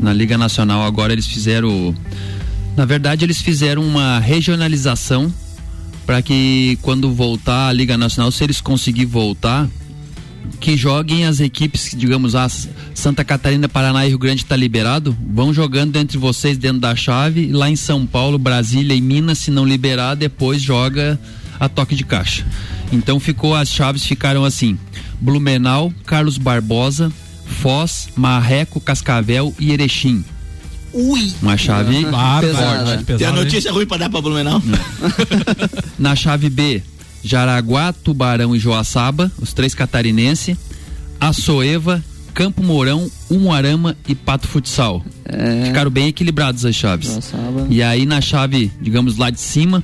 na 0.00 0.12
Liga 0.12 0.36
Nacional 0.38 0.82
agora 0.84 1.12
eles 1.12 1.26
fizeram, 1.26 1.94
na 2.76 2.84
verdade 2.84 3.24
eles 3.24 3.40
fizeram 3.40 3.82
uma 3.82 4.18
regionalização 4.18 5.32
para 6.06 6.20
que 6.20 6.78
quando 6.82 7.12
voltar 7.12 7.68
a 7.68 7.72
Liga 7.72 7.96
Nacional, 7.96 8.30
se 8.30 8.44
eles 8.44 8.60
conseguir 8.60 9.06
voltar, 9.06 9.68
que 10.60 10.76
joguem 10.76 11.24
as 11.24 11.40
equipes, 11.40 11.94
digamos, 11.96 12.34
a 12.34 12.48
Santa 12.94 13.24
Catarina, 13.24 13.68
Paraná 13.68 14.04
e 14.04 14.10
Rio 14.10 14.18
Grande 14.18 14.42
está 14.42 14.56
liberado, 14.56 15.16
vão 15.32 15.52
jogando 15.52 15.96
entre 15.96 16.18
vocês 16.18 16.58
dentro 16.58 16.80
da 16.80 16.94
chave, 16.94 17.52
lá 17.52 17.70
em 17.70 17.76
São 17.76 18.06
Paulo, 18.06 18.38
Brasília 18.38 18.94
e 18.94 19.00
Minas, 19.00 19.38
se 19.38 19.50
não 19.50 19.64
liberar, 19.64 20.14
depois 20.14 20.60
joga 20.60 21.18
a 21.58 21.68
toque 21.68 21.94
de 21.94 22.04
caixa. 22.04 22.44
Então 22.92 23.18
ficou, 23.18 23.54
as 23.54 23.70
chaves 23.70 24.04
ficaram 24.04 24.44
assim: 24.44 24.78
Blumenau, 25.20 25.92
Carlos 26.04 26.36
Barbosa, 26.36 27.10
Foz, 27.46 28.08
Marreco, 28.16 28.80
Cascavel 28.80 29.54
e 29.58 29.72
Erechim. 29.72 30.24
Ui! 30.94 31.32
Uma 31.42 31.56
chave 31.56 32.04
Claro, 32.04 32.46
Pesado, 32.46 32.84
vai, 32.86 32.96
né? 32.96 33.02
pesado, 33.04 33.18
Tem 33.18 33.26
a 33.26 33.30
hein? 33.30 33.36
notícia 33.36 33.72
ruim 33.72 33.86
pra 33.86 33.96
dar 33.96 34.08
pra 34.08 34.20
Blumenau? 34.20 34.62
Na 35.98 36.14
chave 36.14 36.48
B, 36.48 36.82
Jaraguá, 37.22 37.92
Tubarão 37.92 38.54
e 38.54 38.58
Joaçaba, 38.58 39.30
os 39.40 39.52
três 39.52 39.74
catarinenses. 39.74 40.56
Açoeva, 41.20 42.02
Campo 42.34 42.62
Mourão, 42.62 43.10
Umuarama 43.30 43.96
e 44.08 44.14
Pato 44.14 44.46
Futsal. 44.46 45.02
É. 45.24 45.64
Ficaram 45.66 45.90
bem 45.90 46.08
equilibrados 46.08 46.64
as 46.64 46.74
chaves. 46.74 47.08
Joaçaba. 47.08 47.66
E 47.70 47.82
aí 47.82 48.04
na 48.06 48.20
chave, 48.20 48.70
digamos 48.80 49.16
lá 49.16 49.30
de 49.30 49.40
cima, 49.40 49.82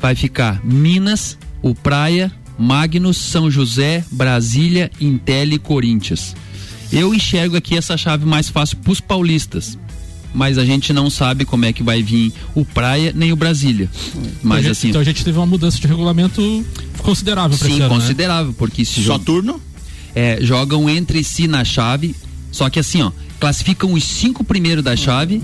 vai 0.00 0.14
ficar 0.14 0.60
Minas, 0.64 1.38
o 1.62 1.74
Praia, 1.74 2.30
Magnus, 2.58 3.16
São 3.16 3.50
José, 3.50 4.04
Brasília, 4.10 4.90
Intel 5.00 5.52
e 5.54 5.58
Corinthians. 5.58 6.34
Eu 6.92 7.14
enxergo 7.14 7.56
aqui 7.56 7.76
essa 7.76 7.96
chave 7.96 8.24
mais 8.26 8.48
fácil 8.48 8.76
pros 8.78 9.00
paulistas. 9.00 9.78
Mas 10.34 10.58
a 10.58 10.64
gente 10.64 10.92
não 10.92 11.08
sabe 11.08 11.44
como 11.44 11.64
é 11.64 11.72
que 11.72 11.82
vai 11.82 12.02
vir 12.02 12.32
o 12.56 12.64
Praia 12.64 13.12
nem 13.14 13.32
o 13.32 13.36
Brasília. 13.36 13.88
Mas 14.42 14.42
então, 14.42 14.52
a 14.52 14.60
gente- 14.62 14.70
assim, 14.72 14.88
então 14.88 15.00
a 15.00 15.04
gente 15.04 15.24
teve 15.24 15.38
uma 15.38 15.46
mudança 15.46 15.78
de 15.78 15.86
regulamento 15.86 16.66
considerável 16.98 17.56
pra 17.56 17.68
sim, 17.68 17.74
esse 17.74 17.82
ano, 17.82 17.94
né? 17.94 18.00
considerável, 18.00 18.52
porque 18.54 18.84
se 18.84 19.04
Só 19.04 19.16
jo- 19.16 19.24
turno? 19.24 19.60
é, 20.14 20.38
jogam 20.42 20.90
entre 20.90 21.22
si 21.22 21.46
na 21.46 21.64
chave, 21.64 22.14
só 22.50 22.68
que 22.68 22.80
assim, 22.80 23.00
ó, 23.02 23.12
classificam 23.38 23.92
os 23.92 24.02
cinco 24.02 24.42
primeiros 24.42 24.82
da 24.82 24.96
chave 24.96 25.40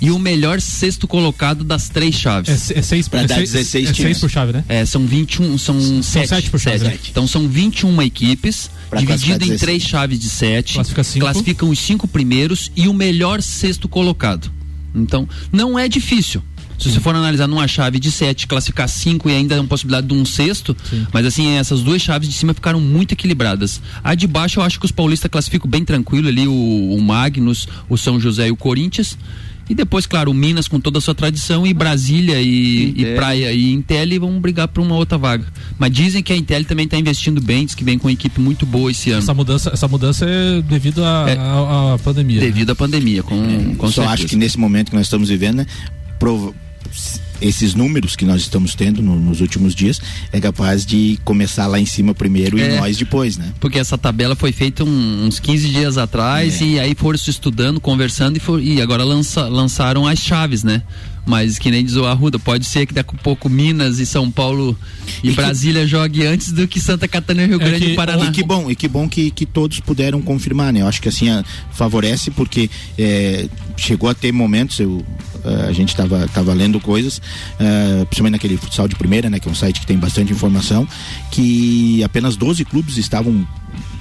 e 0.00 0.10
o 0.10 0.18
melhor 0.18 0.60
sexto 0.62 1.06
colocado 1.06 1.62
das 1.62 1.90
três 1.90 2.14
chaves. 2.14 2.70
É, 2.70 2.78
é 2.78 2.82
seis, 2.82 3.06
Pra 3.06 3.20
é 3.20 3.26
dar 3.26 3.34
seis, 3.34 3.50
16 3.52 3.90
é 3.90 3.92
times. 3.92 4.06
seis 4.12 4.18
por 4.18 4.30
chave, 4.30 4.52
né? 4.52 4.64
É, 4.66 4.86
são 4.86 5.04
21, 5.06 5.58
são, 5.58 6.02
sete, 6.02 6.28
sete 6.28 6.50
por 6.50 6.58
chave, 6.58 6.78
sete. 6.78 6.90
né? 6.90 6.98
Então 7.10 7.26
são 7.26 7.46
21 7.46 8.00
equipes, 8.00 8.70
dividido 8.98 9.44
em 9.44 9.48
16. 9.48 9.60
três 9.60 9.82
chaves 9.82 10.18
de 10.18 10.28
sete. 10.28 10.74
Classifica 10.74 11.04
cinco. 11.04 11.24
Classificam 11.26 11.68
os 11.68 11.78
cinco 11.78 12.08
primeiros 12.08 12.70
e 12.76 12.88
o 12.88 12.94
melhor 12.94 13.42
sexto 13.42 13.88
colocado. 13.88 14.50
Então, 14.94 15.28
não 15.52 15.78
é 15.78 15.88
difícil. 15.88 16.42
Se 16.80 16.90
você 16.90 16.98
for 16.98 17.14
analisar 17.14 17.46
numa 17.46 17.68
chave 17.68 18.00
de 18.00 18.10
sete, 18.10 18.46
classificar 18.46 18.88
cinco 18.88 19.28
e 19.28 19.34
ainda 19.34 19.60
uma 19.60 19.68
possibilidade 19.68 20.06
de 20.06 20.14
um 20.14 20.24
sexto, 20.24 20.74
mas 21.12 21.26
assim, 21.26 21.56
essas 21.56 21.82
duas 21.82 22.00
chaves 22.00 22.26
de 22.26 22.34
cima 22.34 22.54
ficaram 22.54 22.80
muito 22.80 23.12
equilibradas. 23.12 23.82
A 24.02 24.14
de 24.14 24.26
baixo 24.26 24.60
eu 24.60 24.64
acho 24.64 24.80
que 24.80 24.86
os 24.86 24.90
paulistas 24.90 25.30
classificam 25.30 25.68
bem 25.68 25.84
tranquilo 25.84 26.28
ali, 26.28 26.48
o, 26.48 26.52
o 26.94 27.00
Magnus, 27.02 27.68
o 27.86 27.98
São 27.98 28.18
José 28.18 28.48
e 28.48 28.50
o 28.50 28.56
Corinthians. 28.56 29.18
E 29.70 29.74
depois, 29.74 30.04
claro, 30.04 30.32
o 30.32 30.34
Minas 30.34 30.66
com 30.66 30.80
toda 30.80 30.98
a 30.98 31.00
sua 31.00 31.14
tradição 31.14 31.64
e 31.64 31.72
Brasília 31.72 32.42
e, 32.42 32.46
e 32.48 32.90
Intel. 33.02 33.14
Praia 33.16 33.52
e 33.52 33.72
Intel 33.72 34.20
vão 34.20 34.40
brigar 34.40 34.66
por 34.66 34.80
uma 34.82 34.96
outra 34.96 35.16
vaga. 35.16 35.46
Mas 35.78 35.92
dizem 35.92 36.22
que 36.24 36.32
a 36.32 36.36
Intel 36.36 36.64
também 36.64 36.86
está 36.86 36.98
investindo 36.98 37.40
bem, 37.40 37.64
diz 37.64 37.74
que 37.76 37.84
vem 37.84 37.96
com 37.96 38.08
uma 38.08 38.12
equipe 38.12 38.40
muito 38.40 38.66
boa 38.66 38.90
esse 38.90 39.10
ano. 39.12 39.22
Essa 39.22 39.32
mudança, 39.32 39.70
essa 39.72 39.86
mudança 39.86 40.26
é 40.28 40.60
devido 40.60 41.04
à 41.04 41.26
É. 41.30 41.98
pandemia. 42.02 42.40
né? 42.40 42.46
Devido 42.46 42.70
à 42.70 42.74
pandemia, 42.74 43.22
com, 43.22 43.74
com 43.76 43.86
Só 43.86 44.02
certeza. 44.02 44.14
acho 44.14 44.26
que 44.26 44.34
nesse 44.36 44.58
momento 44.58 44.90
que 44.90 44.96
nós 44.96 45.06
estamos 45.06 45.28
vivendo, 45.28 45.58
né? 45.58 45.66
prova- 46.18 46.52
esses 47.40 47.74
números 47.74 48.16
que 48.16 48.24
nós 48.24 48.40
estamos 48.42 48.74
tendo 48.74 49.02
no- 49.02 49.18
nos 49.18 49.40
últimos 49.40 49.74
dias 49.74 50.00
é 50.32 50.40
capaz 50.40 50.84
de 50.84 51.18
começar 51.24 51.66
lá 51.66 51.78
em 51.80 51.86
cima 51.86 52.14
primeiro 52.14 52.58
e 52.58 52.62
É. 52.62 52.78
nós 52.78 52.96
depois, 52.96 53.36
né? 53.36 53.52
Porque 53.60 53.78
essa 53.78 53.96
tabela 53.96 54.34
foi 54.36 54.52
feita 54.52 54.84
um- 54.84 55.24
uns 55.26 55.38
15 55.38 55.68
dias 55.70 55.96
atrás 55.98 56.60
e 56.60 56.78
aí 56.78 56.94
foram 56.94 57.18
se 57.18 57.30
estudando, 57.30 57.80
conversando 57.80 58.36
e, 58.36 58.40
for- 58.40 58.62
e 58.62 58.80
agora 58.80 59.04
lança- 59.04 59.48
lançaram 59.48 60.06
as 60.06 60.18
chaves, 60.18 60.62
né? 60.64 60.82
Mas 61.26 61.58
que 61.58 61.70
nem 61.70 61.84
diz 61.84 61.96
o 61.96 62.04
Arruda, 62.06 62.38
pode 62.38 62.64
ser 62.64 62.86
que 62.86 62.94
daqui 62.94 63.14
a 63.14 63.18
pouco 63.22 63.48
Minas 63.48 63.98
e 63.98 64.06
São 64.06 64.30
Paulo 64.30 64.76
e, 65.22 65.30
Brasília 65.32 65.86
jogue 65.86 66.26
antes 66.26 66.50
do 66.52 66.66
que 66.66 66.80
Santa 66.80 67.06
Catarina 67.06 67.44
e 67.44 67.48
Rio 67.48 67.58
Grande 67.58 67.88
do 67.90 67.94
Paraná. 67.94 68.24
E 68.24 68.30
que 68.32 68.42
bom, 68.42 68.70
e 68.70 68.74
que 68.74 68.88
bom 68.88 69.08
que, 69.08 69.30
que 69.30 69.46
todos 69.46 69.80
puderam 69.80 70.20
confirmar, 70.22 70.72
né? 70.72 70.80
Eu 70.80 70.88
acho 70.88 71.00
que 71.00 71.08
assim 71.08 71.28
a- 71.28 71.44
favorece 71.72 72.30
porque 72.30 72.70
é, 72.98 73.48
chegou 73.76 74.08
a 74.08 74.14
ter 74.14 74.32
momentos, 74.32 74.78
eu, 74.80 75.04
a 75.68 75.72
gente 75.72 75.90
estava 75.90 76.26
tava 76.28 76.52
lendo 76.52 76.78
coisas, 76.80 77.20
eh, 77.58 78.04
principalmente 78.04 78.32
naquele 78.32 78.56
futsal 78.56 78.86
de 78.86 78.94
primeira, 78.94 79.30
né? 79.30 79.38
Que 79.38 79.48
é 79.48 79.50
um 79.50 79.54
site 79.54 79.80
que 79.80 79.86
tem 79.86 79.98
bastante 79.98 80.32
informação, 80.32 80.86
que 81.30 82.02
apenas 82.04 82.36
12 82.36 82.64
clubes 82.64 82.96
estavam 82.98 83.46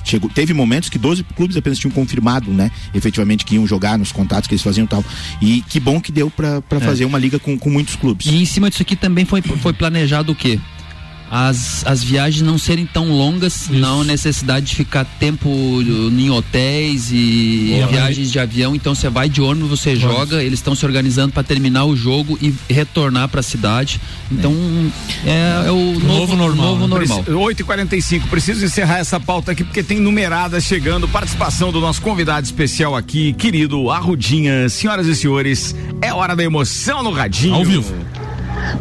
Chegou, 0.10 0.30
teve 0.30 0.54
momentos 0.54 0.90
que 0.90 0.98
12 0.98 1.24
clubes 1.36 1.56
apenas 1.56 1.78
tinham 1.78 1.92
confirmado, 1.92 2.52
né? 2.52 2.72
Efetivamente 2.94 3.46
que 3.46 3.56
iam 3.56 3.68
jogar 3.68 3.98
nos 3.98 4.12
contatos 4.12 4.48
que 4.48 4.54
eles 4.56 4.64
faziam 4.64 4.86
e 4.86 4.88
tal. 4.88 5.06
E 5.42 5.62
que 5.62 5.80
bom 5.80 6.02
que 6.02 6.12
deu 6.12 6.30
para 6.32 6.64
É. 6.72 6.80
fazer 6.80 7.06
uma 7.06 7.20
liga 7.20 7.38
com, 7.38 7.58
com 7.58 7.70
muitos 7.70 7.96
clubes. 7.96 8.26
E 8.28 8.36
em 8.42 8.46
cima 8.46 8.70
disso 8.70 8.82
aqui 8.82 8.96
também 8.96 9.24
foi, 9.26 9.42
foi 9.42 9.74
planejado 9.74 10.32
o 10.32 10.36
quê? 10.36 10.60
As, 11.32 11.86
as 11.86 12.04
viagens 12.04 12.42
não 12.42 12.58
serem 12.58 12.86
tão 12.86 13.12
longas, 13.12 13.70
não 13.70 14.04
necessidade 14.04 14.68
de 14.68 14.76
ficar 14.76 15.06
tempo 15.06 15.50
em 15.50 16.30
hotéis 16.30 17.12
e 17.12 17.76
Boa. 17.76 17.88
viagens 17.88 18.32
de 18.32 18.40
avião. 18.40 18.76
Então 18.76 18.96
você 18.96 19.10
vai 19.10 19.30
de 19.30 19.42
ônibus, 19.42 19.80
você 19.80 19.96
joga, 19.96 20.42
eles 20.42 20.60
estão 20.60 20.74
se 20.74 20.86
organizando 20.86 21.32
para 21.34 21.44
terminar 21.44 21.86
o 21.86 21.96
jogo 21.96 22.38
e 22.42 22.54
retornar 22.68 23.30
para 23.30 23.42
a 23.42 23.44
cidade. 23.44 24.02
Então 24.32 24.54
é, 25.26 25.68
é 25.68 25.72
o 25.72 26.00
novo, 26.00 26.36
novo 26.36 26.88
normal. 26.88 27.24
8h45, 27.24 28.28
preciso 28.30 28.66
encerrar 28.66 28.98
essa 28.98 29.20
pauta 29.20 29.52
aqui 29.52 29.64
porque 29.64 29.84
tem 29.84 30.00
numeradas 30.00 30.64
chegando. 30.64 31.08
Participação 31.08 31.72
do 31.72 31.80
nosso 31.80 32.02
convidado 32.02 32.46
especial 32.46 32.96
aqui, 32.96 33.34
querido 33.34 33.92
Arrudinha. 33.92 34.68
Senhoras 34.70 35.06
e 35.06 35.16
senhores, 35.16 35.76
é 36.02 36.14
hora 36.14 36.36
da 36.36 36.44
emoção 36.44 37.04
no 37.04 37.12
Radinho. 37.12 37.56
Ao 37.56 37.66
vivo. 37.66 37.94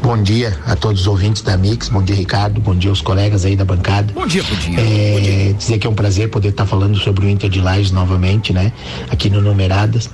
Bom 0.02 0.22
dia 0.22 0.58
a 0.66 0.76
todos 0.76 1.02
os 1.02 1.06
ouvintes 1.06 1.42
da 1.42 1.56
Mix, 1.56 1.88
bom 1.88 2.02
dia 2.02 2.14
Ricardo, 2.14 2.60
bom 2.60 2.74
dia 2.74 2.90
aos 2.90 3.00
colegas 3.00 3.44
aí 3.44 3.56
da 3.56 3.64
bancada. 3.64 4.12
Bom 4.12 4.26
dia, 4.26 4.42
Putinha. 4.44 4.78
É, 4.80 5.54
dizer 5.56 5.78
que 5.78 5.86
é 5.86 5.90
um 5.90 5.94
prazer 5.94 6.28
poder 6.28 6.48
estar 6.48 6.66
falando 6.66 6.98
sobre 6.98 7.26
o 7.26 7.28
Inter 7.28 7.50
de 7.50 7.60
Lages 7.60 7.90
novamente, 7.90 8.52
né? 8.52 8.72
Aqui 9.10 9.30
no 9.30 9.40
Numeradas. 9.40 10.10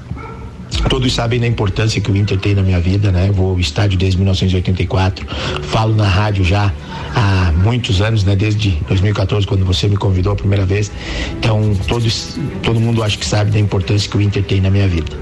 Todos 0.88 1.12
sabem 1.12 1.40
da 1.40 1.46
importância 1.46 2.00
que 2.00 2.10
o 2.10 2.16
Inter 2.16 2.38
tem 2.38 2.54
na 2.54 2.62
minha 2.62 2.80
vida, 2.80 3.10
né? 3.10 3.30
Vou 3.32 3.52
ao 3.52 3.60
estádio 3.60 3.98
desde 3.98 4.18
1984, 4.18 5.26
falo 5.62 5.94
na 5.94 6.06
rádio 6.06 6.44
já 6.44 6.72
há 7.14 7.52
muitos 7.52 8.00
anos, 8.00 8.24
né? 8.24 8.34
Desde 8.36 8.70
2014, 8.88 9.46
quando 9.46 9.64
você 9.64 9.88
me 9.88 9.96
convidou 9.96 10.32
a 10.32 10.36
primeira 10.36 10.66
vez. 10.66 10.90
Então, 11.38 11.74
todos, 11.88 12.36
todo 12.62 12.80
mundo 12.80 13.02
acho 13.02 13.18
que 13.18 13.24
sabe 13.24 13.50
da 13.50 13.58
importância 13.58 14.10
que 14.10 14.16
o 14.16 14.20
Inter 14.20 14.42
tem 14.42 14.60
na 14.60 14.70
minha 14.70 14.88
vida. 14.88 15.12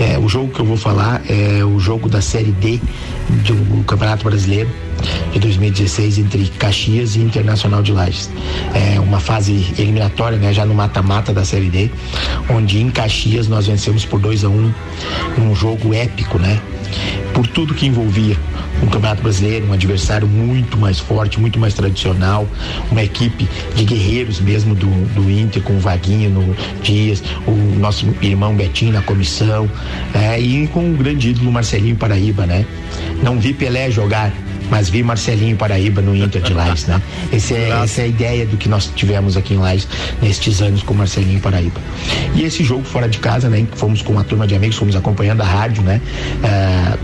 É, 0.00 0.18
o 0.18 0.28
jogo 0.28 0.52
que 0.52 0.60
eu 0.60 0.64
vou 0.64 0.76
falar 0.76 1.22
é 1.28 1.64
o 1.64 1.78
jogo 1.78 2.08
da 2.08 2.20
Série 2.20 2.52
D 2.52 2.80
do 3.28 3.84
Campeonato 3.84 4.24
Brasileiro 4.24 4.70
de 5.32 5.38
2016 5.38 6.18
entre 6.18 6.46
Caxias 6.58 7.16
e 7.16 7.20
Internacional 7.20 7.82
de 7.82 7.92
Lages. 7.92 8.30
É 8.74 8.98
uma 9.00 9.20
fase 9.20 9.72
eliminatória, 9.78 10.38
né, 10.38 10.52
já 10.52 10.64
no 10.64 10.74
mata-mata 10.74 11.32
da 11.32 11.44
Série 11.44 11.68
D, 11.68 11.90
onde 12.48 12.80
em 12.80 12.90
Caxias 12.90 13.48
nós 13.48 13.66
vencemos 13.66 14.04
por 14.04 14.18
2 14.20 14.44
a 14.44 14.48
1 14.48 14.52
um, 14.52 14.74
num 15.36 15.54
jogo 15.54 15.94
épico, 15.94 16.38
né? 16.38 16.60
Por 17.32 17.46
tudo 17.46 17.74
que 17.74 17.86
envolvia 17.86 18.36
um 18.82 18.86
Campeonato 18.86 19.22
Brasileiro, 19.22 19.66
um 19.66 19.72
adversário 19.72 20.26
muito 20.26 20.76
mais 20.76 20.98
forte, 20.98 21.40
muito 21.40 21.58
mais 21.58 21.74
tradicional, 21.74 22.48
uma 22.90 23.02
equipe 23.02 23.48
de 23.74 23.84
guerreiros 23.84 24.40
mesmo 24.40 24.74
do, 24.74 24.88
do 25.14 25.30
Inter, 25.30 25.62
com 25.62 25.76
o 25.76 25.80
Vaguinho 25.80 26.30
no 26.30 26.56
Dias, 26.82 27.22
o 27.46 27.52
nosso 27.78 28.06
irmão 28.22 28.54
Betinho 28.54 28.92
na 28.92 29.02
comissão, 29.02 29.68
é, 30.14 30.40
e 30.40 30.66
com 30.68 30.90
o 30.90 30.96
grande 30.96 31.30
ídolo 31.30 31.50
Marcelinho 31.50 31.96
Paraíba, 31.96 32.46
né? 32.46 32.64
Não 33.22 33.38
vi 33.38 33.52
Pelé 33.52 33.90
jogar, 33.90 34.32
mas 34.70 34.88
vi 34.88 35.02
Marcelinho 35.02 35.56
Paraíba 35.56 36.00
no 36.00 36.14
Inter 36.14 36.42
de 36.42 36.52
Lages, 36.52 36.86
né? 36.86 37.00
Esse 37.32 37.54
é, 37.54 37.70
essa 37.70 38.00
é 38.02 38.04
a 38.04 38.06
ideia 38.06 38.46
do 38.46 38.56
que 38.56 38.68
nós 38.68 38.90
tivemos 38.94 39.36
aqui 39.36 39.54
em 39.54 39.58
Lages 39.58 39.88
nestes 40.20 40.60
anos 40.60 40.82
com 40.82 40.94
Marcelinho 40.94 41.40
Paraíba. 41.40 41.80
E 42.34 42.42
esse 42.42 42.62
jogo 42.62 42.84
fora 42.84 43.08
de 43.08 43.18
casa, 43.18 43.48
né? 43.48 43.66
Fomos 43.74 44.02
com 44.02 44.12
uma 44.12 44.24
turma 44.24 44.46
de 44.46 44.54
amigos, 44.54 44.76
fomos 44.76 44.96
acompanhando 44.96 45.40
a 45.42 45.46
rádio, 45.46 45.82
né? 45.82 46.00
Ah, 46.42 46.96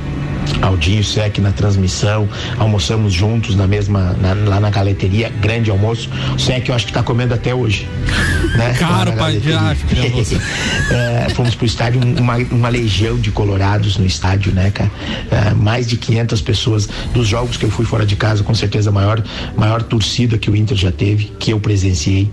Aldinho 0.62 1.02
Sec 1.04 1.38
na 1.38 1.52
transmissão, 1.52 2.28
almoçamos 2.58 3.12
juntos 3.12 3.54
na 3.56 3.66
mesma, 3.66 4.14
na- 4.20 4.34
lá 4.48 4.60
na 4.60 4.70
galeteria, 4.70 5.30
grande 5.40 5.70
almoço. 5.70 6.08
O 6.34 6.38
Sec 6.38 6.68
eu 6.68 6.74
acho 6.74 6.86
que 6.86 6.92
tá 6.92 7.02
comendo 7.02 7.34
até 7.34 7.54
hoje. 7.54 7.86
Né? 8.54 8.72
Caro, 8.78 9.12
pai, 9.14 9.40
já 9.44 9.60
acho 9.70 9.82
almoço. 10.00 10.40
É, 10.90 11.28
fomos 11.30 11.54
pro 11.56 11.66
estádio, 11.66 12.00
uma, 12.20 12.36
uma 12.36 12.68
legião 12.68 13.16
de 13.18 13.30
colorados 13.32 13.96
no 13.96 14.04
estádio, 14.06 14.52
né, 14.52 14.70
cara? 14.70 14.90
É, 15.30 15.54
mais 15.54 15.88
de 15.88 15.96
500 15.96 16.40
pessoas 16.42 16.88
dos 17.12 17.26
jogos 17.26 17.56
que 17.56 17.64
eu 17.64 17.70
fui 17.70 17.84
fora 17.84 18.04
de 18.06 18.14
casa, 18.14 18.44
com 18.44 18.54
certeza 18.54 18.90
a 18.90 18.92
maior, 18.92 19.22
maior 19.56 19.82
torcida 19.82 20.38
que 20.38 20.50
o 20.50 20.54
Inter 20.54 20.76
já 20.76 20.92
teve, 20.92 21.32
que 21.38 21.52
eu 21.52 21.58
presenciei. 21.58 22.30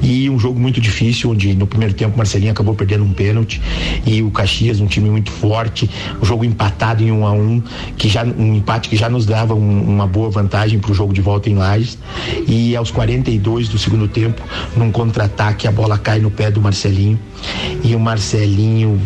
E 0.00 0.30
um 0.30 0.38
jogo 0.38 0.58
muito 0.58 0.80
difícil, 0.80 1.30
onde 1.30 1.52
no 1.54 1.66
primeiro 1.66 1.92
tempo 1.92 2.14
o 2.14 2.18
Marcelinho 2.18 2.52
acabou 2.52 2.74
perdendo 2.74 3.04
um 3.04 3.12
pênalti 3.12 3.60
e 4.06 4.22
o 4.22 4.30
Caxias, 4.30 4.80
um 4.80 4.86
time 4.86 5.10
muito 5.10 5.30
forte, 5.30 5.90
o 6.22 6.24
jogo 6.24 6.44
empatado 6.44 7.02
em 7.02 7.10
um 7.10 7.26
a 7.26 7.32
um, 7.32 7.39
que 7.96 8.08
já 8.08 8.24
um 8.24 8.54
empate 8.54 8.88
que 8.88 8.96
já 8.96 9.08
nos 9.08 9.26
dava 9.26 9.54
um- 9.54 9.82
uma 9.82 10.06
boa 10.06 10.30
vantagem 10.30 10.78
para 10.78 10.90
o 10.90 10.94
jogo 10.94 11.12
de 11.12 11.20
volta 11.20 11.48
em 11.50 11.54
Lages. 11.54 11.98
E 12.46 12.76
aos 12.76 12.90
42 12.90 13.68
do 13.68 13.78
segundo 13.78 14.08
tempo, 14.08 14.42
num 14.76 14.90
contra-ataque, 14.90 15.66
a 15.66 15.72
bola 15.72 15.98
cai 15.98 16.18
no 16.18 16.30
pé 16.30 16.50
do 16.50 16.60
Marcelinho 16.60 17.18
e 17.82 17.94
o 17.94 18.00
Marcelinho 18.00 19.00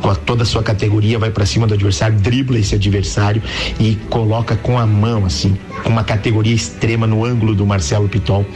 com 0.00 0.14
toda 0.14 0.44
a 0.44 0.46
sua 0.46 0.62
categoria 0.62 1.18
vai 1.18 1.30
para 1.30 1.44
cima 1.44 1.66
do 1.66 1.74
adversário, 1.74 2.18
dribla 2.18 2.58
esse 2.58 2.74
adversário 2.74 3.42
e 3.78 3.96
coloca 4.08 4.56
com 4.56 4.78
a 4.78 4.86
mão 4.86 5.26
assim, 5.26 5.56
com 5.82 5.90
uma 5.90 6.02
categoria 6.02 6.54
extrema 6.54 7.06
no 7.06 7.22
ângulo 7.24 7.54
do 7.54 7.66
Marcelo 7.66 8.08
Pitol 8.08 8.46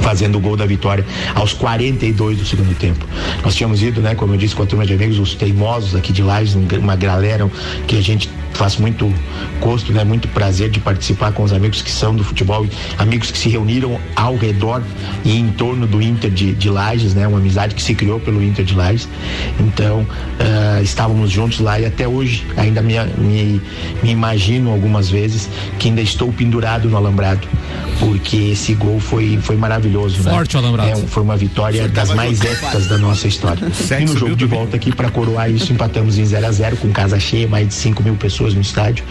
fazendo 0.00 0.36
o 0.38 0.40
gol 0.40 0.56
da 0.56 0.66
vitória 0.66 1.04
aos 1.34 1.52
42 1.52 2.38
do 2.38 2.44
segundo 2.44 2.74
tempo. 2.76 3.06
Nós 3.44 3.54
tínhamos 3.54 3.82
ido, 3.82 4.00
né, 4.00 4.14
como 4.14 4.34
eu 4.34 4.38
disse, 4.38 4.54
com 4.54 4.62
a 4.62 4.66
turma 4.66 4.86
de 4.86 4.94
amigos, 4.94 5.18
os 5.18 5.34
teimosos 5.34 5.94
aqui 5.94 6.12
de 6.12 6.22
Lages, 6.22 6.54
um- 6.54 6.66
uma 6.78 6.96
galera 6.96 7.48
que 7.86 7.96
a 7.98 8.02
gente 8.02 8.28
faz 8.52 8.76
muito 8.76 9.12
gosto, 9.60 9.92
né, 9.92 10.04
muito 10.04 10.28
prazer 10.28 10.70
de 10.70 10.80
participar 10.80 11.32
com 11.32 11.42
os 11.42 11.52
amigos 11.52 11.82
que 11.82 11.90
são 11.90 12.14
do 12.14 12.24
futebol, 12.24 12.66
amigos 12.98 13.30
que 13.30 13.38
se 13.38 13.48
reuniram 13.48 13.98
ao 14.14 14.36
redor 14.36 14.82
e 15.24 15.38
em 15.38 15.48
torno 15.50 15.86
do 15.86 16.00
Inter 16.02 16.30
de, 16.30 16.52
de 16.52 16.70
Lages, 16.70 17.14
né, 17.14 17.26
uma 17.26 17.38
amizade 17.38 17.74
que 17.74 17.82
se 17.82 17.94
criou 17.94 18.20
pelo 18.20 18.42
Inter 18.42 18.64
de 18.64 18.74
Lages. 18.74 19.08
Então, 19.58 20.06
ah, 20.38 20.80
estávamos 20.82 21.30
juntos 21.30 21.60
lá 21.60 21.78
e 21.78 21.86
até 21.86 22.06
hoje 22.06 22.46
ainda 22.56 22.82
me, 22.82 22.94
me, 23.18 23.60
me 24.02 24.10
imagino 24.10 24.70
algumas 24.70 25.10
vezes 25.10 25.48
que 25.78 25.88
ainda 25.88 26.00
estou 26.00 26.32
pendurado 26.32 26.88
no 26.88 26.96
alambrado, 26.96 27.46
porque 27.98 28.36
esse 28.52 28.74
gol 28.74 29.00
foi, 29.00 29.38
foi 29.42 29.56
maravilhoso. 29.56 30.22
Forte 30.22 30.56
né? 30.56 30.62
o 30.62 30.64
alambrado. 30.64 30.90
É, 30.90 31.06
foi 31.06 31.22
uma 31.22 31.36
vitória 31.36 31.88
das 31.88 32.10
mais 32.10 32.40
épicas 32.40 32.86
da 32.86 32.98
nossa 32.98 33.28
história. 33.28 33.66
E 34.00 34.04
no 34.04 34.16
jogo 34.16 34.36
de 34.36 34.44
volta 34.44 34.76
aqui 34.76 34.94
para 34.94 35.10
coroar 35.10 35.50
isso, 35.50 35.72
empatamos 35.72 36.18
em 36.18 36.24
0 36.24 36.46
a 36.46 36.50
0 36.50 36.76
com 36.76 36.90
casa 36.90 37.18
cheia, 37.18 37.46
mais 37.46 37.68
de 37.68 37.74
5 37.74 38.02
mil 38.02 38.14
pessoas 38.14 38.41
no 38.54 38.60
estádio 38.60 39.04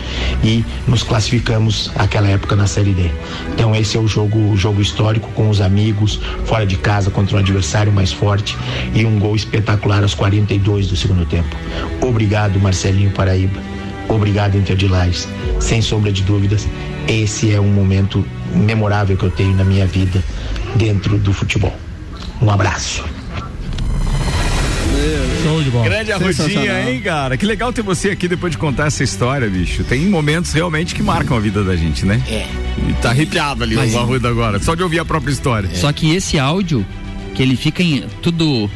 e 0.44 0.64
nos 0.88 1.04
classificamos 1.04 1.92
aquela 1.96 2.28
época 2.28 2.56
na 2.56 2.68
Série 2.68 2.94
D. 2.94 3.10
Então 3.54 3.76
esse 3.76 3.98
é 3.98 4.00
o 4.00 4.08
jogo, 4.08 4.56
jogo 4.56 4.82
histórico 4.82 5.30
com 5.34 5.50
os 5.50 5.62
amigos, 5.62 6.20
fora 6.46 6.66
de 6.66 6.76
casa 6.76 7.10
contra 7.10 7.38
um 7.38 7.40
adversário 7.40 7.92
mais 7.92 8.12
forte 8.12 8.58
e 8.94 9.06
um 9.06 9.20
gol 9.20 9.36
espetacular 9.36 10.04
aos 10.04 10.14
42 10.14 10.88
do 10.88 10.96
segundo 10.96 11.26
tempo. 11.26 11.56
Obrigado, 12.02 12.60
Marcelinho 12.60 13.12
Paraíba. 13.12 13.60
Obrigado, 14.10 14.58
Inter 14.58 14.76
de 14.76 14.88
Lages. 14.88 15.28
Sem 15.60 15.82
sombra 15.82 16.12
de 16.12 16.22
dúvidas, 16.24 16.68
esse 17.08 17.54
é 17.54 17.60
um 17.60 17.72
momento 17.72 18.26
memorável 18.54 19.16
que 19.16 19.24
eu 19.24 19.32
tenho 19.32 19.56
na 19.56 19.64
minha 19.64 19.86
vida 19.86 20.22
dentro 20.76 21.18
do 21.18 21.32
futebol. 21.32 21.76
Um 22.42 22.50
abraço. 22.50 23.21
Show 25.44 25.64
de 25.64 25.70
bola. 25.70 25.86
Grande 25.86 26.12
arrudinha, 26.12 26.90
hein, 26.90 27.02
cara? 27.02 27.36
Que 27.38 27.46
legal 27.46 27.72
ter 27.74 27.82
você 27.82 28.10
aqui 28.12 28.28
depois 28.28 28.52
de 28.52 28.58
contar 28.58 28.88
essa 28.88 29.04
história, 29.04 29.50
bicho. 29.50 29.84
Tem 29.84 30.02
momentos 30.06 30.54
realmente 30.54 30.94
que 30.96 31.02
marcam 31.04 31.36
a 31.38 31.40
vida 31.40 31.64
da 31.64 31.76
gente, 31.76 32.06
né? 32.06 32.22
É. 32.28 32.46
E 32.90 32.94
tá 33.02 33.10
arrepiado 33.10 33.64
ali 33.64 33.76
Mas- 33.76 33.94
o 33.94 34.00
Arruda 34.00 34.30
agora, 34.30 34.60
só 34.60 34.76
de 34.76 34.84
ouvir 34.84 35.00
a 35.00 35.06
própria 35.06 35.32
história. 35.32 35.70
Só 35.74 35.92
que 35.92 36.14
esse 36.16 36.38
áudio, 36.38 36.86
que 37.36 37.42
ele 37.42 37.56
fica 37.56 37.82
em 37.82 38.04
tudo 38.22 38.70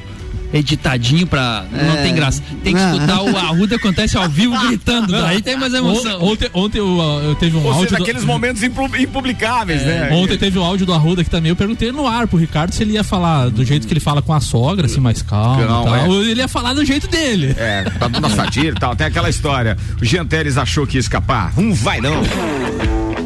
editadinho 0.53 1.27
pra. 1.27 1.65
Não 1.71 1.97
É. 1.97 2.03
tem 2.03 2.15
graça. 2.15 2.41
Tem 2.63 2.73
que 2.73 2.79
Ah. 2.81 2.93
escutar 2.93 3.21
o 3.23 3.37
Arruda 3.37 3.75
acontece 3.75 4.17
ao 4.17 4.27
vivo 4.29 4.57
gritando. 4.67 5.11
Daí 5.11 5.41
tem 5.41 5.55
mais 5.57 5.73
emoção. 5.73 6.21
On- 6.21 6.31
Ontem, 6.31 6.49
ontem 6.53 6.79
eu, 6.79 6.99
eu 7.23 7.35
teve 7.35 7.55
um 7.57 7.63
Ou 7.63 7.71
áudio. 7.71 7.83
seja, 7.89 7.97
do- 7.97 8.03
aqueles 8.03 8.23
momentos 8.23 8.61
impublicáveis, 8.63 9.81
né? 9.83 10.09
Ontem 10.11 10.37
teve 10.37 10.57
o 10.57 10.63
áudio 10.63 10.85
do 10.85 10.93
Arruda 10.93 11.21
aqui 11.21 11.29
também. 11.29 11.49
Eu 11.49 11.55
perguntei 11.55 11.91
no 11.91 12.07
ar 12.07 12.27
pro 12.27 12.37
Ricardo 12.37 12.73
se 12.73 12.83
ele 12.83 12.93
ia 12.93 13.03
falar 13.03 13.49
do 13.49 13.63
jeito 13.63 13.87
que 13.87 13.93
ele 13.93 13.99
fala 13.99 14.21
com 14.21 14.33
a 14.33 14.39
sogra, 14.39 14.85
assim, 14.85 14.99
mais 14.99 15.21
calmo 15.21 15.61
Não, 15.65 15.83
tal. 15.85 15.95
é. 15.95 16.03
Ou 16.07 16.23
ele 16.23 16.39
ia 16.41 16.47
falar 16.47 16.73
do 16.73 16.83
jeito 16.85 17.07
dele. 17.07 17.55
É, 17.57 17.83
tá 17.99 18.07
dando 18.07 18.25
assadia 18.27 18.69
e 18.69 18.73
tal. 18.73 18.95
Tem 18.95 19.07
aquela 19.07 19.29
história. 19.29 19.77
O 20.01 20.05
Jean 20.05 20.25
Teres 20.25 20.57
achou 20.57 20.85
que 20.87 20.97
ia 20.97 21.01
escapar. 21.01 21.53
Não 21.57 21.73
vai, 21.73 21.99
não. 22.01 22.21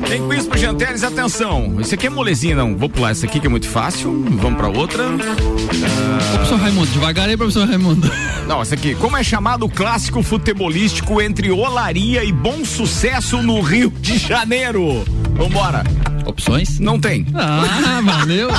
Tem 0.10 0.28
quiz 0.28 0.48
pro 0.48 0.58
Jean 0.58 0.74
Teres, 0.74 1.04
atenção. 1.04 1.80
Esse 1.80 1.94
aqui 1.94 2.08
é 2.08 2.10
molezinha, 2.10 2.56
não. 2.56 2.76
Vou 2.76 2.90
pular 2.90 3.12
esse 3.12 3.24
aqui 3.24 3.40
que 3.40 3.46
é 3.46 3.50
muito 3.50 3.68
fácil. 3.70 4.26
Vamos 4.42 4.58
pra 4.58 4.68
outra. 4.68 5.04
Ah, 5.06 6.34
Professor 6.34 6.60
Raimundo, 6.60 6.88
devagar 6.88 7.30
aí, 7.30 7.38
professor 7.38 7.68
Raimundo. 7.68 8.12
Não, 8.50 8.60
essa 8.64 8.74
aqui. 8.74 8.96
Como 8.96 9.16
é 9.16 9.24
chamado 9.24 9.68
o 9.68 9.70
clássico 9.70 10.24
futebolístico 10.24 11.22
entre 11.22 11.52
Olaria 11.52 12.24
e 12.24 12.32
Bom 12.32 12.66
Sucesso 12.66 13.44
no 13.44 13.62
Rio 13.62 13.94
de 14.02 14.18
Janeiro? 14.18 15.06
Vambora. 15.36 15.84
Opções? 16.26 16.80
Não 16.80 17.00
tem. 17.00 17.28
Ah, 17.36 18.02
valeu. 18.04 18.50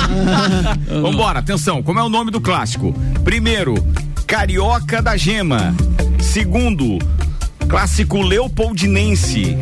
Vambora, 1.01 1.39
atenção. 1.39 1.83
Como 1.83 1.99
é 1.99 2.03
o 2.03 2.07
nome 2.07 2.31
do 2.31 2.39
clássico? 2.39 2.93
Primeiro, 3.25 3.75
Carioca 4.25 5.01
da 5.01 5.17
Gema. 5.17 5.75
Segundo, 6.21 6.97
clássico 7.67 8.21
Leopoldinense. 8.21 9.57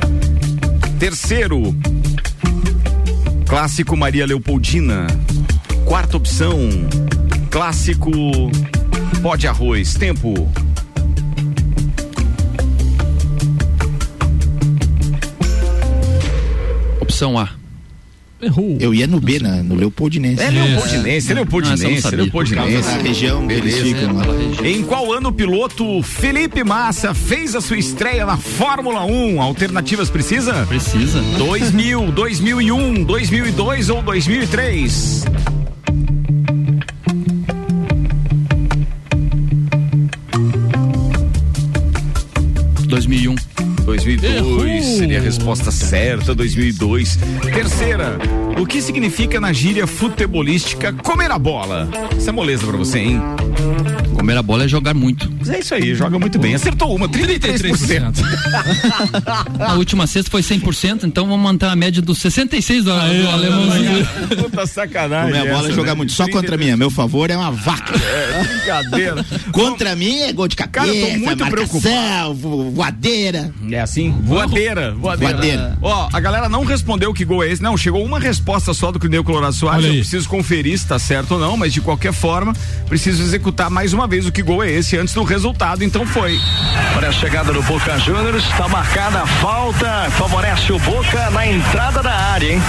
Terceiro, 0.99 1.61
clássico 3.47 3.95
Maria 3.95 4.25
Leopoldina. 4.25 5.07
Quarta 5.85 6.17
opção, 6.17 6.59
clássico 7.49 8.11
pó 9.21 9.37
de 9.37 9.47
arroz. 9.47 9.93
Tempo. 9.93 10.51
Opção 17.01 17.39
A. 17.39 17.58
Errou. 18.41 18.77
Eu 18.79 18.93
ia 18.93 19.05
no 19.05 19.19
B, 19.19 19.39
na, 19.39 19.61
no 19.61 19.75
Leopoldinense. 19.75 20.41
É 20.41 20.49
Leopoldinense, 20.49 21.31
é 21.31 21.35
Leopoldinense, 21.35 21.83
não 21.83 22.01
sabia. 22.01 22.17
Leopoldinense. 22.19 22.89
Da 22.89 22.97
região 22.97 23.47
que 23.47 23.53
eles 23.53 23.77
ficam 23.79 24.13
lá. 24.15 24.25
Em 24.63 24.81
qual 24.83 25.13
ano 25.13 25.29
o 25.29 25.33
piloto 25.33 26.01
Felipe 26.03 26.63
Massa 26.63 27.13
fez 27.13 27.55
a 27.55 27.61
sua 27.61 27.77
estreia 27.77 28.25
na 28.25 28.37
Fórmula 28.37 29.03
1? 29.03 29.41
Alternativas 29.41 30.09
precisa? 30.09 30.65
Precisa. 30.67 31.21
2000, 31.37 32.11
2001, 32.11 33.03
2002 33.03 33.89
ou 33.89 34.01
2003? 34.01 35.25
2002 44.17 44.85
seria 44.85 45.19
a 45.19 45.21
resposta 45.21 45.69
certa, 45.71 46.33
2002. 46.33 47.17
Terceira, 47.53 48.17
o 48.59 48.65
que 48.65 48.81
significa 48.81 49.39
na 49.39 49.53
gíria 49.53 49.85
futebolística 49.85 50.91
comer 50.93 51.31
a 51.31 51.37
bola? 51.37 51.87
Isso 52.17 52.29
é 52.29 52.31
moleza 52.31 52.65
pra 52.65 52.77
você, 52.77 52.99
hein? 52.99 53.21
Comer 54.29 54.37
a 54.37 54.43
bola 54.43 54.65
é 54.65 54.67
jogar 54.67 54.93
muito. 54.93 55.27
Mas 55.39 55.49
é 55.49 55.59
isso 55.59 55.73
aí, 55.73 55.95
joga 55.95 56.19
muito 56.19 56.37
bem. 56.37 56.53
Acertou 56.53 56.95
uma, 56.95 57.09
33%. 57.09 58.13
A 59.59 59.73
última 59.73 60.05
sexta 60.05 60.29
foi 60.29 60.41
100%, 60.41 61.05
então 61.05 61.25
vamos 61.25 61.41
manter 61.41 61.65
a 61.65 61.75
média 61.75 61.99
dos 61.99 62.19
66 62.19 62.83
do, 62.83 62.91
do 62.91 63.29
alemãozinho. 63.29 64.07
Puta 64.37 64.67
sacanagem. 64.67 65.33
Comer 65.33 65.39
a 65.39 65.53
bola 65.53 65.63
é 65.63 65.69
essa, 65.69 65.75
jogar 65.75 65.91
né? 65.93 65.97
muito. 65.97 66.11
Só 66.11 66.27
contra 66.29 66.57
mim. 66.57 66.69
A 66.69 66.77
meu 66.77 66.91
favor 66.91 67.31
é 67.31 67.35
uma 67.35 67.49
vaca. 67.51 67.95
É, 67.95 68.43
brincadeira. 68.43 69.25
Contra 69.51 69.95
mim 69.95 70.19
é 70.21 70.31
gol 70.31 70.47
de 70.47 70.55
cabeça, 70.55 70.85
Cara, 70.85 70.95
eu 70.95 71.13
tô 71.13 71.25
muito 71.25 71.39
marcação, 71.39 72.33
vo- 72.35 72.71
voadeira. 72.71 73.51
É 73.71 73.79
assim? 73.79 74.11
Voadeira, 74.23 74.93
voadeira. 74.93 75.33
Voadeira. 75.33 75.77
Ó, 75.81 76.09
a 76.13 76.19
galera 76.19 76.47
não 76.47 76.63
respondeu 76.63 77.11
que 77.15 77.25
gol 77.25 77.43
é 77.43 77.51
esse. 77.51 77.63
Não, 77.63 77.75
chegou 77.75 78.03
uma 78.05 78.19
resposta 78.19 78.75
só 78.75 78.91
do 78.91 78.99
Clineu 78.99 79.23
Colorado 79.23 79.55
Soares. 79.55 79.85
Eu 79.85 79.93
preciso 79.93 80.29
conferir 80.29 80.77
se 80.77 80.85
tá 80.85 80.99
certo 80.99 81.31
ou 81.31 81.39
não, 81.39 81.57
mas 81.57 81.73
de 81.73 81.81
qualquer 81.81 82.13
forma, 82.13 82.53
preciso 82.87 83.23
executar 83.23 83.71
mais 83.71 83.91
uma 83.91 84.07
vez 84.07 84.18
o 84.25 84.31
que 84.31 84.41
gol 84.41 84.63
é 84.63 84.71
esse 84.71 84.97
antes 84.97 85.13
do 85.13 85.23
resultado. 85.23 85.83
Então 85.83 86.05
foi. 86.05 86.39
Olha 86.95 87.09
a 87.09 87.11
chegada 87.11 87.53
do 87.53 87.61
Boca 87.63 87.97
Juniors, 87.99 88.43
está 88.43 88.67
marcada 88.67 89.21
a 89.21 89.27
falta, 89.27 90.09
favorece 90.11 90.71
o 90.73 90.79
Boca 90.79 91.29
na 91.31 91.47
entrada 91.47 92.01
da 92.01 92.13
área, 92.13 92.53
hein? 92.53 92.61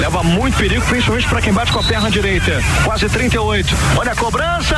Leva 0.00 0.22
muito 0.22 0.56
perigo, 0.56 0.84
principalmente 0.86 1.28
para 1.28 1.42
quem 1.42 1.52
bate 1.52 1.72
com 1.72 1.80
a 1.80 1.82
perna 1.82 2.10
direita. 2.10 2.62
Quase 2.84 3.08
38. 3.08 3.74
Olha 3.96 4.12
a 4.12 4.16
cobrança! 4.16 4.76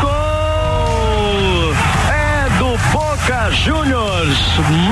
Gol! 0.00 1.74
É 2.10 2.48
do 2.58 2.78
Boca 2.90 3.50
Juniors. 3.50 4.38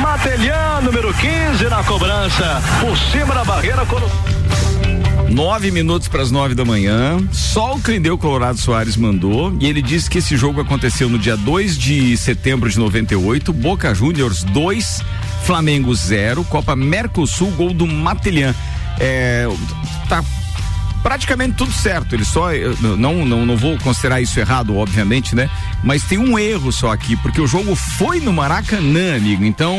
Matelhã, 0.01 0.81
número 0.83 1.13
15 1.15 1.65
na 1.65 1.83
cobrança. 1.85 2.63
Por 2.81 2.97
cima 2.97 3.35
da 3.35 3.45
barreira, 3.45 3.87
Nove 5.31 5.71
minutos 5.71 6.09
para 6.09 6.23
as 6.23 6.31
nove 6.31 6.55
da 6.55 6.65
manhã. 6.65 7.19
Só 7.33 7.75
o 7.75 7.81
Clineu 7.81 8.17
Colorado 8.17 8.59
Soares 8.59 8.97
mandou. 8.97 9.57
E 9.61 9.67
ele 9.67 9.83
disse 9.83 10.09
que 10.09 10.19
esse 10.19 10.37
jogo 10.37 10.61
aconteceu 10.61 11.09
no 11.09 11.19
dia 11.19 11.37
2 11.37 11.77
de 11.77 12.17
setembro 12.17 12.71
de 12.71 12.79
98. 12.79 13.53
Boca 13.53 13.95
Juniors 13.95 14.45
2, 14.45 15.03
Flamengo 15.45 15.95
0. 15.95 16.45
Copa 16.45 16.77
Mercosul, 16.77 17.51
gol 17.53 17.75
do 17.75 17.87
Matelhã. 17.87 18.55
É, 19.01 19.49
tá 20.09 20.23
praticamente 21.05 21.53
tudo 21.53 21.71
certo. 21.71 22.15
Ele 22.15 22.25
só 22.25 22.49
não, 22.81 23.27
não 23.27 23.45
não 23.45 23.57
vou 23.57 23.79
considerar 23.79 24.23
isso 24.23 24.41
errado, 24.41 24.75
obviamente, 24.75 25.37
né? 25.37 25.51
Mas 25.83 26.03
tem 26.03 26.19
um 26.19 26.39
erro 26.39 26.73
só 26.73 26.91
aqui, 26.91 27.15
porque 27.17 27.41
o 27.41 27.47
jogo 27.47 27.77
foi 27.77 28.21
no 28.21 28.33
Maracanã, 28.33 29.17
amigo. 29.17 29.45
Então 29.45 29.77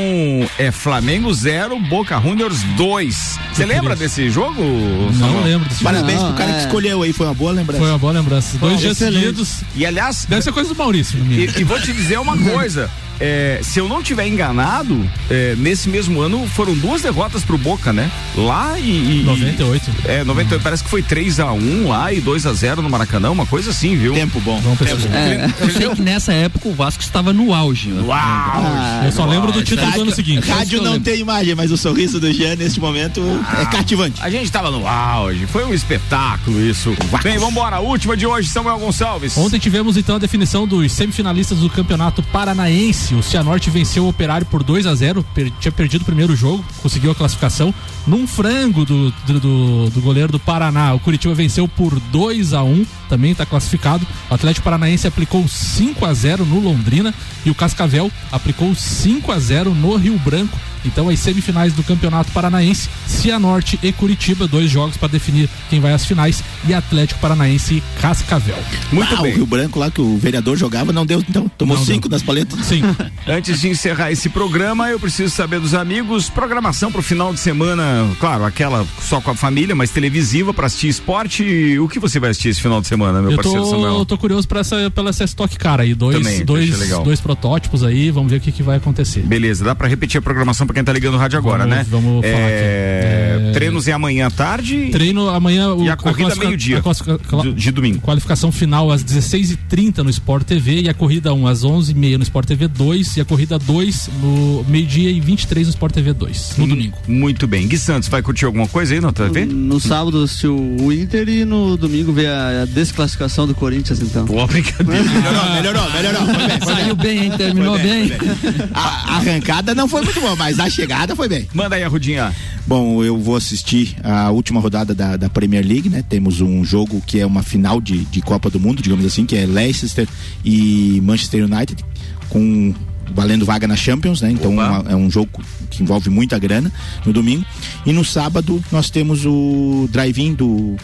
é 0.59 0.71
Flamengo 0.71 1.33
0, 1.33 1.79
Boca 1.79 2.21
Juniors 2.21 2.61
2. 2.77 3.39
Você 3.51 3.65
lembra 3.65 3.95
desse 3.95 4.29
jogo? 4.29 4.61
Não 4.61 5.13
Samuel? 5.13 5.43
lembro 5.43 5.67
desse 5.67 5.83
Parabéns 5.83 6.19
jogo. 6.19 6.33
pro 6.33 6.37
cara 6.37 6.53
que 6.53 6.59
escolheu 6.59 7.01
aí, 7.01 7.11
foi 7.11 7.25
uma 7.25 7.33
boa 7.33 7.51
lembrança. 7.51 7.79
Foi 7.79 7.89
uma 7.89 7.97
boa 7.97 8.13
lembrança. 8.13 8.57
Dois 8.59 8.79
dias 8.79 8.97
seguidos. 8.97 9.63
E 9.75 9.85
aliás, 9.85 10.25
Deve 10.29 10.43
ser 10.43 10.51
coisa 10.51 10.69
do 10.69 10.75
Maurício. 10.75 11.19
E, 11.27 11.59
e 11.59 11.63
vou 11.63 11.79
te 11.79 11.91
dizer 11.91 12.19
uma 12.19 12.37
coisa. 12.37 12.89
É, 13.19 13.59
se 13.63 13.79
eu 13.79 13.87
não 13.87 14.01
tiver 14.03 14.27
enganado, 14.27 15.09
é, 15.29 15.55
nesse 15.57 15.89
mesmo 15.89 16.21
ano 16.21 16.47
foram 16.47 16.73
duas 16.75 17.01
derrotas 17.01 17.43
pro 17.43 17.57
Boca, 17.57 17.91
né? 17.93 18.09
Lá 18.35 18.79
e. 18.79 19.21
e 19.21 19.23
98. 19.23 19.91
É, 20.05 20.23
98. 20.23 20.61
Parece 20.63 20.83
que 20.83 20.89
foi 20.89 21.01
3x1 21.01 21.87
lá 21.87 22.11
e 22.11 22.21
2x0 22.21 22.77
no 22.77 22.89
Maracanã, 22.89 23.31
uma 23.31 23.45
coisa 23.45 23.71
assim, 23.71 23.95
viu? 23.95 24.13
Tempo 24.13 24.39
bom. 24.41 24.59
Vamos 24.61 24.79
pesquisar. 24.79 25.15
É, 25.15 25.49
eu 25.59 25.69
sei 25.71 25.89
que 25.89 26.01
nessa 26.01 26.33
época 26.33 26.67
o 26.67 26.73
Vasco 26.73 27.01
estava 27.03 27.31
no 27.33 27.53
auge. 27.53 27.89
né? 27.89 28.01
Uau! 28.01 29.05
Eu 29.05 29.11
só 29.11 29.25
lembro 29.25 29.51
do 29.51 29.63
título 29.63 29.91
do 29.91 30.01
ano 30.01 30.11
seguinte. 30.13 30.47
Rádio 30.49 30.81
não 30.81 30.99
tem 30.99 31.19
imagem, 31.19 31.55
mas 31.55 31.71
o 31.71 31.77
sorriso 31.77 32.19
do 32.19 32.31
Jean 32.31 32.55
neste 32.55 32.79
momento 32.79 33.21
é 33.59 33.65
cativante. 33.65 34.21
A 34.21 34.29
gente 34.29 34.51
tava 34.51 34.71
no 34.71 34.87
auge, 34.87 35.45
foi 35.47 35.65
um 35.65 35.73
espetáculo 35.73 36.61
isso. 36.61 36.95
Bem, 37.23 37.37
vambora, 37.37 37.77
a 37.77 37.79
última 37.79 38.15
de 38.17 38.25
hoje, 38.25 38.49
Samuel 38.49 38.79
Gonçalves. 38.79 39.37
Ontem 39.37 39.59
tivemos 39.59 39.97
então 39.97 40.15
a 40.15 40.19
definição 40.19 40.67
dos 40.67 40.91
semifinalistas 40.91 41.59
do 41.59 41.69
Campeonato 41.69 42.21
Paranaense. 42.23 43.04
O 43.13 43.21
Cianorte 43.21 43.69
venceu 43.69 44.05
o 44.05 44.09
Operário 44.09 44.45
por 44.47 44.63
2 44.63 44.85
a 44.87 44.95
0 44.95 45.23
per- 45.33 45.51
tinha 45.59 45.71
perdido 45.71 46.01
o 46.01 46.05
primeiro 46.05 46.35
jogo, 46.35 46.63
conseguiu 46.81 47.11
a 47.11 47.15
classificação 47.15 47.73
num 48.07 48.25
frango 48.25 48.85
do, 48.85 49.11
do, 49.27 49.39
do- 49.39 49.89
do 49.89 50.01
goleiro 50.01 50.31
do 50.31 50.39
Paraná. 50.39 50.93
O 50.93 50.99
Curitiba 50.99 51.33
venceu 51.33 51.67
por 51.67 51.99
2 51.99 52.53
a 52.53 52.63
1 52.63 52.85
também 53.09 53.31
está 53.31 53.45
classificado. 53.45 54.05
O 54.29 54.33
Atlético 54.33 54.63
Paranaense 54.63 55.05
aplicou 55.07 55.47
5 55.47 56.05
a 56.05 56.13
0 56.13 56.45
no 56.45 56.59
Londrina 56.59 57.13
e 57.45 57.49
o 57.49 57.55
Cascavel 57.55 58.11
aplicou 58.31 58.73
5 58.73 59.31
a 59.31 59.39
0 59.39 59.75
no 59.75 59.95
Rio 59.97 60.17
Branco. 60.19 60.57
Então, 60.85 61.09
as 61.09 61.19
semifinais 61.19 61.73
do 61.73 61.81
Campeonato 61.81 62.31
Paranaense, 62.31 62.87
Cianorte 63.07 63.79
e 63.81 63.91
Curitiba, 63.91 64.47
dois 64.47 64.69
jogos 64.69 64.95
para 64.95 65.07
definir 65.07 65.49
quem 65.67 65.79
vai 65.79 65.91
às 65.93 66.05
finais, 66.05 66.43
e 66.67 66.75
Atlético 66.75 67.19
Paranaense 67.19 67.75
e 67.75 67.83
Cascavel. 67.99 68.57
Muito 68.91 69.15
ah, 69.15 69.21
bem. 69.23 69.33
O 69.33 69.35
Rio 69.37 69.45
Branco 69.47 69.79
lá 69.79 69.89
que 69.89 69.99
o 69.99 70.15
vereador 70.15 70.55
jogava 70.55 70.93
não 70.93 71.03
deu, 71.03 71.23
então. 71.27 71.49
Tomou 71.57 71.75
Não 71.75 71.83
cinco 71.83 72.07
das 72.07 72.21
paletas. 72.21 72.63
Sim. 72.65 72.81
Antes 73.27 73.59
de 73.61 73.69
encerrar 73.69 74.11
esse 74.11 74.29
programa, 74.29 74.89
eu 74.89 74.99
preciso 74.99 75.33
saber 75.33 75.59
dos 75.59 75.73
amigos, 75.73 76.29
programação 76.29 76.91
pro 76.91 77.01
final 77.01 77.33
de 77.33 77.39
semana, 77.39 78.07
claro, 78.19 78.43
aquela 78.45 78.85
só 79.01 79.19
com 79.19 79.31
a 79.31 79.35
família, 79.35 79.75
mas 79.75 79.89
televisiva 79.89 80.53
para 80.53 80.67
assistir 80.67 80.89
esporte. 80.89 81.77
O 81.79 81.87
que 81.87 81.99
você 81.99 82.19
vai 82.19 82.29
assistir 82.29 82.49
esse 82.49 82.61
final 82.61 82.79
de 82.81 82.87
semana, 82.87 83.21
meu 83.21 83.31
Eu 83.31 83.37
parceiro 83.37 83.63
tô, 83.63 83.69
Samuel? 83.71 84.05
tô 84.05 84.17
curioso 84.17 84.47
pra 84.47 84.59
essa, 84.59 84.91
pela 84.91 85.09
essa 85.09 85.23
Stock 85.23 85.57
Car 85.57 85.79
aí. 85.79 85.95
Dois, 85.95 86.17
Também, 86.17 86.45
dois, 86.45 86.77
dois 87.03 87.19
protótipos 87.19 87.83
aí, 87.83 88.11
vamos 88.11 88.29
ver 88.31 88.37
o 88.37 88.41
que, 88.41 88.51
que 88.51 88.61
vai 88.61 88.77
acontecer. 88.77 89.21
Beleza, 89.21 89.63
dá 89.65 89.73
pra 89.73 89.87
repetir 89.87 90.19
a 90.19 90.21
programação 90.21 90.67
pra 90.67 90.73
quem 90.75 90.83
tá 90.83 90.93
ligando 90.93 91.15
o 91.15 91.17
rádio 91.17 91.37
agora, 91.39 91.63
Vamos- 91.63 91.75
né? 91.77 91.85
vamos 91.89 92.25
falar 92.25 92.37
É, 92.37 93.33
aqui. 93.37 93.47
É, 93.49 93.51
Treinos 93.53 93.87
é 93.87 93.91
amanhã 93.93 94.27
à 94.27 94.31
tarde. 94.31 94.89
Treino 94.91 95.29
amanhã. 95.29 95.73
O, 95.73 95.83
E 95.83 95.89
a 95.89 95.95
corrida 95.97 96.35
meio-dia, 96.35 96.77
a 96.79 96.81
cla- 96.81 97.41
de- 97.43 97.53
de 97.53 97.71
domingo. 97.71 98.01
Qualificação 98.01 98.51
final 98.51 98.91
às 98.91 99.03
16h30 99.03 99.97
no 100.03 100.09
Sport 100.09 100.43
TV 100.45 100.81
e 100.81 100.89
a 100.89 100.93
corrida 100.93 101.33
1 101.33 101.47
às 101.47 101.63
11h30 101.63 102.17
no 102.17 102.23
Sport 102.23 102.47
TV 102.47 102.67
2. 102.67 102.84
2 102.85 103.17
e 103.17 103.21
a 103.21 103.25
corrida 103.25 103.57
2 103.57 104.09
no 104.21 104.63
meio-dia 104.67 105.09
e 105.09 105.19
23 105.19 105.65
no 105.65 105.71
Sport 105.71 105.91
TV 105.91 106.13
2, 106.13 106.53
no 106.59 106.67
domingo. 106.67 106.95
Muito 107.07 107.47
bem. 107.47 107.67
Gui 107.67 107.79
Santos, 107.79 108.07
vai 108.07 108.21
curtir 108.21 108.45
alguma 108.45 108.67
coisa 108.67 108.93
aí 108.93 109.01
na 109.01 109.11
TV? 109.11 109.43
No 109.45 109.79
sábado 109.79 110.21
assistiu 110.21 110.55
o 110.55 110.93
Inter 110.93 111.27
e 111.27 111.45
no 111.45 111.75
domingo 111.77 112.13
ver 112.13 112.27
a, 112.27 112.61
a 112.61 112.65
desclassificação 112.65 113.47
do 113.47 113.55
Corinthians, 113.55 114.01
então. 114.01 114.25
Pô, 114.27 114.45
brincadeira. 114.45 115.01
Melhorou, 115.15 115.49
melhorou, 115.51 115.91
melhorou. 115.91 116.25
Foi 116.25 116.47
bem, 116.47 116.59
foi 116.61 116.73
Saiu 116.75 116.95
bem, 116.95 117.23
hein? 117.23 117.31
Terminou 117.35 117.73
Foi 117.73 117.83
bem. 117.83 118.07
bem, 118.07 118.17
foi 118.19 118.51
bem. 118.51 118.69
A, 118.71 118.79
a 119.13 119.15
arrancada 119.17 119.73
não 119.73 119.87
foi 119.87 120.03
muito 120.03 120.21
boa, 120.21 120.35
mas 120.35 120.59
a 120.59 120.69
chegada 120.69 121.15
foi 121.15 121.27
bem. 121.27 121.47
Manda 121.55 121.75
aí 121.75 121.83
a 121.83 121.87
Rudinha. 121.87 122.35
Bom, 122.67 123.03
eu 123.03 123.17
vou 123.17 123.35
assistir 123.35 123.95
a 124.03 124.29
última 124.31 124.59
rodada 124.59 124.93
da, 124.93 125.17
da 125.17 125.29
Premier 125.29 125.65
League, 125.65 125.89
né? 125.89 126.03
Temos 126.07 126.39
um 126.41 126.63
jogo 126.63 127.01
que 127.05 127.19
é 127.19 127.25
uma 127.25 127.41
final 127.41 127.81
de, 127.81 128.05
de 128.05 128.21
Copa 128.21 128.49
do 128.49 128.59
Mundo, 128.59 128.81
digamos 128.81 129.05
assim, 129.05 129.25
que 129.25 129.35
é 129.35 129.45
Leicester 129.45 130.07
e 130.43 130.99
Manchester 131.03 131.45
United, 131.45 131.83
com 132.29 132.73
valendo 133.13 133.45
vaga 133.45 133.67
na 133.67 133.75
Champions, 133.75 134.21
né? 134.21 134.31
Então 134.31 134.51
uma- 134.51 134.83
é 134.89 134.95
um 134.95 135.09
jogo 135.11 135.29
que 135.69 135.83
envolve 135.83 136.09
muita 136.09 136.37
grana 136.39 136.71
no 137.05 137.13
domingo. 137.13 137.45
E 137.85 137.93
no 137.93 138.03
sábado 138.03 138.63
nós 138.71 138.89
temos 138.89 139.25
o 139.25 139.87
drive-in 139.91 140.33
do 140.33 140.75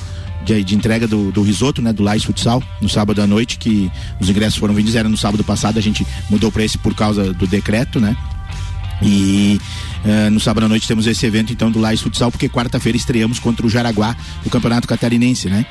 de, 0.45 0.63
de 0.63 0.75
entrega 0.75 1.07
do, 1.07 1.31
do 1.31 1.43
risoto, 1.43 1.83
né, 1.83 1.93
do 1.93 2.01
Lais 2.01 2.23
Futsal, 2.23 2.63
no 2.81 2.89
sábado 2.89 3.21
à 3.21 3.27
noite, 3.27 3.59
que 3.59 3.91
os 4.19 4.27
ingressos 4.27 4.57
foram 4.57 4.73
vendidos, 4.73 4.95
era 4.95 5.07
no 5.07 5.15
sábado 5.15 5.43
passado, 5.43 5.77
a 5.77 5.81
gente 5.81 6.05
mudou 6.31 6.51
para 6.51 6.63
esse 6.63 6.79
por 6.79 6.95
causa 6.95 7.31
do 7.31 7.45
decreto, 7.45 7.99
né? 7.99 8.17
E 9.03 9.59
eh, 10.05 10.29
no 10.29 10.39
sábado 10.39 10.65
à 10.65 10.69
noite 10.69 10.87
temos 10.87 11.07
esse 11.07 11.25
evento 11.25 11.51
então 11.51 11.71
do 11.71 11.79
Lais 11.79 12.01
Futsal, 12.01 12.29
porque 12.31 12.47
quarta-feira 12.49 12.97
estreamos 12.97 13.39
contra 13.39 13.65
o 13.65 13.69
Jaraguá 13.69 14.15
do 14.43 14.49
Campeonato 14.49 14.87
Catarinense, 14.87 15.47
né? 15.49 15.65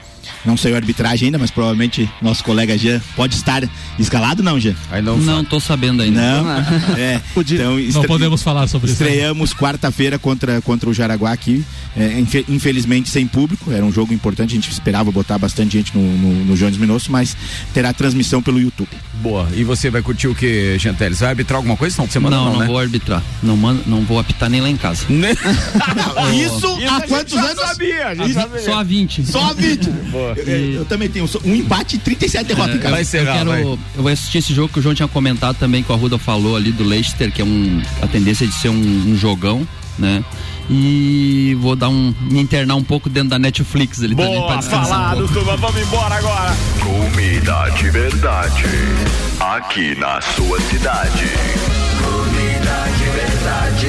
Não 0.45 0.57
saiu 0.57 0.75
a 0.75 0.79
arbitragem 0.79 1.27
ainda, 1.27 1.39
mas 1.39 1.51
provavelmente 1.51 2.09
nosso 2.23 2.43
colega 2.45 2.77
Jean 2.79 3.01
pode 3.17 3.35
estar 3.35 3.63
escalado, 3.99 4.43
não, 4.43 4.59
Jean? 4.59 4.75
Não, 5.03 5.19
Não, 5.19 5.45
tô 5.45 5.61
sabendo 5.61 6.03
ainda. 6.03 6.21
Não, 6.21 6.51
é. 6.97 7.21
Então, 7.51 7.79
Não 7.79 8.05
podemos 8.05 8.43
falar 8.43 8.67
sobre 8.67 8.91
isso. 8.91 9.03
Estreamos 9.03 9.53
quarta-feira 9.53 10.19
contra, 10.19 10.61
contra 10.61 10.89
o 10.89 10.95
Jaraguá 10.95 11.33
aqui, 11.33 11.65
é, 11.97 12.19
infe- 12.21 12.45
infelizmente 12.49 13.09
sem 13.11 13.27
público, 13.27 13.73
era 13.73 13.85
um 13.85 13.93
jogo 13.93 14.13
importante, 14.15 14.51
a 14.53 14.55
gente 14.55 14.71
esperava 14.71 15.11
botar 15.11 15.39
bastante 15.39 15.73
gente 15.77 15.97
no, 15.97 16.03
no, 16.03 16.45
no 16.47 16.57
Jones 16.57 16.77
Minosso, 16.77 17.11
mas 17.11 17.37
terá 17.75 17.93
transmissão 17.93 18.41
pelo 18.43 18.61
YouTube. 18.61 18.89
Boa. 19.23 19.49
E 19.55 19.65
você 19.65 19.91
vai 19.91 20.01
curtir 20.03 20.29
o 20.29 20.35
que, 20.35 20.79
Genteles? 20.79 21.21
Vai 21.21 21.31
arbitrar 21.31 21.57
alguma 21.59 21.77
coisa 21.77 22.03
de 22.07 22.13
semana? 22.13 22.37
Não, 22.37 22.45
Não, 22.45 22.53
não, 22.53 22.61
né? 22.61 22.67
vou 22.67 22.79
arbitrar. 22.79 23.23
Não, 23.43 23.57
mando, 23.57 23.83
não 23.87 24.01
vou 24.03 24.19
apitar 24.19 24.49
nem 24.49 24.61
lá 24.61 24.71
em 24.71 24.77
casa. 24.77 25.05
Isso 26.35 26.79
Isso 26.79 26.89
a 26.89 26.97
há 26.97 27.01
quantos 27.03 27.35
anos? 27.37 27.61
sabia, 27.61 28.09
a 28.09 28.29
sabia. 28.33 28.61
Só 28.61 28.79
a 28.79 28.83
20. 28.83 29.27
Só 29.27 29.55
20. 29.55 29.91
Eu, 30.37 30.73
eu 30.75 30.85
também 30.85 31.09
tenho 31.09 31.29
um 31.45 31.55
empate 31.55 31.97
e 31.97 31.99
37 31.99 32.47
derrotas, 32.47 32.77
É, 32.77 32.79
cara. 32.79 32.91
Vai 32.91 33.03
encerrar, 33.03 33.31
eu, 33.31 33.35
quero, 33.39 33.51
vai. 33.51 33.63
eu 33.63 33.79
vou 33.97 34.09
assistir 34.13 34.39
esse 34.39 34.55
jogo 34.55 34.73
que 34.73 34.79
o 34.79 34.83
João 34.83 34.95
tinha 34.95 35.09
comentado 35.09 35.57
também, 35.57 35.83
que 35.83 35.91
o 35.91 35.95
Arruda 35.95 36.19
falou 36.19 36.57
ali 36.57 36.73
do 36.73 36.85
Leicester, 36.85 37.31
que 37.33 37.41
é 37.43 37.45
um, 37.45 37.83
a 38.03 38.07
tendência 38.07 38.47
de 38.47 38.55
ser 38.55 38.69
um, 38.69 38.75
um 39.09 39.17
jogão, 39.17 39.67
né? 39.99 40.25
E 40.73 41.57
vou 41.61 41.75
dar 41.75 41.89
um. 41.89 42.15
me 42.21 42.41
internar 42.41 42.77
um 42.77 42.83
pouco 42.85 43.09
dentro 43.09 43.31
da 43.31 43.39
Netflix 43.41 43.99
pra 43.99 44.09
Boa, 44.15 44.57
um 44.57 44.63
falado, 44.63 45.19
pouco. 45.19 45.33
turma. 45.35 45.57
Vamos 45.57 45.83
embora 45.83 46.15
agora. 46.15 46.57
Comida 46.81 47.69
de 47.77 47.91
verdade. 47.91 48.65
Aqui 49.41 49.99
na 49.99 50.21
sua 50.21 50.61
cidade. 50.61 51.25
Comida 52.05 52.85
de 52.99 53.05
verdade. 53.11 53.87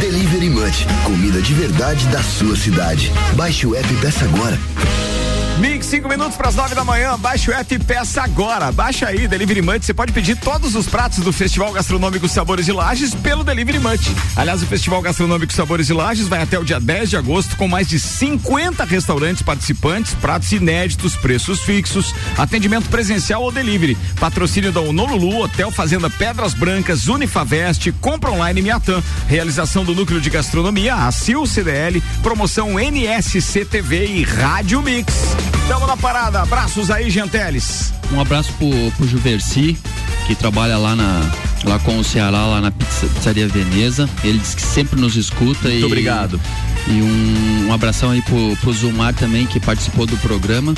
Delivery 0.00 0.50
Munch. 0.50 0.86
Comida 1.04 1.40
de 1.40 1.54
verdade 1.54 2.04
da 2.08 2.22
sua 2.22 2.56
cidade. 2.56 3.12
Baixe 3.36 3.66
o 3.66 3.76
app 3.76 3.92
e 3.92 3.96
peça 3.98 4.24
agora. 4.24 4.58
Mix, 5.58 5.86
5 5.86 6.08
minutos 6.08 6.36
para 6.36 6.48
as 6.48 6.54
9 6.56 6.74
da 6.74 6.82
manhã. 6.82 7.16
Baixa 7.16 7.50
o 7.50 7.54
app 7.54 7.78
peça 7.78 8.22
agora. 8.22 8.72
Baixa 8.72 9.06
aí, 9.06 9.28
Delivery 9.28 9.62
Munch. 9.62 9.86
Você 9.86 9.94
pode 9.94 10.12
pedir 10.12 10.36
todos 10.36 10.74
os 10.74 10.86
pratos 10.86 11.20
do 11.20 11.32
Festival 11.32 11.72
Gastronômico 11.72 12.28
Sabores 12.28 12.66
de 12.66 12.72
Lages 12.72 13.14
pelo 13.14 13.44
Delivery 13.44 13.78
Munch. 13.78 14.10
Aliás, 14.34 14.62
o 14.62 14.66
Festival 14.66 15.00
Gastronômico 15.00 15.52
Sabores 15.52 15.86
de 15.86 15.92
Lages 15.92 16.26
vai 16.26 16.42
até 16.42 16.58
o 16.58 16.64
dia 16.64 16.80
10 16.80 17.10
de 17.10 17.16
agosto 17.16 17.56
com 17.56 17.68
mais 17.68 17.86
de 17.86 18.00
50 18.00 18.84
restaurantes 18.84 19.42
participantes, 19.42 20.14
pratos 20.14 20.50
inéditos, 20.50 21.14
preços 21.14 21.60
fixos, 21.60 22.12
atendimento 22.36 22.88
presencial 22.88 23.42
ou 23.42 23.52
delivery. 23.52 23.96
Patrocínio 24.18 24.72
da 24.72 24.80
Honolulu, 24.80 25.42
Hotel 25.42 25.70
Fazenda 25.70 26.10
Pedras 26.10 26.52
Brancas, 26.52 27.06
Unifavest, 27.06 27.92
Compra 28.00 28.32
Online 28.32 28.60
Miatã. 28.60 29.00
Realização 29.28 29.84
do 29.84 29.94
Núcleo 29.94 30.20
de 30.20 30.30
Gastronomia, 30.30 30.94
a 30.94 31.12
CIL 31.12 31.46
CDL, 31.46 32.02
promoção 32.22 32.78
NSCTV 32.78 34.06
e 34.06 34.24
Rádio 34.24 34.82
Mix. 34.82 35.14
Tamo 35.68 35.86
na 35.86 35.96
parada. 35.96 36.42
Abraços 36.42 36.90
aí, 36.90 37.10
Genteles. 37.10 37.92
Um 38.12 38.20
abraço 38.20 38.52
pro, 38.54 38.70
pro 38.96 39.06
Juverci, 39.08 39.76
que 40.26 40.34
trabalha 40.34 40.76
lá 40.76 40.94
na 40.94 41.20
lá 41.64 41.78
com 41.78 41.98
o 41.98 42.04
Ceará, 42.04 42.44
lá 42.46 42.60
na 42.60 42.70
pizza- 42.70 43.06
pizzaria 43.06 43.48
Veneza. 43.48 44.08
Ele 44.22 44.38
diz 44.38 44.54
que 44.54 44.60
sempre 44.62 45.00
nos 45.00 45.16
escuta 45.16 45.68
Muito 45.68 45.80
e. 45.80 45.84
obrigado. 45.84 46.38
E 46.88 47.00
um, 47.00 47.68
um 47.68 47.72
abração 47.72 48.10
aí 48.10 48.20
pro, 48.22 48.56
pro 48.58 48.72
Zumar 48.72 49.14
também, 49.14 49.46
que 49.46 49.58
participou 49.58 50.06
do 50.06 50.16
programa. 50.18 50.74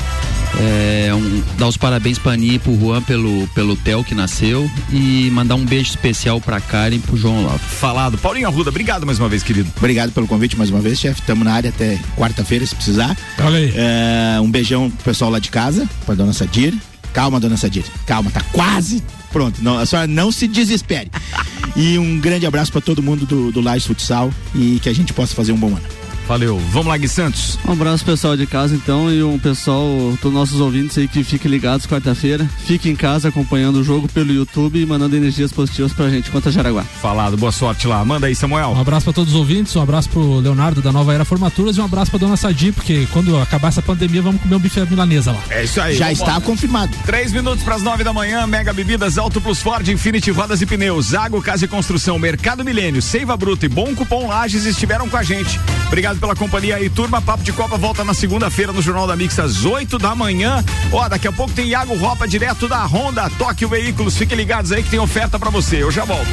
É, 0.59 1.13
um, 1.13 1.43
dar 1.57 1.67
os 1.67 1.75
parabéns 1.75 2.17
pra 2.17 2.31
Aninha 2.31 2.53
e 2.53 2.59
pro 2.59 2.77
Juan 2.79 3.01
pelo, 3.01 3.47
pelo 3.49 3.75
Theo 3.75 4.03
que 4.03 4.15
nasceu. 4.15 4.69
E 4.91 5.29
mandar 5.31 5.55
um 5.55 5.65
beijo 5.65 5.89
especial 5.89 6.39
pra 6.39 6.61
Karen 6.61 6.95
e 6.95 6.99
pro 6.99 7.17
João 7.17 7.43
Love. 7.43 7.59
Falado. 7.59 8.17
Paulinho 8.17 8.47
Arruda, 8.47 8.69
obrigado 8.69 9.05
mais 9.05 9.19
uma 9.19 9.27
vez, 9.27 9.43
querido. 9.43 9.69
Obrigado 9.77 10.11
pelo 10.11 10.27
convite 10.27 10.57
mais 10.57 10.69
uma 10.69 10.79
vez, 10.79 10.99
chefe. 10.99 11.21
Tamo 11.23 11.43
na 11.43 11.53
área 11.53 11.69
até 11.69 11.99
quarta-feira, 12.15 12.65
se 12.65 12.73
precisar. 12.73 13.15
Olha 13.39 13.57
aí. 13.57 13.73
É, 13.75 14.39
um 14.39 14.49
beijão 14.49 14.89
pro 14.89 15.03
pessoal 15.03 15.29
lá 15.29 15.39
de 15.39 15.49
casa, 15.49 15.87
pra 16.05 16.15
dona 16.15 16.33
Sadir. 16.33 16.73
Calma, 17.13 17.39
dona 17.39 17.57
Sadir. 17.57 17.83
Calma, 18.05 18.31
tá 18.31 18.41
quase 18.51 19.03
pronto. 19.31 19.63
Não, 19.63 19.77
a 19.77 19.85
senhora 19.85 20.07
não 20.07 20.31
se 20.31 20.47
desespere. 20.47 21.11
E 21.75 21.95
um 21.99 22.19
grande 22.19 22.43
abraço 22.43 22.71
pra 22.71 22.81
todo 22.81 23.03
mundo 23.03 23.23
do, 23.27 23.51
do 23.51 23.61
Lages 23.61 23.85
Futsal 23.85 24.33
e 24.55 24.79
que 24.81 24.89
a 24.89 24.93
gente 24.93 25.13
possa 25.13 25.35
fazer 25.35 25.51
um 25.51 25.57
bom 25.57 25.67
ano. 25.67 26.06
Valeu. 26.27 26.59
Vamos 26.71 26.87
lá, 26.87 26.97
Gui 26.97 27.07
Santos. 27.07 27.57
Um 27.65 27.71
abraço 27.71 28.03
pessoal 28.03 28.35
de 28.35 28.45
casa 28.45 28.75
então 28.75 29.11
e 29.11 29.23
um 29.23 29.39
pessoal, 29.39 29.87
todos 30.21 30.37
nossos 30.37 30.59
ouvintes 30.59 30.97
aí 30.97 31.07
que 31.07 31.23
fiquem 31.23 31.49
ligados 31.49 31.85
quarta-feira. 31.85 32.47
Fiquem 32.65 32.91
em 32.91 32.95
casa 32.95 33.29
acompanhando 33.29 33.77
o 33.77 33.83
jogo 33.83 34.07
pelo 34.07 34.31
YouTube 34.33 34.79
e 34.79 34.85
mandando 34.85 35.15
energias 35.15 35.51
positivas 35.51 35.93
pra 35.93 36.09
gente 36.09 36.29
contra 36.29 36.51
Jaraguá. 36.51 36.83
Falado. 36.83 37.37
Boa 37.37 37.51
sorte 37.51 37.87
lá. 37.87 38.03
Manda 38.03 38.27
aí, 38.27 38.35
Samuel. 38.35 38.71
Um 38.71 38.81
abraço 38.81 39.05
pra 39.05 39.13
todos 39.13 39.33
os 39.33 39.39
ouvintes, 39.39 39.75
um 39.75 39.81
abraço 39.81 40.09
pro 40.09 40.39
Leonardo 40.39 40.81
da 40.81 40.91
Nova 40.91 41.13
Era 41.13 41.23
Formaturas 41.23 41.77
e 41.77 41.81
um 41.81 41.85
abraço 41.85 42.11
pra 42.11 42.19
dona 42.19 42.35
Sadi, 42.35 42.71
porque 42.71 43.07
quando 43.11 43.37
acabar 43.37 43.69
essa 43.69 43.81
pandemia 43.81 44.21
vamos 44.21 44.41
comer 44.41 44.55
um 44.55 44.59
bife 44.59 44.79
milanesa 44.81 45.31
lá. 45.31 45.39
É 45.49 45.63
isso 45.63 45.79
aí. 45.79 45.95
Já 45.95 46.11
está 46.11 46.39
confirmado. 46.41 46.95
Três 47.05 47.31
minutos 47.31 47.63
para 47.63 47.75
as 47.75 47.83
nove 47.83 48.03
da 48.03 48.11
manhã, 48.13 48.45
Mega 48.45 48.73
Bebidas, 48.73 49.17
Auto 49.17 49.39
Plus 49.39 49.61
Ford, 49.61 49.87
Infinity 49.87 50.31
Rodas 50.31 50.61
e 50.61 50.65
Pneus, 50.65 51.07
Zago 51.07 51.41
Casa 51.41 51.65
e 51.65 51.67
Construção, 51.67 52.19
Mercado 52.19 52.63
Milênio, 52.63 53.01
Seiva 53.01 53.37
Bruta 53.37 53.65
e 53.65 53.69
Bom 53.69 53.95
Cupom 53.95 54.27
Lages 54.27 54.65
estiveram 54.65 55.07
com 55.07 55.17
a 55.17 55.23
gente. 55.23 55.59
Obrigado 55.87 56.16
pela 56.17 56.35
companhia 56.35 56.75
aí, 56.75 56.89
turma. 56.89 57.21
Papo 57.21 57.43
de 57.43 57.53
Copa 57.53 57.77
volta 57.77 58.03
na 58.03 58.13
segunda-feira 58.13 58.71
no 58.71 58.81
Jornal 58.81 59.07
da 59.07 59.15
Mix 59.15 59.37
às 59.39 59.65
8 59.65 59.97
da 59.97 60.15
manhã. 60.15 60.63
Ó, 60.91 61.07
daqui 61.07 61.27
a 61.27 61.31
pouco 61.31 61.53
tem 61.53 61.67
Iago 61.67 61.95
Ropa 61.95 62.27
direto 62.27 62.67
da 62.67 62.85
Honda, 62.85 63.29
Tóquio 63.37 63.69
Veículos. 63.69 64.17
Fiquem 64.17 64.37
ligados 64.37 64.71
aí 64.71 64.83
que 64.83 64.89
tem 64.89 64.99
oferta 64.99 65.37
para 65.39 65.49
você. 65.49 65.81
Eu 65.81 65.91
já 65.91 66.05
volto. 66.05 66.27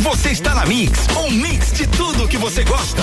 Você 0.00 0.30
está 0.30 0.54
na 0.54 0.64
Mix, 0.66 1.06
um 1.16 1.30
mix 1.30 1.72
de 1.72 1.86
tudo 1.86 2.28
que 2.28 2.38
você 2.38 2.62
gosta. 2.64 3.02